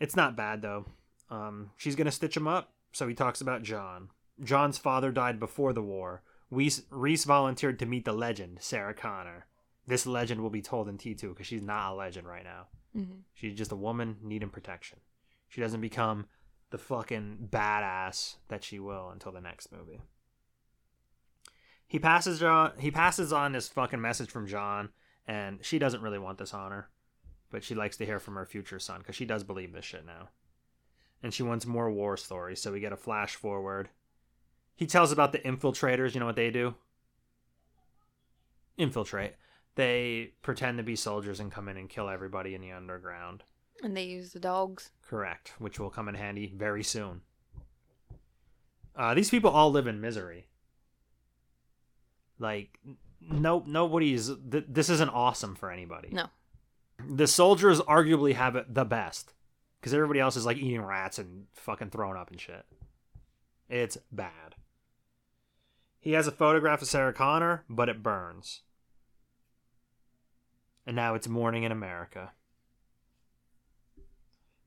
It's 0.00 0.16
not 0.16 0.36
bad, 0.36 0.60
though. 0.60 0.86
Um, 1.30 1.70
she's 1.76 1.94
going 1.94 2.06
to 2.06 2.10
stitch 2.10 2.36
him 2.36 2.48
up, 2.48 2.72
so 2.90 3.06
he 3.06 3.14
talks 3.14 3.40
about 3.40 3.62
John. 3.62 4.08
John's 4.42 4.78
father 4.78 5.12
died 5.12 5.38
before 5.38 5.72
the 5.72 5.80
war. 5.80 6.22
Reese, 6.50 6.82
Reese 6.90 7.22
volunteered 7.22 7.78
to 7.78 7.86
meet 7.86 8.04
the 8.04 8.12
legend, 8.12 8.58
Sarah 8.60 8.94
Connor. 8.94 9.46
This 9.86 10.04
legend 10.04 10.40
will 10.40 10.50
be 10.50 10.60
told 10.60 10.88
in 10.88 10.98
T2 10.98 11.28
because 11.28 11.46
she's 11.46 11.62
not 11.62 11.92
a 11.92 11.94
legend 11.94 12.26
right 12.26 12.42
now. 12.42 12.66
Mm-hmm. 12.96 13.20
She's 13.32 13.56
just 13.56 13.70
a 13.70 13.76
woman 13.76 14.16
needing 14.24 14.50
protection. 14.50 14.98
She 15.48 15.60
doesn't 15.60 15.80
become 15.80 16.26
the 16.70 16.78
fucking 16.78 17.48
badass 17.48 18.36
that 18.48 18.64
she 18.64 18.80
will 18.80 19.10
until 19.10 19.30
the 19.30 19.40
next 19.40 19.70
movie. 19.70 20.00
He 21.86 22.00
passes 22.00 22.40
John. 22.40 22.72
He 22.78 22.90
passes 22.90 23.32
on 23.32 23.52
this 23.52 23.68
fucking 23.68 24.00
message 24.00 24.30
from 24.30 24.48
John, 24.48 24.88
and 25.26 25.58
she 25.62 25.78
doesn't 25.78 26.02
really 26.02 26.18
want 26.18 26.38
this 26.38 26.54
honor, 26.54 26.88
but 27.50 27.64
she 27.64 27.74
likes 27.74 27.96
to 27.98 28.06
hear 28.06 28.18
from 28.18 28.34
her 28.34 28.46
future 28.46 28.78
son 28.78 28.98
because 28.98 29.16
she 29.16 29.24
does 29.24 29.44
believe 29.44 29.72
this 29.72 29.84
shit 29.84 30.06
now, 30.06 30.28
and 31.22 31.32
she 31.32 31.42
wants 31.42 31.66
more 31.66 31.90
war 31.90 32.16
stories. 32.16 32.60
So 32.60 32.72
we 32.72 32.80
get 32.80 32.92
a 32.92 32.96
flash 32.96 33.34
forward. 33.34 33.90
He 34.74 34.86
tells 34.86 35.12
about 35.12 35.32
the 35.32 35.38
infiltrators. 35.38 36.14
You 36.14 36.20
know 36.20 36.26
what 36.26 36.36
they 36.36 36.50
do? 36.50 36.74
Infiltrate. 38.76 39.34
They 39.74 40.32
pretend 40.42 40.78
to 40.78 40.82
be 40.82 40.96
soldiers 40.96 41.40
and 41.40 41.52
come 41.52 41.68
in 41.68 41.76
and 41.76 41.88
kill 41.88 42.08
everybody 42.08 42.54
in 42.54 42.60
the 42.60 42.72
underground. 42.72 43.42
And 43.82 43.96
they 43.96 44.04
use 44.04 44.32
the 44.32 44.40
dogs. 44.40 44.90
Correct, 45.06 45.52
which 45.58 45.78
will 45.78 45.90
come 45.90 46.08
in 46.08 46.14
handy 46.14 46.52
very 46.54 46.84
soon. 46.84 47.22
Uh, 48.94 49.14
these 49.14 49.30
people 49.30 49.50
all 49.50 49.70
live 49.70 49.86
in 49.86 50.00
misery. 50.00 50.48
Like, 52.38 52.78
no, 53.30 53.62
nobody's. 53.66 54.30
Th- 54.50 54.64
this 54.68 54.88
isn't 54.90 55.10
awesome 55.10 55.54
for 55.54 55.70
anybody. 55.70 56.10
No. 56.12 56.26
The 57.08 57.26
soldiers 57.26 57.80
arguably 57.80 58.34
have 58.34 58.56
it 58.56 58.72
the 58.72 58.84
best 58.84 59.34
because 59.80 59.94
everybody 59.94 60.20
else 60.20 60.36
is 60.36 60.46
like 60.46 60.56
eating 60.56 60.82
rats 60.82 61.18
and 61.18 61.46
fucking 61.54 61.90
throwing 61.90 62.16
up 62.16 62.30
and 62.30 62.40
shit. 62.40 62.64
It's 63.68 63.98
bad. 64.10 64.54
He 65.98 66.12
has 66.12 66.26
a 66.26 66.32
photograph 66.32 66.82
of 66.82 66.88
Sarah 66.88 67.12
Connor, 67.12 67.64
but 67.68 67.88
it 67.88 68.02
burns. 68.02 68.62
And 70.86 70.96
now 70.96 71.14
it's 71.14 71.28
morning 71.28 71.62
in 71.62 71.72
America. 71.72 72.32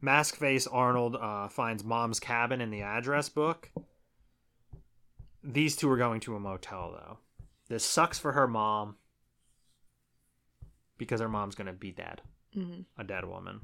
Mask 0.01 0.35
face 0.35 0.67
Arnold 0.67 1.15
uh, 1.15 1.47
finds 1.49 1.83
mom's 1.83 2.19
cabin 2.19 2.61
in 2.61 2.69
the 2.69 2.81
address 2.81 3.27
book. 3.27 3.71
These 5.43 5.75
two 5.75 5.89
are 5.89 5.97
going 5.97 6.21
to 6.21 6.35
a 6.35 6.39
motel, 6.39 6.91
though. 6.91 7.17
This 7.67 7.83
sucks 7.85 8.19
for 8.19 8.33
her 8.33 8.47
mom 8.47 8.97
because 10.97 11.19
her 11.19 11.29
mom's 11.29 11.55
going 11.55 11.67
to 11.67 11.73
be 11.73 11.91
dead, 11.91 12.21
Mm-hmm. 12.55 12.81
a 12.97 13.03
dead 13.03 13.25
woman. 13.25 13.61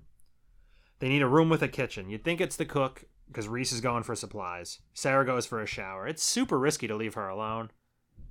They 1.00 1.08
need 1.10 1.22
a 1.22 1.28
room 1.28 1.50
with 1.50 1.62
a 1.64 1.68
kitchen. 1.68 2.10
You'd 2.10 2.24
think 2.24 2.42
it's 2.42 2.58
the 2.58 2.66
cook 2.66 3.06
because 3.28 3.48
Reese 3.48 3.72
is 3.72 3.80
going 3.82 4.04
for 4.04 4.16
supplies. 4.16 4.80
Sarah 4.94 5.26
goes 5.26 5.46
for 5.46 5.62
a 5.62 5.66
shower. 5.66 6.08
It's 6.08 6.24
super 6.24 6.60
risky 6.60 6.88
to 6.88 6.96
leave 6.96 7.14
her 7.14 7.30
alone. 7.30 7.72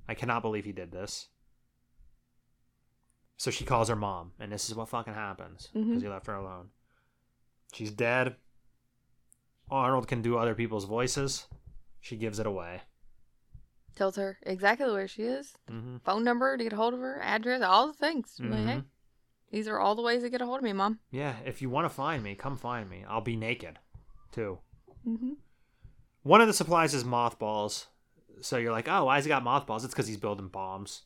I 0.07 0.13
cannot 0.13 0.41
believe 0.43 0.65
he 0.65 0.71
did 0.71 0.91
this. 0.91 1.29
So 3.37 3.49
she 3.49 3.65
calls 3.65 3.89
her 3.89 3.95
mom, 3.95 4.33
and 4.39 4.51
this 4.51 4.69
is 4.69 4.75
what 4.75 4.89
fucking 4.89 5.15
happens 5.15 5.69
because 5.73 5.87
Mhm. 5.97 6.01
he 6.01 6.07
left 6.07 6.27
her 6.27 6.35
alone. 6.35 6.69
She's 7.73 7.91
dead. 7.91 8.35
Arnold 9.69 10.07
can 10.07 10.21
do 10.21 10.37
other 10.37 10.53
people's 10.53 10.85
voices. 10.85 11.47
She 11.99 12.17
gives 12.17 12.37
it 12.39 12.45
away. 12.45 12.81
Tells 13.95 14.15
her 14.15 14.37
exactly 14.43 14.89
where 14.91 15.07
she 15.07 15.23
is, 15.23 15.53
hmm 15.67 15.97
phone 16.05 16.23
number 16.23 16.57
to 16.57 16.63
get 16.63 16.73
a 16.73 16.77
hold 16.77 16.93
of 16.93 17.01
her, 17.01 17.19
address, 17.21 17.61
all 17.61 17.87
the 17.87 17.93
things. 17.93 18.37
Like, 18.39 18.59
Mhm. 18.59 18.65
hey, 18.67 18.83
these 19.51 19.67
are 19.67 19.79
all 19.79 19.95
the 19.95 20.01
ways 20.01 20.23
to 20.23 20.29
get 20.29 20.41
a 20.41 20.45
hold 20.45 20.59
of 20.59 20.63
me, 20.63 20.73
mom. 20.73 20.99
Yeah, 21.11 21.35
if 21.45 21.61
you 21.61 21.69
want 21.69 21.85
to 21.85 21.89
find 21.89 22.23
me, 22.23 22.35
come 22.35 22.57
find 22.57 22.89
me. 22.89 23.03
I'll 23.07 23.21
be 23.21 23.35
naked, 23.35 23.79
too. 24.31 24.59
Mm-hmm. 25.05 25.33
One 26.23 26.39
of 26.41 26.47
the 26.47 26.53
supplies 26.53 26.93
is 26.93 27.03
mothballs. 27.03 27.87
So 28.41 28.57
you're 28.57 28.71
like, 28.71 28.87
oh, 28.87 29.05
why 29.05 29.15
why's 29.15 29.25
he 29.25 29.29
got 29.29 29.43
mothballs? 29.43 29.83
It's 29.83 29.93
because 29.93 30.07
he's 30.07 30.17
building 30.17 30.47
bombs. 30.47 31.03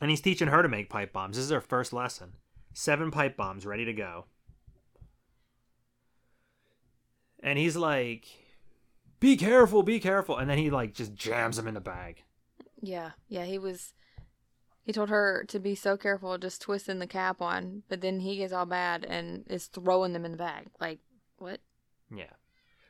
And 0.00 0.10
he's 0.10 0.20
teaching 0.20 0.48
her 0.48 0.62
to 0.62 0.68
make 0.68 0.90
pipe 0.90 1.12
bombs. 1.12 1.36
This 1.36 1.44
is 1.46 1.50
her 1.50 1.60
first 1.60 1.92
lesson. 1.92 2.34
Seven 2.74 3.10
pipe 3.10 3.36
bombs 3.36 3.64
ready 3.64 3.84
to 3.84 3.92
go. 3.92 4.26
And 7.40 7.58
he's 7.58 7.76
like, 7.76 8.26
be 9.24 9.38
careful, 9.38 9.82
be 9.82 9.98
careful. 10.00 10.36
And 10.36 10.50
then 10.50 10.58
he 10.58 10.68
like 10.70 10.92
just 10.92 11.14
jams 11.14 11.56
them 11.56 11.66
in 11.66 11.72
the 11.72 11.80
bag. 11.80 12.22
Yeah, 12.82 13.12
yeah, 13.26 13.44
he 13.46 13.58
was. 13.58 13.94
He 14.84 14.92
told 14.92 15.08
her 15.08 15.46
to 15.48 15.58
be 15.58 15.74
so 15.74 15.96
careful, 15.96 16.36
just 16.36 16.60
twisting 16.60 16.98
the 16.98 17.06
cap 17.06 17.40
on, 17.40 17.84
but 17.88 18.02
then 18.02 18.20
he 18.20 18.36
gets 18.36 18.52
all 18.52 18.66
bad 18.66 19.02
and 19.02 19.44
is 19.48 19.64
throwing 19.66 20.12
them 20.12 20.26
in 20.26 20.32
the 20.32 20.36
bag. 20.36 20.66
Like, 20.78 20.98
what? 21.38 21.60
Yeah. 22.14 22.34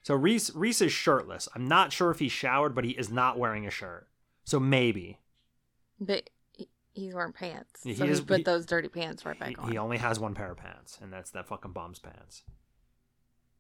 So 0.03 0.17
Reese 0.17 0.51
Reese 0.57 0.81
is 0.81 0.91
shirtless. 0.93 1.49
I'm 1.55 1.69
not 1.69 1.93
sure 1.93 2.11
if 2.11 2.19
he 2.19 2.29
showered, 2.29 2.75
but 2.75 2.85
he 2.85 2.91
is 2.91 3.11
not 3.13 3.39
wearing 3.39 3.65
a 3.65 3.71
shirt. 3.71 4.09
So 4.43 4.59
maybe. 4.59 5.21
But 6.01 6.31
he's 6.95 7.15
wearing 7.15 7.33
pants. 7.33 7.83
Yeah, 7.85 7.93
he 7.93 7.99
so 7.99 8.07
he 8.07 8.21
put 8.23 8.39
he- 8.39 8.43
those 8.43 8.67
dirty 8.67 8.89
pants 8.89 9.25
right 9.25 9.39
back 9.39 9.51
He, 9.51 9.55
on. 9.57 9.71
he 9.71 9.79
only 9.79 9.99
has 9.99 10.19
one 10.19 10.35
pair 10.35 10.51
of 10.51 10.57
pants, 10.59 10.99
and 11.01 11.13
that's 11.13 11.31
that 11.31 11.47
fucking 11.47 11.71
bum's 11.71 12.01
pants. 12.01 12.43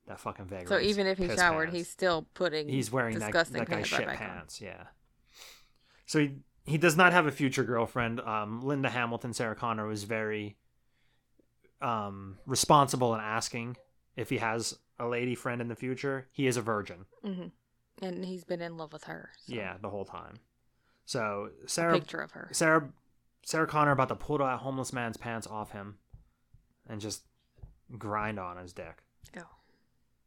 That 0.07 0.21
fucking 0.21 0.45
vagrant. 0.47 0.69
so 0.69 0.79
even 0.79 1.07
if 1.07 1.17
he 1.19 1.29
showered, 1.29 1.67
pants. 1.69 1.77
he's 1.79 1.89
still 1.89 2.27
putting 2.35 2.69
he's 2.69 2.93
wearing 2.93 3.19
disgusting 3.19 3.59
that 3.59 3.69
guy's 3.69 3.89
pants 3.89 3.93
right 3.93 3.99
shit 4.01 4.07
back 4.07 4.21
on. 4.21 4.27
pants. 4.29 4.61
Yeah. 4.61 4.85
So 6.07 6.19
he 6.21 6.37
he 6.67 6.77
does 6.79 6.97
not 6.97 7.13
have 7.13 7.27
a 7.27 7.31
future 7.33 7.65
girlfriend. 7.65 8.21
Um, 8.21 8.63
Linda 8.63 8.91
Hamilton, 8.91 9.33
Sarah 9.33 9.55
Connor 9.57 9.87
was 9.87 10.05
very 10.05 10.57
um 11.81 12.39
responsible 12.47 13.15
in 13.15 13.21
asking 13.21 13.77
if 14.17 14.31
he 14.31 14.39
has 14.39 14.79
a 14.99 15.07
lady 15.07 15.35
friend 15.35 15.61
in 15.61 15.69
the 15.69 15.75
future. 15.75 16.29
He 16.33 16.47
is 16.47 16.57
a 16.57 16.63
virgin. 16.63 17.07
hmm 17.25 17.47
And 18.03 18.25
he's 18.25 18.45
been 18.45 18.61
in 18.63 18.77
love 18.77 18.93
with 18.93 19.05
her. 19.05 19.31
so 19.41 19.55
Yeah, 19.55 19.75
the 19.81 19.91
whole 19.91 20.05
time. 20.05 20.37
So 21.07 21.51
a 21.65 21.69
Sarah 21.69 21.99
picture 21.99 22.21
of 22.21 22.31
her. 22.33 22.49
Sarah 22.53 22.89
Sarah 23.45 23.67
Connor 23.67 23.91
about 23.93 24.09
to 24.09 24.15
pull 24.17 24.39
that 24.39 24.59
homeless 24.61 24.93
man's 24.93 25.17
pants 25.17 25.47
off 25.47 25.73
him 25.73 25.97
and 26.89 27.01
just 27.01 27.25
grind 27.99 28.39
on 28.39 28.57
his 28.57 28.73
dick, 28.73 29.03
Oh. 29.37 29.43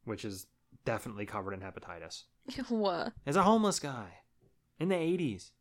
Which 0.07 0.25
is 0.25 0.47
definitely 0.85 1.25
covered 1.25 1.53
in 1.53 1.59
hepatitis. 1.61 2.23
what? 2.69 3.13
Is 3.25 3.35
a 3.35 3.43
homeless 3.43 3.79
guy 3.79 4.19
in 4.79 4.89
the 4.89 4.95
80s. 4.95 5.51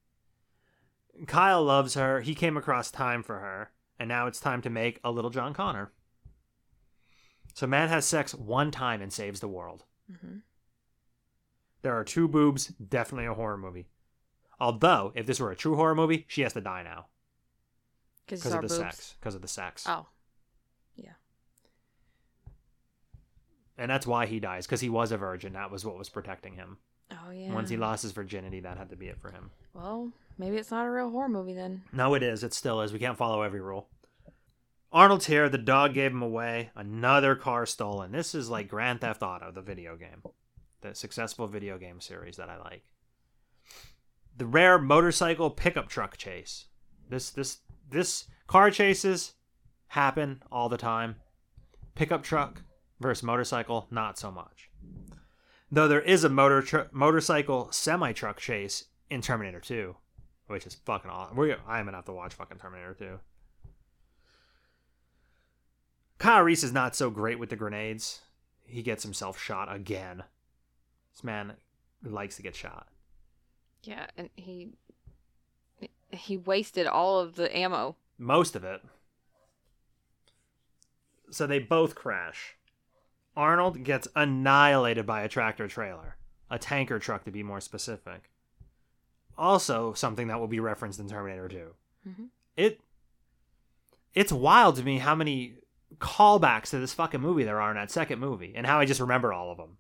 Kyle 1.27 1.65
loves 1.65 1.95
her. 1.95 2.21
He 2.21 2.35
came 2.35 2.57
across 2.57 2.91
time 2.91 3.23
for 3.23 3.39
her, 3.41 3.71
and 3.99 4.09
now 4.09 4.27
it's 4.27 4.41
time 4.41 4.63
to 4.63 4.71
make 4.71 5.01
a 5.03 5.11
little 5.11 5.31
John 5.31 5.55
Connor. 5.55 5.93
So 7.55 7.67
man 7.67 7.89
has 7.89 8.05
sex 8.05 8.35
one 8.35 8.71
time 8.71 9.01
and 9.01 9.13
saves 9.13 9.41
the 9.41 9.49
world. 9.49 9.85
hmm 10.21 10.39
There 11.83 11.97
are 11.97 12.05
two 12.05 12.29
boobs, 12.29 12.67
definitely 12.67 13.27
a 13.27 13.35
horror 13.35 13.57
movie. 13.57 13.89
Although, 14.61 15.13
if 15.15 15.27
this 15.27 15.41
were 15.41 15.51
a 15.51 15.57
true 15.57 15.77
horror 15.77 15.95
movie, 15.95 16.25
she 16.29 16.43
has 16.43 16.53
to 16.55 16.61
die 16.61 16.83
now 16.83 17.07
Because 18.27 18.41
because 18.41 18.55
of 18.55 18.63
the 18.63 18.69
sex. 18.69 19.15
Because 19.21 19.35
of 19.35 19.43
the 19.43 19.49
sex. 19.49 19.85
Oh. 19.89 20.07
Yeah. 20.97 21.13
And 23.79 23.91
that's 23.91 24.07
why 24.07 24.27
he 24.27 24.41
dies, 24.41 24.67
because 24.67 24.81
he 24.81 24.89
was 24.89 25.13
a 25.13 25.19
virgin. 25.19 25.53
That 25.53 25.71
was 25.71 25.85
what 25.85 25.99
was 25.99 26.09
protecting 26.09 26.55
him. 26.55 26.79
Oh 27.13 27.31
yeah. 27.31 27.53
Once 27.53 27.71
he 27.71 27.77
lost 27.77 28.03
his 28.03 28.13
virginity, 28.13 28.61
that 28.61 28.79
had 28.79 28.91
to 28.91 28.97
be 28.97 29.09
it 29.09 29.21
for 29.21 29.31
him. 29.31 29.51
Well, 29.75 30.13
maybe 30.39 30.57
it's 30.57 30.71
not 30.71 30.87
a 30.87 30.91
real 30.91 31.11
horror 31.11 31.29
movie 31.29 31.55
then. 31.55 31.83
No, 31.93 32.15
it 32.15 32.23
is. 32.23 32.43
It 32.43 32.55
still 32.55 32.81
is. 32.81 32.93
We 32.93 32.99
can't 32.99 33.19
follow 33.19 33.43
every 33.43 33.61
rule. 33.61 33.89
Arnold's 34.93 35.27
here. 35.27 35.49
The 35.49 35.59
dog 35.59 35.95
gave 35.95 36.13
him 36.13 36.23
away. 36.23 36.71
Another 36.75 37.35
car 37.35 37.67
stolen. 37.67 38.13
This 38.13 38.35
is 38.35 38.49
like 38.49 38.69
Grand 38.69 39.03
Theft 39.03 39.23
Auto, 39.23 39.53
the 39.53 39.61
video 39.61 39.97
game, 39.97 40.23
the 40.81 40.95
successful 40.95 41.47
video 41.47 41.77
game 41.79 42.01
series 42.01 42.37
that 42.37 42.49
I 42.49 42.59
like. 42.59 42.83
The 44.37 44.47
rare 44.47 44.79
motorcycle 44.79 45.51
pickup 45.51 45.89
truck 45.89 46.17
chase. 46.17 46.67
This 47.09 47.31
this 47.31 47.59
this 47.91 48.25
car 48.47 48.71
chases 48.71 49.35
happen 49.89 50.43
all 50.51 50.69
the 50.69 50.77
time. 50.77 51.17
Pickup 51.95 52.23
truck 52.23 52.63
versus 53.01 53.23
motorcycle, 53.23 53.87
not 53.91 54.19
so 54.19 54.31
much. 54.31 54.71
Though 55.71 55.89
there 55.89 56.01
is 56.01 56.25
a 56.25 56.29
motor 56.29 56.63
tr- 56.63 56.81
motorcycle 56.93 57.69
semi 57.73 58.13
truck 58.13 58.39
chase 58.39 58.85
in 59.11 59.21
Terminator 59.21 59.61
2 59.61 59.97
which 60.47 60.67
is 60.67 60.75
fucking 60.75 61.11
awesome. 61.11 61.37
We 61.37 61.53
I'm 61.67 61.85
gonna 61.87 61.97
have 61.97 62.05
to 62.07 62.13
watch 62.13 62.35
fucking 62.35 62.59
Terminator 62.59 62.95
2. 62.95 63.19
Kyle 66.19 66.43
Reese 66.43 66.65
is 66.65 66.73
not 66.73 66.97
so 66.97 67.11
great 67.11 67.39
with 67.39 67.51
the 67.51 67.57
grenades. 67.57 68.23
He 68.65 68.83
gets 68.83 69.03
himself 69.03 69.41
shot 69.41 69.75
again. 69.75 70.25
This 71.13 71.25
man 71.25 71.55
likes 72.03 72.37
to 72.37 72.43
get 72.43 72.57
shot. 72.57 72.89
Yeah, 73.83 74.07
and 74.17 74.31
he 74.37 74.71
he 76.11 76.37
wasted 76.37 76.87
all 76.87 77.21
of 77.21 77.35
the 77.35 77.55
ammo. 77.55 77.97
Most 78.19 78.57
of 78.57 78.65
it. 78.65 78.83
So 81.31 81.47
they 81.47 81.59
both 81.59 81.95
crash. 81.95 82.57
Arnold 83.37 83.83
gets 83.85 84.09
annihilated 84.17 85.07
by 85.07 85.23
a 85.23 85.29
tractor 85.29 85.69
trailer, 85.69 86.17
a 86.51 86.59
tanker 86.59 86.99
truck 86.99 87.25
to 87.25 87.31
be 87.31 87.43
more 87.43 87.61
specific. 87.61 88.31
Also, 89.39 89.93
something 89.93 90.29
that 90.29 90.41
will 90.41 90.47
be 90.49 90.61
referenced 90.61 90.99
in 90.99 91.09
Terminator 91.09 91.49
2. 91.49 91.75
Mhm. 92.09 92.29
It 92.57 92.81
it's 94.15 94.33
wild 94.33 94.77
to 94.77 94.83
me 94.83 94.99
how 94.99 95.15
many 95.15 95.57
callbacks 95.99 96.71
to 96.71 96.79
this 96.79 96.95
fucking 96.95 97.21
movie 97.21 97.45
there 97.45 97.61
are 97.61 97.71
in 97.71 97.77
that 97.77 97.91
second 97.91 98.19
movie, 98.19 98.55
and 98.57 98.67
how 98.67 98.81
I 98.81 98.87
just 98.87 99.01
remember 99.01 99.33
all 99.33 99.51
of 99.51 99.59
them. 99.59 99.77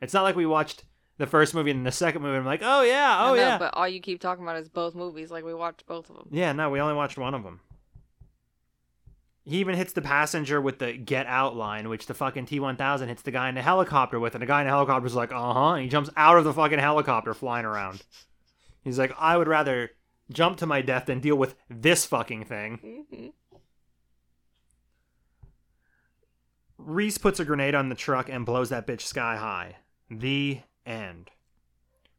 It's 0.00 0.14
not 0.14 0.22
like 0.22 0.36
we 0.36 0.46
watched 0.46 0.84
the 1.18 1.26
first 1.26 1.54
movie 1.54 1.70
and 1.70 1.86
the 1.86 1.92
second 1.92 2.22
movie. 2.22 2.32
And 2.36 2.40
I'm 2.40 2.46
like, 2.46 2.62
oh 2.62 2.82
yeah, 2.82 3.18
oh 3.24 3.28
know, 3.28 3.34
yeah, 3.34 3.58
But 3.58 3.74
all 3.74 3.86
you 3.86 4.00
keep 4.00 4.20
talking 4.20 4.42
about 4.42 4.56
is 4.56 4.68
both 4.70 4.94
movies. 4.94 5.30
Like 5.30 5.44
we 5.44 5.52
watched 5.54 5.86
both 5.86 6.08
of 6.08 6.16
them. 6.16 6.28
yeah. 6.30 6.52
No, 6.52 6.70
we 6.70 6.80
only 6.80 6.94
watched 6.94 7.18
one 7.18 7.34
of 7.34 7.42
them. 7.44 7.60
He 9.44 9.58
even 9.58 9.74
hits 9.74 9.92
the 9.92 10.00
passenger 10.00 10.60
with 10.60 10.78
the 10.78 10.94
"get 10.94 11.26
out" 11.26 11.54
line, 11.54 11.88
which 11.88 12.06
the 12.06 12.14
fucking 12.14 12.46
T1000 12.46 13.08
hits 13.08 13.22
the 13.22 13.30
guy 13.30 13.48
in 13.48 13.54
the 13.54 13.62
helicopter 13.62 14.18
with, 14.18 14.34
and 14.34 14.40
the 14.40 14.46
guy 14.46 14.62
in 14.62 14.66
the 14.66 14.72
helicopter's 14.72 15.14
like, 15.14 15.32
"Uh 15.32 15.52
huh," 15.52 15.72
and 15.74 15.82
he 15.82 15.88
jumps 15.88 16.10
out 16.16 16.38
of 16.38 16.44
the 16.44 16.52
fucking 16.52 16.78
helicopter 16.78 17.34
flying 17.34 17.66
around. 17.66 18.02
He's 18.82 18.98
like, 18.98 19.12
"I 19.18 19.36
would 19.36 19.48
rather 19.48 19.90
jump 20.30 20.56
to 20.58 20.66
my 20.66 20.80
death 20.80 21.06
than 21.06 21.20
deal 21.20 21.36
with 21.36 21.56
this 21.68 22.06
fucking 22.06 22.44
thing." 22.44 23.04
hmm 23.10 23.26
Reese 26.76 27.18
puts 27.18 27.40
a 27.40 27.44
grenade 27.44 27.74
on 27.74 27.88
the 27.88 27.94
truck 27.94 28.28
and 28.28 28.44
blows 28.44 28.68
that 28.68 28.86
bitch 28.86 29.02
sky 29.02 29.36
high. 29.36 29.76
The 30.10 30.60
end. 30.84 31.30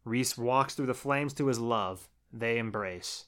Reese 0.03 0.38
walks 0.38 0.73
through 0.73 0.88
the 0.88 0.93
flames 0.93 1.34
to 1.36 1.47
his 1.47 1.59
love. 1.59 2.09
They 2.34 2.57
embrace. 2.57 3.26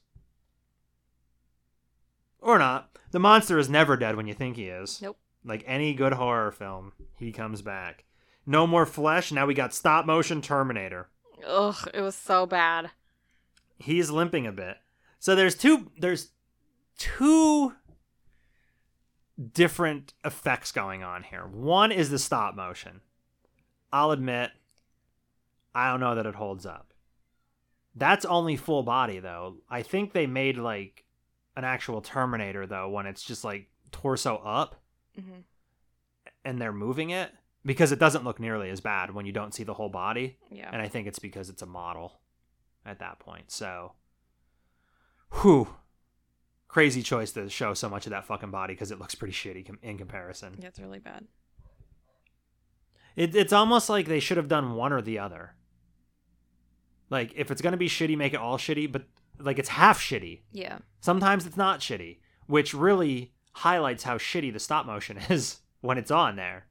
Or 2.41 2.57
not. 2.59 2.97
The 3.11 3.19
monster 3.19 3.57
is 3.57 3.69
never 3.69 3.97
dead 3.97 4.15
when 4.15 4.27
you 4.27 4.33
think 4.33 4.55
he 4.55 4.65
is. 4.65 5.01
Nope. 5.01 5.17
Like 5.43 5.63
any 5.65 5.93
good 5.93 6.13
horror 6.13 6.51
film, 6.51 6.93
he 7.15 7.31
comes 7.31 7.61
back. 7.61 8.03
No 8.45 8.67
more 8.67 8.85
flesh. 8.85 9.31
Now 9.31 9.45
we 9.45 9.53
got 9.53 9.73
stop 9.73 10.05
motion 10.05 10.41
Terminator. 10.41 11.09
Ugh, 11.45 11.89
it 11.93 12.01
was 12.01 12.15
so 12.15 12.45
bad. 12.45 12.91
He's 13.79 14.09
limping 14.09 14.47
a 14.47 14.51
bit. 14.51 14.77
So 15.19 15.35
there's 15.35 15.55
two 15.55 15.91
there's 15.97 16.31
two 16.97 17.73
different 19.53 20.13
effects 20.25 20.71
going 20.71 21.03
on 21.03 21.23
here. 21.23 21.45
One 21.45 21.91
is 21.91 22.09
the 22.09 22.19
stop 22.19 22.55
motion. 22.55 23.01
I'll 23.91 24.11
admit 24.11 24.51
I 25.73 25.91
don't 25.91 25.99
know 25.99 26.15
that 26.15 26.25
it 26.25 26.35
holds 26.35 26.65
up. 26.65 26.93
That's 27.95 28.25
only 28.25 28.55
full 28.55 28.83
body 28.83 29.19
though. 29.19 29.57
I 29.69 29.81
think 29.81 30.13
they 30.13 30.27
made 30.27 30.57
like 30.57 31.03
an 31.57 31.65
actual 31.65 31.99
Terminator 32.01 32.65
though 32.65 32.87
when 32.89 33.05
it's 33.05 33.23
just 33.23 33.43
like 33.43 33.67
torso 33.91 34.37
up 34.37 34.81
hmm 35.15 35.39
and 36.45 36.61
they're 36.61 36.71
moving 36.71 37.09
it 37.09 37.31
because 37.65 37.91
it 37.91 37.99
doesn't 37.99 38.23
look 38.23 38.39
nearly 38.39 38.69
as 38.69 38.79
bad 38.79 39.13
when 39.13 39.25
you 39.25 39.33
don't 39.33 39.53
see 39.53 39.63
the 39.63 39.73
whole 39.73 39.89
body. 39.89 40.37
Yeah. 40.49 40.69
And 40.71 40.81
I 40.81 40.87
think 40.87 41.05
it's 41.05 41.19
because 41.19 41.49
it's 41.49 41.61
a 41.61 41.65
model 41.65 42.21
at 42.85 42.99
that 42.99 43.19
point. 43.19 43.51
So, 43.51 43.91
whew. 45.41 45.67
Crazy 46.69 47.03
choice 47.03 47.33
to 47.33 47.49
show 47.49 47.73
so 47.73 47.89
much 47.89 48.05
of 48.05 48.11
that 48.11 48.25
fucking 48.25 48.51
body 48.51 48.73
because 48.73 48.91
it 48.91 48.99
looks 48.99 49.15
pretty 49.15 49.33
shitty 49.33 49.69
in 49.83 49.97
comparison. 49.97 50.55
yeah, 50.59 50.67
it's 50.69 50.79
really 50.79 50.99
bad. 50.99 51.25
It, 53.17 53.35
it's 53.35 53.51
almost 53.51 53.89
like 53.89 54.07
they 54.07 54.21
should 54.21 54.37
have 54.37 54.47
done 54.47 54.75
one 54.75 54.93
or 54.93 55.01
the 55.01 55.19
other. 55.19 55.55
Like, 57.09 57.33
if 57.35 57.51
it's 57.51 57.61
going 57.61 57.71
to 57.71 57.77
be 57.77 57.89
shitty, 57.89 58.15
make 58.17 58.33
it 58.33 58.39
all 58.39 58.57
shitty, 58.57 58.89
but 58.89 59.03
like 59.39 59.59
it's 59.59 59.69
half 59.69 59.99
shitty. 59.99 60.41
Yeah. 60.51 60.79
Sometimes 60.99 61.45
it's 61.45 61.57
not 61.57 61.79
shitty, 61.79 62.17
which 62.47 62.73
really 62.73 63.33
highlights 63.53 64.03
how 64.03 64.17
shitty 64.17 64.53
the 64.53 64.59
stop 64.59 64.85
motion 64.85 65.17
is 65.29 65.59
when 65.81 65.97
it's 65.97 66.11
on 66.11 66.35
there. 66.35 66.65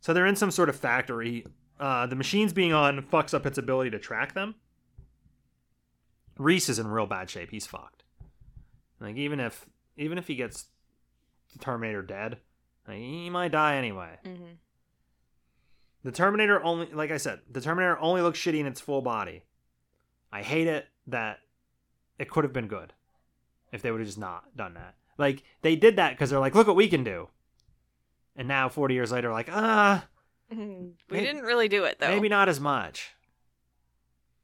So 0.00 0.12
they're 0.12 0.26
in 0.26 0.36
some 0.36 0.50
sort 0.50 0.68
of 0.68 0.76
factory. 0.76 1.46
Uh, 1.78 2.06
the 2.06 2.16
machines 2.16 2.52
being 2.52 2.72
on 2.72 3.02
fucks 3.02 3.34
up 3.34 3.46
its 3.46 3.58
ability 3.58 3.90
to 3.90 3.98
track 3.98 4.34
them. 4.34 4.54
Reese 6.38 6.68
is 6.68 6.78
in 6.78 6.86
real 6.88 7.06
bad 7.06 7.30
shape. 7.30 7.50
He's 7.50 7.66
fucked. 7.66 8.04
Like 9.00 9.16
even 9.16 9.40
if 9.40 9.66
even 9.96 10.18
if 10.18 10.26
he 10.26 10.34
gets 10.34 10.66
the 11.52 11.58
Terminator 11.58 12.02
dead, 12.02 12.38
like, 12.88 12.98
he 12.98 13.30
might 13.30 13.52
die 13.52 13.76
anyway. 13.76 14.18
hmm 14.24 14.52
The 16.04 16.12
Terminator 16.12 16.62
only, 16.62 16.86
like 16.92 17.10
I 17.10 17.16
said, 17.18 17.40
the 17.50 17.60
Terminator 17.60 17.98
only 17.98 18.22
looks 18.22 18.38
shitty 18.38 18.58
in 18.58 18.66
its 18.66 18.80
full 18.80 19.02
body. 19.02 19.42
I 20.32 20.42
hate 20.42 20.66
it 20.66 20.86
that 21.06 21.38
it 22.18 22.30
could 22.30 22.44
have 22.44 22.52
been 22.52 22.68
good 22.68 22.92
if 23.72 23.82
they 23.82 23.90
would 23.90 24.00
have 24.00 24.08
just 24.08 24.18
not 24.18 24.56
done 24.56 24.74
that. 24.74 24.94
Like 25.18 25.42
they 25.62 25.76
did 25.76 25.96
that 25.96 26.10
because 26.10 26.30
they're 26.30 26.38
like, 26.38 26.54
look 26.54 26.66
what 26.66 26.76
we 26.76 26.88
can 26.88 27.04
do. 27.04 27.28
And 28.34 28.48
now, 28.48 28.68
forty 28.68 28.94
years 28.94 29.12
later, 29.12 29.30
like, 29.30 29.48
ah, 29.50 30.06
we 30.50 30.94
didn't 31.10 31.42
really 31.42 31.68
do 31.68 31.84
it 31.84 31.98
though. 31.98 32.08
maybe 32.08 32.28
not 32.28 32.48
as 32.48 32.60
much. 32.60 33.12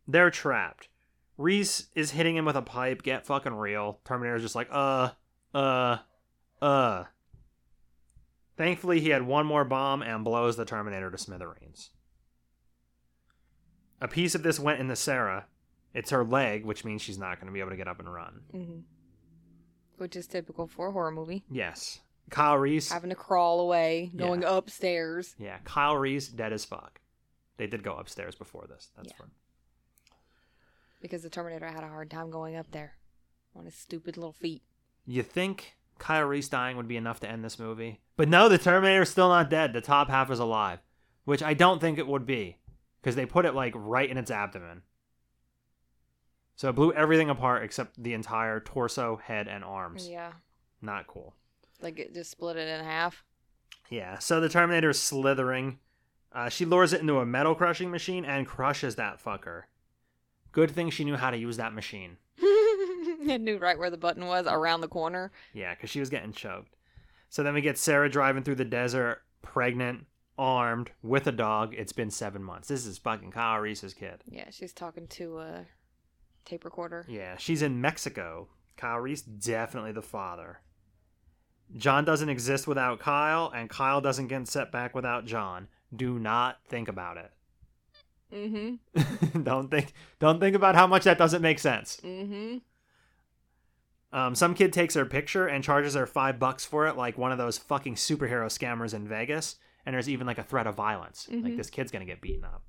They're 0.07 0.31
trapped. 0.31 0.89
Reese 1.37 1.87
is 1.95 2.11
hitting 2.11 2.37
him 2.37 2.45
with 2.45 2.57
a 2.57 2.63
pipe. 2.63 3.03
Get 3.03 3.27
fucking 3.27 3.55
real. 3.55 4.01
Terminator's 4.05 4.43
just 4.43 4.57
like, 4.57 4.69
uh, 4.73 5.11
uh, 5.55 5.99
uh. 6.61 7.05
Thankfully, 8.57 9.01
he 9.01 9.11
had 9.11 9.23
one 9.23 9.47
more 9.47 9.65
bomb 9.65 10.03
and 10.03 10.25
blows 10.25 10.57
the 10.57 10.65
Terminator 10.65 11.11
to 11.11 11.19
smithereens. 11.19 11.91
A 14.01 14.09
piece 14.09 14.35
of 14.35 14.43
this 14.43 14.59
went 14.59 14.81
in 14.81 14.89
the 14.89 14.97
Sarah. 14.97 15.47
It's 15.95 16.11
her 16.11 16.25
leg, 16.25 16.65
which 16.65 16.85
means 16.85 17.03
she's 17.03 17.19
not 17.19 17.37
going 17.41 17.47
to 17.47 17.53
be 17.53 17.61
able 17.61 17.71
to 17.71 17.77
get 17.77 17.89
up 17.89 17.99
and 17.99 18.13
run. 18.13 18.41
hmm 18.53 18.79
Which 19.97 20.15
is 20.17 20.27
typical 20.27 20.67
for 20.67 20.89
a 20.89 20.93
horror 20.93 21.11
movie. 21.11 21.45
Yes. 21.51 22.01
Kyle 22.31 22.59
Reese. 22.59 22.93
Having 22.93 23.11
to 23.11 23.17
crawl 23.17 23.61
away, 23.61 24.11
going 24.15 24.43
Yeah. 24.43 24.57
upstairs. 24.57 25.35
Yeah, 25.39 25.59
Kyle 25.65 25.97
Reese, 25.97 26.29
dead 26.29 26.53
as 26.53 26.65
fuck. 26.65 27.01
They 27.57 27.67
did 27.67 27.83
go 27.83 27.95
upstairs 27.97 28.35
before 28.35 28.67
this. 28.69 28.91
That's 28.97 29.09
Yeah. 29.11 29.17
fun. 29.17 29.31
Because 31.01 31.23
the 31.23 31.31
Terminator 31.31 31.67
had 31.69 31.85
a 31.85 31.89
hard 31.89 32.11
time 32.11 32.31
going 32.31 32.57
up 32.57 32.71
there 32.71 32.97
on 33.55 33.65
his 33.65 33.75
stupid 33.75 34.17
little 34.17 34.33
feet. 34.33 34.63
You 35.07 35.23
think 35.23 35.77
Kyle 35.99 36.25
Reese 36.27 36.49
dying 36.49 36.77
would 36.77 36.89
be 36.89 36.97
enough 36.97 37.21
to 37.21 37.29
end 37.31 37.45
this 37.45 37.59
movie? 37.59 38.01
But 38.17 38.29
no, 38.29 38.49
the 38.49 38.59
Terminator's 38.59 39.09
still 39.11 39.29
not 39.29 39.49
dead. 39.51 39.73
The 39.73 39.81
top 39.81 40.09
half 40.09 40.31
is 40.31 40.39
alive, 40.41 40.81
which 41.25 41.43
I 41.43 41.55
don't 41.55 41.81
think 41.81 41.99
it 41.99 42.07
would 42.07 42.27
be 42.27 42.59
because 43.01 43.17
they 43.17 43.27
put 43.27 43.47
it 43.47 43.55
like 43.55 43.73
right 43.77 44.09
in 44.11 44.19
its 44.19 44.31
abdomen. 44.31 44.83
So 46.59 46.69
it 46.69 46.75
blew 46.75 46.93
everything 46.93 47.31
apart 47.31 47.63
except 47.63 48.03
the 48.03 48.15
entire 48.15 48.59
torso, 48.59 49.15
head, 49.23 49.47
and 49.47 49.63
arms. 49.63 50.09
Yeah. 50.09 50.33
Not 50.83 51.07
cool. 51.07 51.37
Like 51.81 52.01
it 52.01 52.13
just 52.13 52.33
split 52.33 52.57
it 52.57 52.67
in 52.67 52.85
half. 52.85 53.23
Yeah, 53.91 54.19
so 54.19 54.41
the 54.41 54.49
Terminator 54.49 54.91
is 54.91 55.01
slithering. 55.01 55.79
Uh, 56.33 56.49
she 56.49 56.65
lures 56.65 56.93
it 56.93 57.01
into 57.01 57.21
a 57.21 57.25
metal 57.25 57.55
crushing 57.55 57.93
machine 57.93 58.25
and 58.25 58.45
crushes 58.45 58.97
that 58.97 59.23
fucker. 59.25 59.63
Good 60.51 60.73
thing 60.73 60.91
she 60.91 61.05
knew 61.05 61.15
how 61.15 61.31
to 61.31 61.37
use 61.37 61.59
that 61.59 61.75
machine. 61.75 62.17
I 62.43 63.39
knew 63.41 63.59
right 63.59 63.79
where 63.79 63.89
the 63.89 63.97
button 63.97 64.27
was 64.27 64.47
around 64.49 64.81
the 64.81 64.89
corner. 64.89 65.31
Yeah, 65.53 65.77
because 65.77 65.91
she 65.91 66.01
was 66.01 66.11
getting 66.11 66.33
choked. 66.33 66.75
So 67.29 67.45
then 67.45 67.55
we 67.55 67.61
get 67.61 67.79
Sarah 67.79 68.11
driving 68.11 68.43
through 68.43 68.57
the 68.57 68.65
desert, 68.65 69.23
pregnant, 69.43 70.07
armed, 70.37 70.91
with 71.05 71.29
a 71.29 71.33
dog. 71.33 71.73
It's 71.73 71.93
been 71.93 72.11
seven 72.11 72.43
months. 72.43 72.67
This 72.67 72.85
is 72.85 72.99
fucking 72.99 73.31
Kyle 73.31 73.61
Reese's 73.61 73.95
kid. 73.95 74.25
Yeah, 74.29 74.51
she's 74.51 74.73
talking 74.73 75.07
to 75.07 75.39
a 75.39 75.67
tape 76.49 76.65
recorder. 76.65 77.05
Yeah, 77.09 77.37
she's 77.37 77.63
in 77.63 77.81
Mexico. 77.81 78.49
Kyle 78.77 78.99
Reese, 78.99 79.23
definitely 79.23 79.93
the 79.93 80.03
father. 80.03 80.61
John 81.77 82.05
doesn't 82.05 82.29
exist 82.29 82.67
without 82.67 82.99
Kyle, 83.01 83.53
and 83.55 83.69
Kyle 83.69 84.01
doesn't 84.01 84.29
get 84.29 84.49
set 84.49 84.73
back 84.73 84.95
without 84.95 85.27
John. 85.27 85.69
Do 85.95 86.19
not 86.19 86.59
think 86.69 86.89
about 86.89 87.17
it. 87.19 87.31
Mm-hmm. 88.33 89.43
don't 89.43 89.71
think 89.71 89.93
don't 90.19 90.39
think 90.39 90.55
about 90.55 90.75
how 90.75 90.87
much 90.87 91.05
that 91.05 91.19
doesn't 91.19 91.41
make 91.43 91.59
sense. 91.59 91.99
Mm-hmm. 92.05 92.59
Um, 94.11 94.35
some 94.35 94.55
kid 94.55 94.73
takes 94.73 94.95
her 94.95 95.05
picture 95.05 95.47
and 95.47 95.63
charges 95.65 95.95
her 95.95 96.07
five 96.07 96.39
bucks 96.39 96.65
for 96.65 96.87
it, 96.87 96.97
like 96.97 97.19
one 97.19 97.33
of 97.33 97.39
those 97.39 97.59
fucking 97.59 97.95
superhero 97.97 98.47
scammers 98.47 98.95
in 98.95 99.07
Vegas. 99.09 99.57
And 99.85 99.95
there's 99.95 100.09
even 100.09 100.27
like 100.27 100.39
a 100.39 100.43
threat 100.43 100.67
of 100.67 100.75
violence. 100.75 101.27
Like 101.31 101.53
Mhm. 101.55 101.57
this 101.57 101.71
kid's 101.71 101.91
gonna 101.91 102.05
get 102.05 102.21
beaten 102.21 102.45
up. 102.45 102.63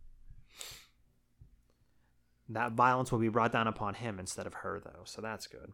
That 2.50 2.72
violence 2.72 3.12
will 3.12 3.20
be 3.20 3.30
brought 3.30 3.52
down 3.52 3.68
upon 3.68 3.93
him 3.93 4.20
instead 4.20 4.47
of 4.47 4.56
her, 4.56 4.82
though, 4.84 5.04
so 5.04 5.22
that's 5.22 5.47
good. 5.47 5.72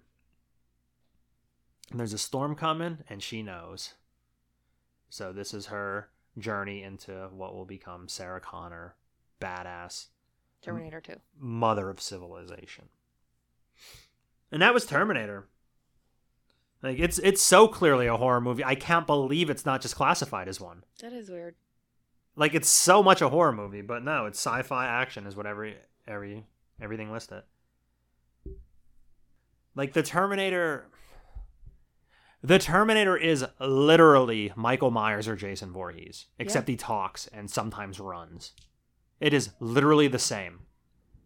And 1.90 2.00
there's 2.00 2.14
a 2.14 2.18
storm 2.18 2.56
coming, 2.56 3.00
and 3.10 3.24
she 3.24 3.42
knows. 3.42 3.94
So 5.10 5.32
this 5.32 5.54
is 5.54 5.68
her 5.68 6.10
journey 6.38 6.84
into 6.84 7.30
what 7.32 7.56
will 7.56 7.66
become 7.66 8.10
Sarah 8.10 8.42
Connor, 8.42 8.96
badass 9.40 10.08
Terminator 10.62 11.00
2. 11.00 11.14
mother 11.40 11.90
of 11.90 12.02
civilization. 12.02 12.86
And 14.52 14.62
that 14.62 14.74
was 14.74 14.86
Terminator. 14.86 15.48
Like 16.82 17.00
it's 17.00 17.20
it's 17.20 17.42
so 17.42 17.68
clearly 17.68 18.08
a 18.08 18.18
horror 18.18 18.42
movie. 18.42 18.64
I 18.64 18.76
can't 18.76 19.08
believe 19.08 19.50
it's 19.50 19.66
not 19.66 19.82
just 19.82 19.96
classified 19.96 20.48
as 20.48 20.60
one. 20.60 20.84
That 21.02 21.14
is 21.14 21.30
weird. 21.30 21.56
Like 22.36 22.54
it's 22.54 22.70
so 22.70 23.02
much 23.02 23.22
a 23.22 23.30
horror 23.30 23.54
movie, 23.54 23.82
but 23.82 24.04
no, 24.04 24.26
it's 24.26 24.40
sci-fi 24.40 24.86
action 24.86 25.26
is 25.26 25.36
what 25.36 25.46
every 25.46 25.78
every 26.08 26.46
everything 26.82 27.12
listed. 27.12 27.44
Like 29.76 29.94
the 29.94 30.04
Terminator 30.04 30.86
The 32.42 32.60
Terminator 32.60 33.18
is 33.18 33.46
literally 33.60 34.54
Michael 34.56 34.92
Myers 34.92 35.28
or 35.28 35.36
Jason 35.36 35.72
Voorhees, 35.72 36.28
except 36.38 36.68
he 36.68 36.76
talks 36.76 37.28
and 37.28 37.50
sometimes 37.50 38.00
runs. 38.00 38.54
It 39.20 39.34
is 39.34 39.50
literally 39.60 40.08
the 40.08 40.20
same. 40.20 40.62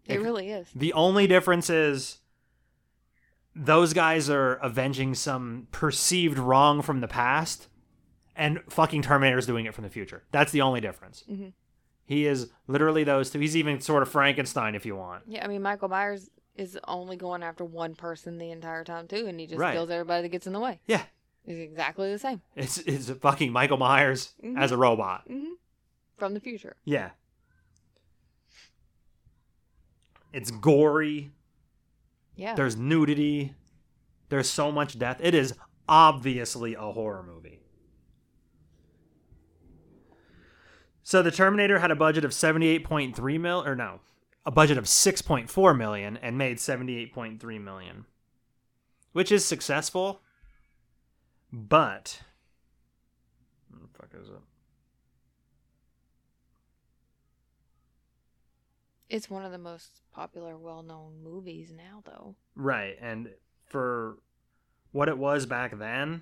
It 0.05 0.15
If- 0.17 0.23
really 0.23 0.49
is. 0.49 0.67
The 0.73 0.93
only 0.93 1.27
difference 1.27 1.69
is 1.69 2.19
those 3.55 3.93
guys 3.93 4.29
are 4.29 4.53
avenging 4.55 5.13
some 5.13 5.67
perceived 5.71 6.37
wrong 6.39 6.81
from 6.81 7.01
the 7.01 7.07
past, 7.07 7.67
and 8.35 8.61
fucking 8.69 9.01
Terminator's 9.01 9.45
doing 9.45 9.65
it 9.65 9.73
from 9.75 9.83
the 9.83 9.89
future. 9.89 10.23
That's 10.31 10.51
the 10.53 10.61
only 10.61 10.79
difference. 10.79 11.23
Mhm. 11.29 11.53
He 12.09 12.25
is 12.25 12.49
literally 12.65 13.03
those 13.03 13.29
two. 13.29 13.37
He's 13.39 13.55
even 13.55 13.79
sort 13.81 14.01
of 14.01 14.09
Frankenstein, 14.09 14.73
if 14.73 14.83
you 14.83 14.95
want. 14.95 15.21
Yeah, 15.27 15.45
I 15.45 15.47
mean 15.47 15.61
Michael 15.61 15.89
Myers 15.89 16.27
is 16.55 16.75
only 16.87 17.15
going 17.15 17.43
after 17.43 17.63
one 17.63 17.93
person 17.93 18.39
the 18.39 18.49
entire 18.49 18.83
time 18.83 19.07
too, 19.07 19.27
and 19.27 19.39
he 19.39 19.45
just 19.45 19.59
Right. 19.59 19.73
kills 19.75 19.91
everybody 19.91 20.23
that 20.23 20.29
gets 20.29 20.47
in 20.47 20.53
the 20.53 20.59
way. 20.59 20.81
Yeah, 20.87 21.03
He's 21.45 21.59
exactly 21.59 22.11
the 22.11 22.17
same 22.17 22.41
it's 22.55 22.79
it's 22.79 23.11
fucking 23.11 23.51
Michael 23.51 23.77
Myers 23.77 24.33
Mhm. 24.43 24.57
as 24.57 24.71
a 24.71 24.77
robot. 24.77 25.23
hmm 25.27 25.53
from 26.17 26.33
the 26.33 26.39
future. 26.39 26.75
Yeah. 26.83 27.11
It's 30.33 30.49
gory. 30.51 31.31
Yeah, 32.35 32.55
There's 32.55 32.75
nudity. 32.75 33.53
There's 34.29 34.49
so 34.49 34.71
much 34.71 34.97
death. 34.97 35.19
It 35.21 35.33
is 35.35 35.53
obviously 35.87 36.73
a 36.73 36.81
horror 36.91 37.21
movie. 37.23 37.58
So 41.09 41.23
the 41.23 41.31
Terminator 41.31 41.79
had 41.79 41.89
a 41.89 41.95
budget 41.95 42.23
of 42.23 42.29
78.3 42.29 43.39
mil 43.39 43.65
or 43.65 43.75
no, 43.75 44.01
a 44.45 44.51
budget 44.51 44.77
of 44.77 44.83
6.4 44.83 45.75
million 45.75 46.17
and 46.17 46.37
made 46.37 46.57
78.3 46.57 47.59
million. 47.59 48.05
Which 49.11 49.31
is 49.31 49.43
successful. 49.43 50.21
But 51.51 52.21
what 53.71 53.81
the 53.81 53.87
fuck 53.97 54.21
is 54.21 54.29
it? 54.29 54.35
it's 59.09 59.31
one 59.31 59.43
of 59.43 59.51
the 59.51 59.57
most 59.57 60.01
popular, 60.13 60.55
well-known 60.59 61.23
movies 61.23 61.73
now, 61.75 62.03
though. 62.05 62.35
Right, 62.53 62.95
and 63.01 63.29
for 63.65 64.19
what 64.91 65.09
it 65.09 65.17
was 65.17 65.47
back 65.47 65.75
then, 65.79 66.21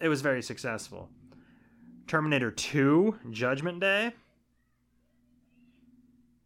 it 0.00 0.08
was 0.08 0.22
very 0.22 0.40
successful. 0.40 1.10
Terminator 2.06 2.50
2, 2.50 3.18
Judgment 3.30 3.80
Day, 3.80 4.12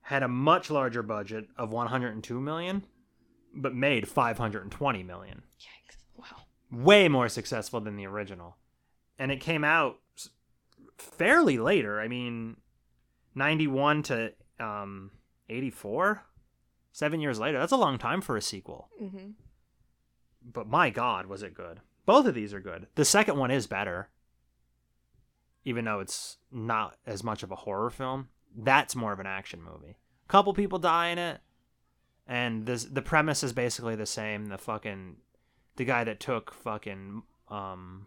had 0.03 0.23
a 0.23 0.29
much 0.29 0.71
larger 0.71 1.03
budget 1.03 1.49
of 1.57 1.71
102 1.71 2.41
million, 2.41 2.85
but 3.55 3.75
made 3.75 4.09
520 4.09 5.03
million. 5.03 5.43
Yikes! 5.61 5.97
Wow. 6.17 6.45
Way 6.71 7.09
more 7.09 7.29
successful 7.29 7.81
than 7.81 7.97
the 7.97 8.07
original. 8.07 8.57
And 9.19 9.33
it 9.33 9.41
came 9.41 9.65
out 9.65 9.99
fairly 10.97 11.59
later. 11.59 12.01
I 12.01 12.09
mean, 12.09 12.57
91 13.35 14.05
to 14.05 14.33
um, 14.61 15.11
84? 15.49 16.23
Seven 16.93 17.21
years 17.21 17.39
later. 17.39 17.59
That's 17.59 17.73
a 17.73 17.77
long 17.77 17.99
time 17.99 18.21
for 18.21 18.37
a 18.37 18.43
sequel 18.43 18.89
hmm 18.99 19.31
but 20.53 20.69
my 20.69 20.89
god 20.91 21.27
was 21.27 21.43
it 21.43 21.53
good 21.53 21.81
both 22.07 22.27
of 22.27 22.35
these 22.35 22.55
are 22.55 22.61
good 22.61 22.87
the 22.95 23.05
second 23.05 23.37
one 23.37 23.51
is 23.51 23.67
better 23.67 24.09
even 25.65 25.85
though 25.85 26.01
it's 26.01 26.39
not 26.51 26.97
as 27.07 27.23
much 27.25 27.43
of 27.43 27.51
a 27.51 27.57
horror 27.57 27.91
film 27.91 28.29
that's 28.57 28.97
more 28.97 29.13
of 29.13 29.21
an 29.21 29.27
action 29.27 29.63
movie 29.63 29.97
a 30.27 30.29
couple 30.33 30.53
people 30.55 30.79
die 30.79 31.09
in 31.09 31.19
it 31.19 31.41
and 32.27 32.67
this 32.67 32.85
the 32.85 33.03
premise 33.03 33.43
is 33.43 33.53
basically 33.53 33.95
the 33.97 34.07
same 34.07 34.47
the 34.47 34.59
fucking 34.59 35.17
the 35.77 35.85
guy 35.85 36.05
that 36.05 36.21
took 36.21 36.53
fucking 36.55 37.23
um 37.49 38.07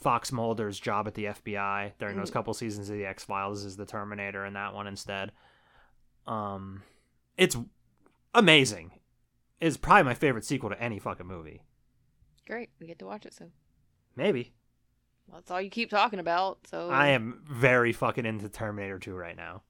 fox 0.00 0.30
mulder's 0.32 0.78
job 0.78 1.06
at 1.06 1.14
the 1.14 1.24
fbi 1.26 1.92
during 1.98 2.16
those 2.16 2.30
Mhm. 2.30 2.34
couple 2.34 2.54
seasons 2.54 2.88
of 2.90 2.96
the 2.96 3.06
x-files 3.06 3.64
is 3.64 3.76
the 3.76 3.86
terminator 3.86 4.44
in 4.44 4.52
that 4.54 4.74
one 4.74 4.86
instead 4.86 5.32
um 6.26 6.82
it's 7.36 7.56
amazing 8.34 8.90
it's 9.60 9.76
probably 9.76 10.02
my 10.02 10.14
favorite 10.14 10.44
sequel 10.44 10.70
to 10.70 10.80
any 10.82 10.98
fucking 10.98 11.26
movie 11.26 11.62
Great, 12.46 12.68
we 12.78 12.86
get 12.86 12.98
to 12.98 13.06
watch 13.06 13.24
it 13.24 13.32
soon. 13.32 13.52
Maybe. 14.16 14.52
Well, 15.26 15.40
that's 15.40 15.50
all 15.50 15.60
you 15.60 15.70
keep 15.70 15.90
talking 15.90 16.18
about. 16.18 16.58
So 16.66 16.90
I 16.90 17.08
am 17.08 17.42
very 17.48 17.92
fucking 17.92 18.26
into 18.26 18.48
Terminator 18.48 18.98
2 18.98 19.14
right 19.14 19.36
now. 19.36 19.62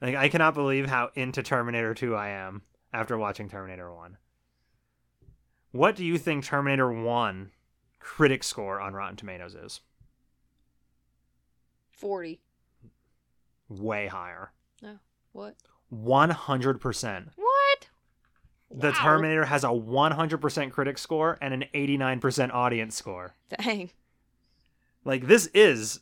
Like 0.00 0.14
I 0.16 0.28
cannot 0.28 0.54
believe 0.54 0.86
how 0.86 1.10
into 1.14 1.42
Terminator 1.42 1.94
2 1.94 2.14
I 2.14 2.30
am 2.30 2.62
after 2.92 3.16
watching 3.18 3.48
Terminator 3.48 3.92
1. 3.94 4.16
What 5.72 5.94
do 5.96 6.04
you 6.04 6.18
think 6.18 6.44
Terminator 6.44 6.90
1 6.92 7.50
critic 8.00 8.42
score 8.42 8.80
on 8.80 8.94
Rotten 8.94 9.16
Tomatoes 9.16 9.54
is? 9.54 9.80
forty. 11.92 12.40
Way 13.68 14.06
higher. 14.06 14.52
No. 14.82 14.98
What? 15.32 15.54
100%. 15.92 17.28
What? 17.36 17.88
The 18.70 18.88
Wow. 18.88 18.94
Terminator 18.94 19.44
has 19.44 19.64
a 19.64 19.68
100% 19.68 20.70
critic 20.72 20.96
score 20.96 21.36
and 21.42 21.52
an 21.52 21.64
89% 21.74 22.52
audience 22.54 22.96
score. 22.96 23.34
Dang. 23.58 23.90
Like 25.04 25.26
this 25.26 25.46
is 25.54 26.00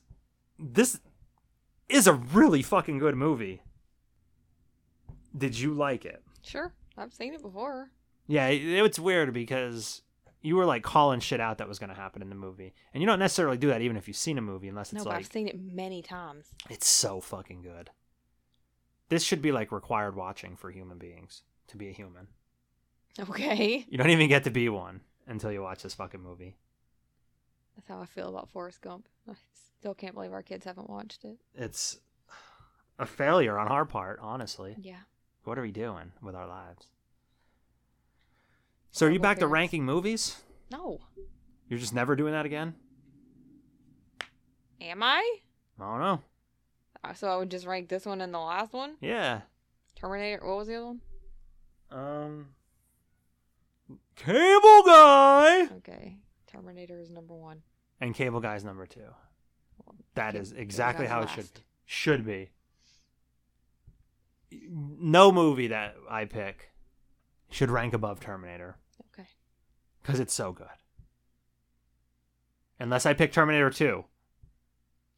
this 0.58 1.00
is 1.88 2.06
a 2.06 2.14
really 2.14 2.62
fucking 2.62 2.98
good 2.98 3.14
movie. 3.16 3.62
Did 5.36 5.58
you 5.58 5.72
like 5.74 6.04
it? 6.04 6.22
Sure, 6.42 6.72
I've 6.96 7.12
seen 7.14 7.34
it 7.34 7.42
before. 7.42 7.90
Yeah, 8.26 8.48
it, 8.48 8.62
it's 8.84 8.98
weird 8.98 9.32
because 9.32 10.02
you 10.42 10.56
were 10.56 10.64
like 10.64 10.82
calling 10.82 11.20
shit 11.20 11.40
out 11.40 11.58
that 11.58 11.68
was 11.68 11.78
going 11.78 11.90
to 11.90 11.96
happen 11.96 12.22
in 12.22 12.28
the 12.28 12.34
movie. 12.34 12.74
And 12.92 13.02
you 13.02 13.06
don't 13.06 13.18
necessarily 13.18 13.56
do 13.58 13.68
that 13.68 13.82
even 13.82 13.96
if 13.96 14.06
you've 14.08 14.16
seen 14.16 14.38
a 14.38 14.42
movie 14.42 14.68
unless 14.68 14.92
No, 14.92 14.98
it's 14.98 15.04
but 15.04 15.10
like 15.10 15.18
I've 15.20 15.32
seen 15.32 15.48
it 15.48 15.58
many 15.60 16.02
times. 16.02 16.46
it's 16.70 16.88
so 16.88 17.20
fucking 17.20 17.62
good. 17.62 17.90
This 19.08 19.22
should 19.22 19.40
be 19.42 19.52
like 19.52 19.72
required 19.72 20.14
watching 20.16 20.56
for 20.56 20.70
human 20.70 20.98
beings 20.98 21.42
to 21.68 21.76
be 21.76 21.88
a 21.88 21.92
human. 21.92 22.28
Okay. 23.30 23.84
You 23.88 23.98
don't 23.98 24.10
even 24.10 24.28
get 24.28 24.44
to 24.44 24.50
be 24.50 24.68
one 24.68 25.00
until 25.26 25.50
you 25.50 25.60
watch 25.60 25.82
this 25.82 25.94
fucking 25.94 26.22
movie. 26.22 26.56
That's 27.78 27.86
how 27.86 28.00
I 28.00 28.06
feel 28.06 28.28
about 28.28 28.50
Forrest 28.50 28.80
Gump. 28.80 29.06
I 29.30 29.34
still 29.78 29.94
can't 29.94 30.12
believe 30.12 30.32
our 30.32 30.42
kids 30.42 30.64
haven't 30.66 30.90
watched 30.90 31.24
it. 31.24 31.38
It's 31.54 32.00
a 32.98 33.06
failure 33.06 33.56
on 33.56 33.68
our 33.68 33.84
part, 33.84 34.18
honestly. 34.20 34.74
Yeah. 34.80 35.02
What 35.44 35.60
are 35.60 35.62
we 35.62 35.70
doing 35.70 36.10
with 36.20 36.34
our 36.34 36.48
lives? 36.48 36.88
So 38.90 39.06
are 39.06 39.10
you 39.12 39.20
back 39.20 39.38
to 39.38 39.46
ranking 39.46 39.84
movies? 39.84 40.42
No. 40.72 40.98
You're 41.68 41.78
just 41.78 41.94
never 41.94 42.16
doing 42.16 42.32
that 42.32 42.46
again? 42.46 42.74
Am 44.80 45.00
I? 45.00 45.36
I 45.78 45.84
don't 45.84 46.00
know. 46.00 46.20
Uh, 47.04 47.12
So 47.12 47.28
I 47.28 47.36
would 47.36 47.48
just 47.50 47.64
rank 47.64 47.88
this 47.88 48.06
one 48.06 48.20
and 48.20 48.34
the 48.34 48.40
last 48.40 48.72
one? 48.72 48.96
Yeah. 49.00 49.42
Terminator. 49.94 50.44
What 50.44 50.56
was 50.56 50.66
the 50.66 50.74
other 50.74 50.86
one? 50.86 51.00
Um 51.92 52.46
Cable 54.16 54.82
Guy 54.84 55.68
Okay. 55.76 56.16
Terminator 56.48 56.98
is 56.98 57.10
number 57.10 57.34
one. 57.34 57.62
and 58.00 58.14
Cable 58.14 58.40
Guy's 58.40 58.64
number 58.64 58.86
2. 58.86 59.00
That 60.14 60.32
Cable- 60.32 60.42
is 60.42 60.52
exactly 60.52 61.06
how 61.06 61.22
it 61.22 61.30
should 61.30 61.48
should 61.84 62.24
be. 62.26 62.50
No 64.50 65.30
movie 65.30 65.68
that 65.68 65.94
I 66.08 66.24
pick 66.24 66.70
should 67.50 67.70
rank 67.70 67.92
above 67.94 68.20
Terminator 68.20 68.76
Okay. 69.12 69.28
cuz 70.02 70.18
it's 70.20 70.34
so 70.34 70.52
good. 70.52 70.66
Unless 72.80 73.06
I 73.06 73.14
pick 73.14 73.32
Terminator 73.32 73.70
2. 73.70 74.04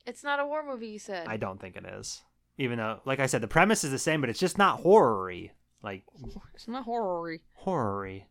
It's 0.06 0.24
not 0.24 0.40
a 0.40 0.46
war 0.46 0.62
movie, 0.64 0.88
you 0.88 0.98
said. 0.98 1.28
I 1.28 1.36
don't 1.36 1.60
think 1.60 1.76
it 1.76 1.84
is. 1.84 2.22
Even 2.56 2.78
though, 2.78 3.00
like 3.04 3.20
I 3.20 3.26
said, 3.26 3.42
the 3.42 3.48
premise 3.48 3.84
is 3.84 3.90
the 3.90 3.98
same, 3.98 4.20
but 4.20 4.30
it's 4.30 4.40
just 4.40 4.58
not 4.58 4.80
horror-y. 4.80 5.52
Like, 5.82 6.04
It's 6.54 6.66
not 6.68 6.84
horror 6.84 7.38
horror-y. 7.54 8.26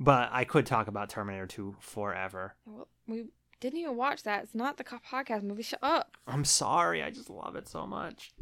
But 0.00 0.28
I 0.32 0.44
could 0.44 0.66
talk 0.66 0.88
about 0.88 1.08
Terminator 1.08 1.46
2 1.46 1.76
forever. 1.80 2.54
well, 2.66 2.88
We 3.06 3.26
didn't 3.60 3.78
even 3.78 3.96
watch 3.96 4.24
that. 4.24 4.42
It's 4.44 4.54
not 4.54 4.76
the 4.76 4.84
podcast 4.84 5.42
movie. 5.42 5.62
Shut 5.62 5.78
up. 5.82 6.16
I'm 6.26 6.44
sorry, 6.44 7.02
I 7.02 7.10
just 7.10 7.30
love 7.30 7.54
it 7.56 7.68
so 7.68 7.86
much. 7.86 8.32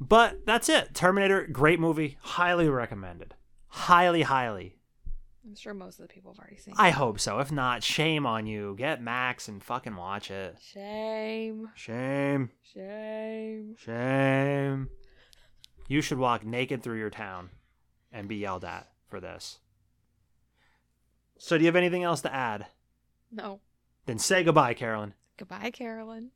But 0.00 0.46
that's 0.46 0.68
it. 0.68 0.94
Terminator, 0.94 1.46
great 1.46 1.80
movie. 1.80 2.18
Highly 2.20 2.68
recommended. 2.68 3.34
Highly, 3.68 4.22
highly. 4.22 4.76
I'm 5.46 5.54
sure 5.54 5.72
most 5.72 5.98
of 5.98 6.06
the 6.06 6.12
people 6.12 6.32
have 6.32 6.38
already 6.40 6.56
seen. 6.58 6.74
I 6.76 6.90
hope 6.90 7.18
so. 7.20 7.38
If 7.38 7.50
not, 7.50 7.82
shame 7.82 8.26
on 8.26 8.46
you. 8.46 8.74
Get 8.76 9.02
Max 9.02 9.48
and 9.48 9.62
fucking 9.62 9.96
watch 9.96 10.30
it. 10.30 10.56
Shame. 10.60 11.70
Shame. 11.74 12.50
Shame. 12.74 13.74
Shame. 13.78 14.88
You 15.88 16.02
should 16.02 16.18
walk 16.18 16.44
naked 16.44 16.82
through 16.82 16.98
your 16.98 17.10
town 17.10 17.50
and 18.12 18.28
be 18.28 18.36
yelled 18.36 18.64
at 18.64 18.88
for 19.08 19.20
this. 19.20 19.58
So 21.38 21.56
do 21.56 21.62
you 21.64 21.68
have 21.68 21.76
anything 21.76 22.02
else 22.02 22.20
to 22.22 22.34
add? 22.34 22.66
No. 23.30 23.60
Then 24.06 24.18
say 24.18 24.42
goodbye, 24.42 24.74
Carolyn. 24.74 25.14
Goodbye, 25.36 25.70
Carolyn. 25.70 26.30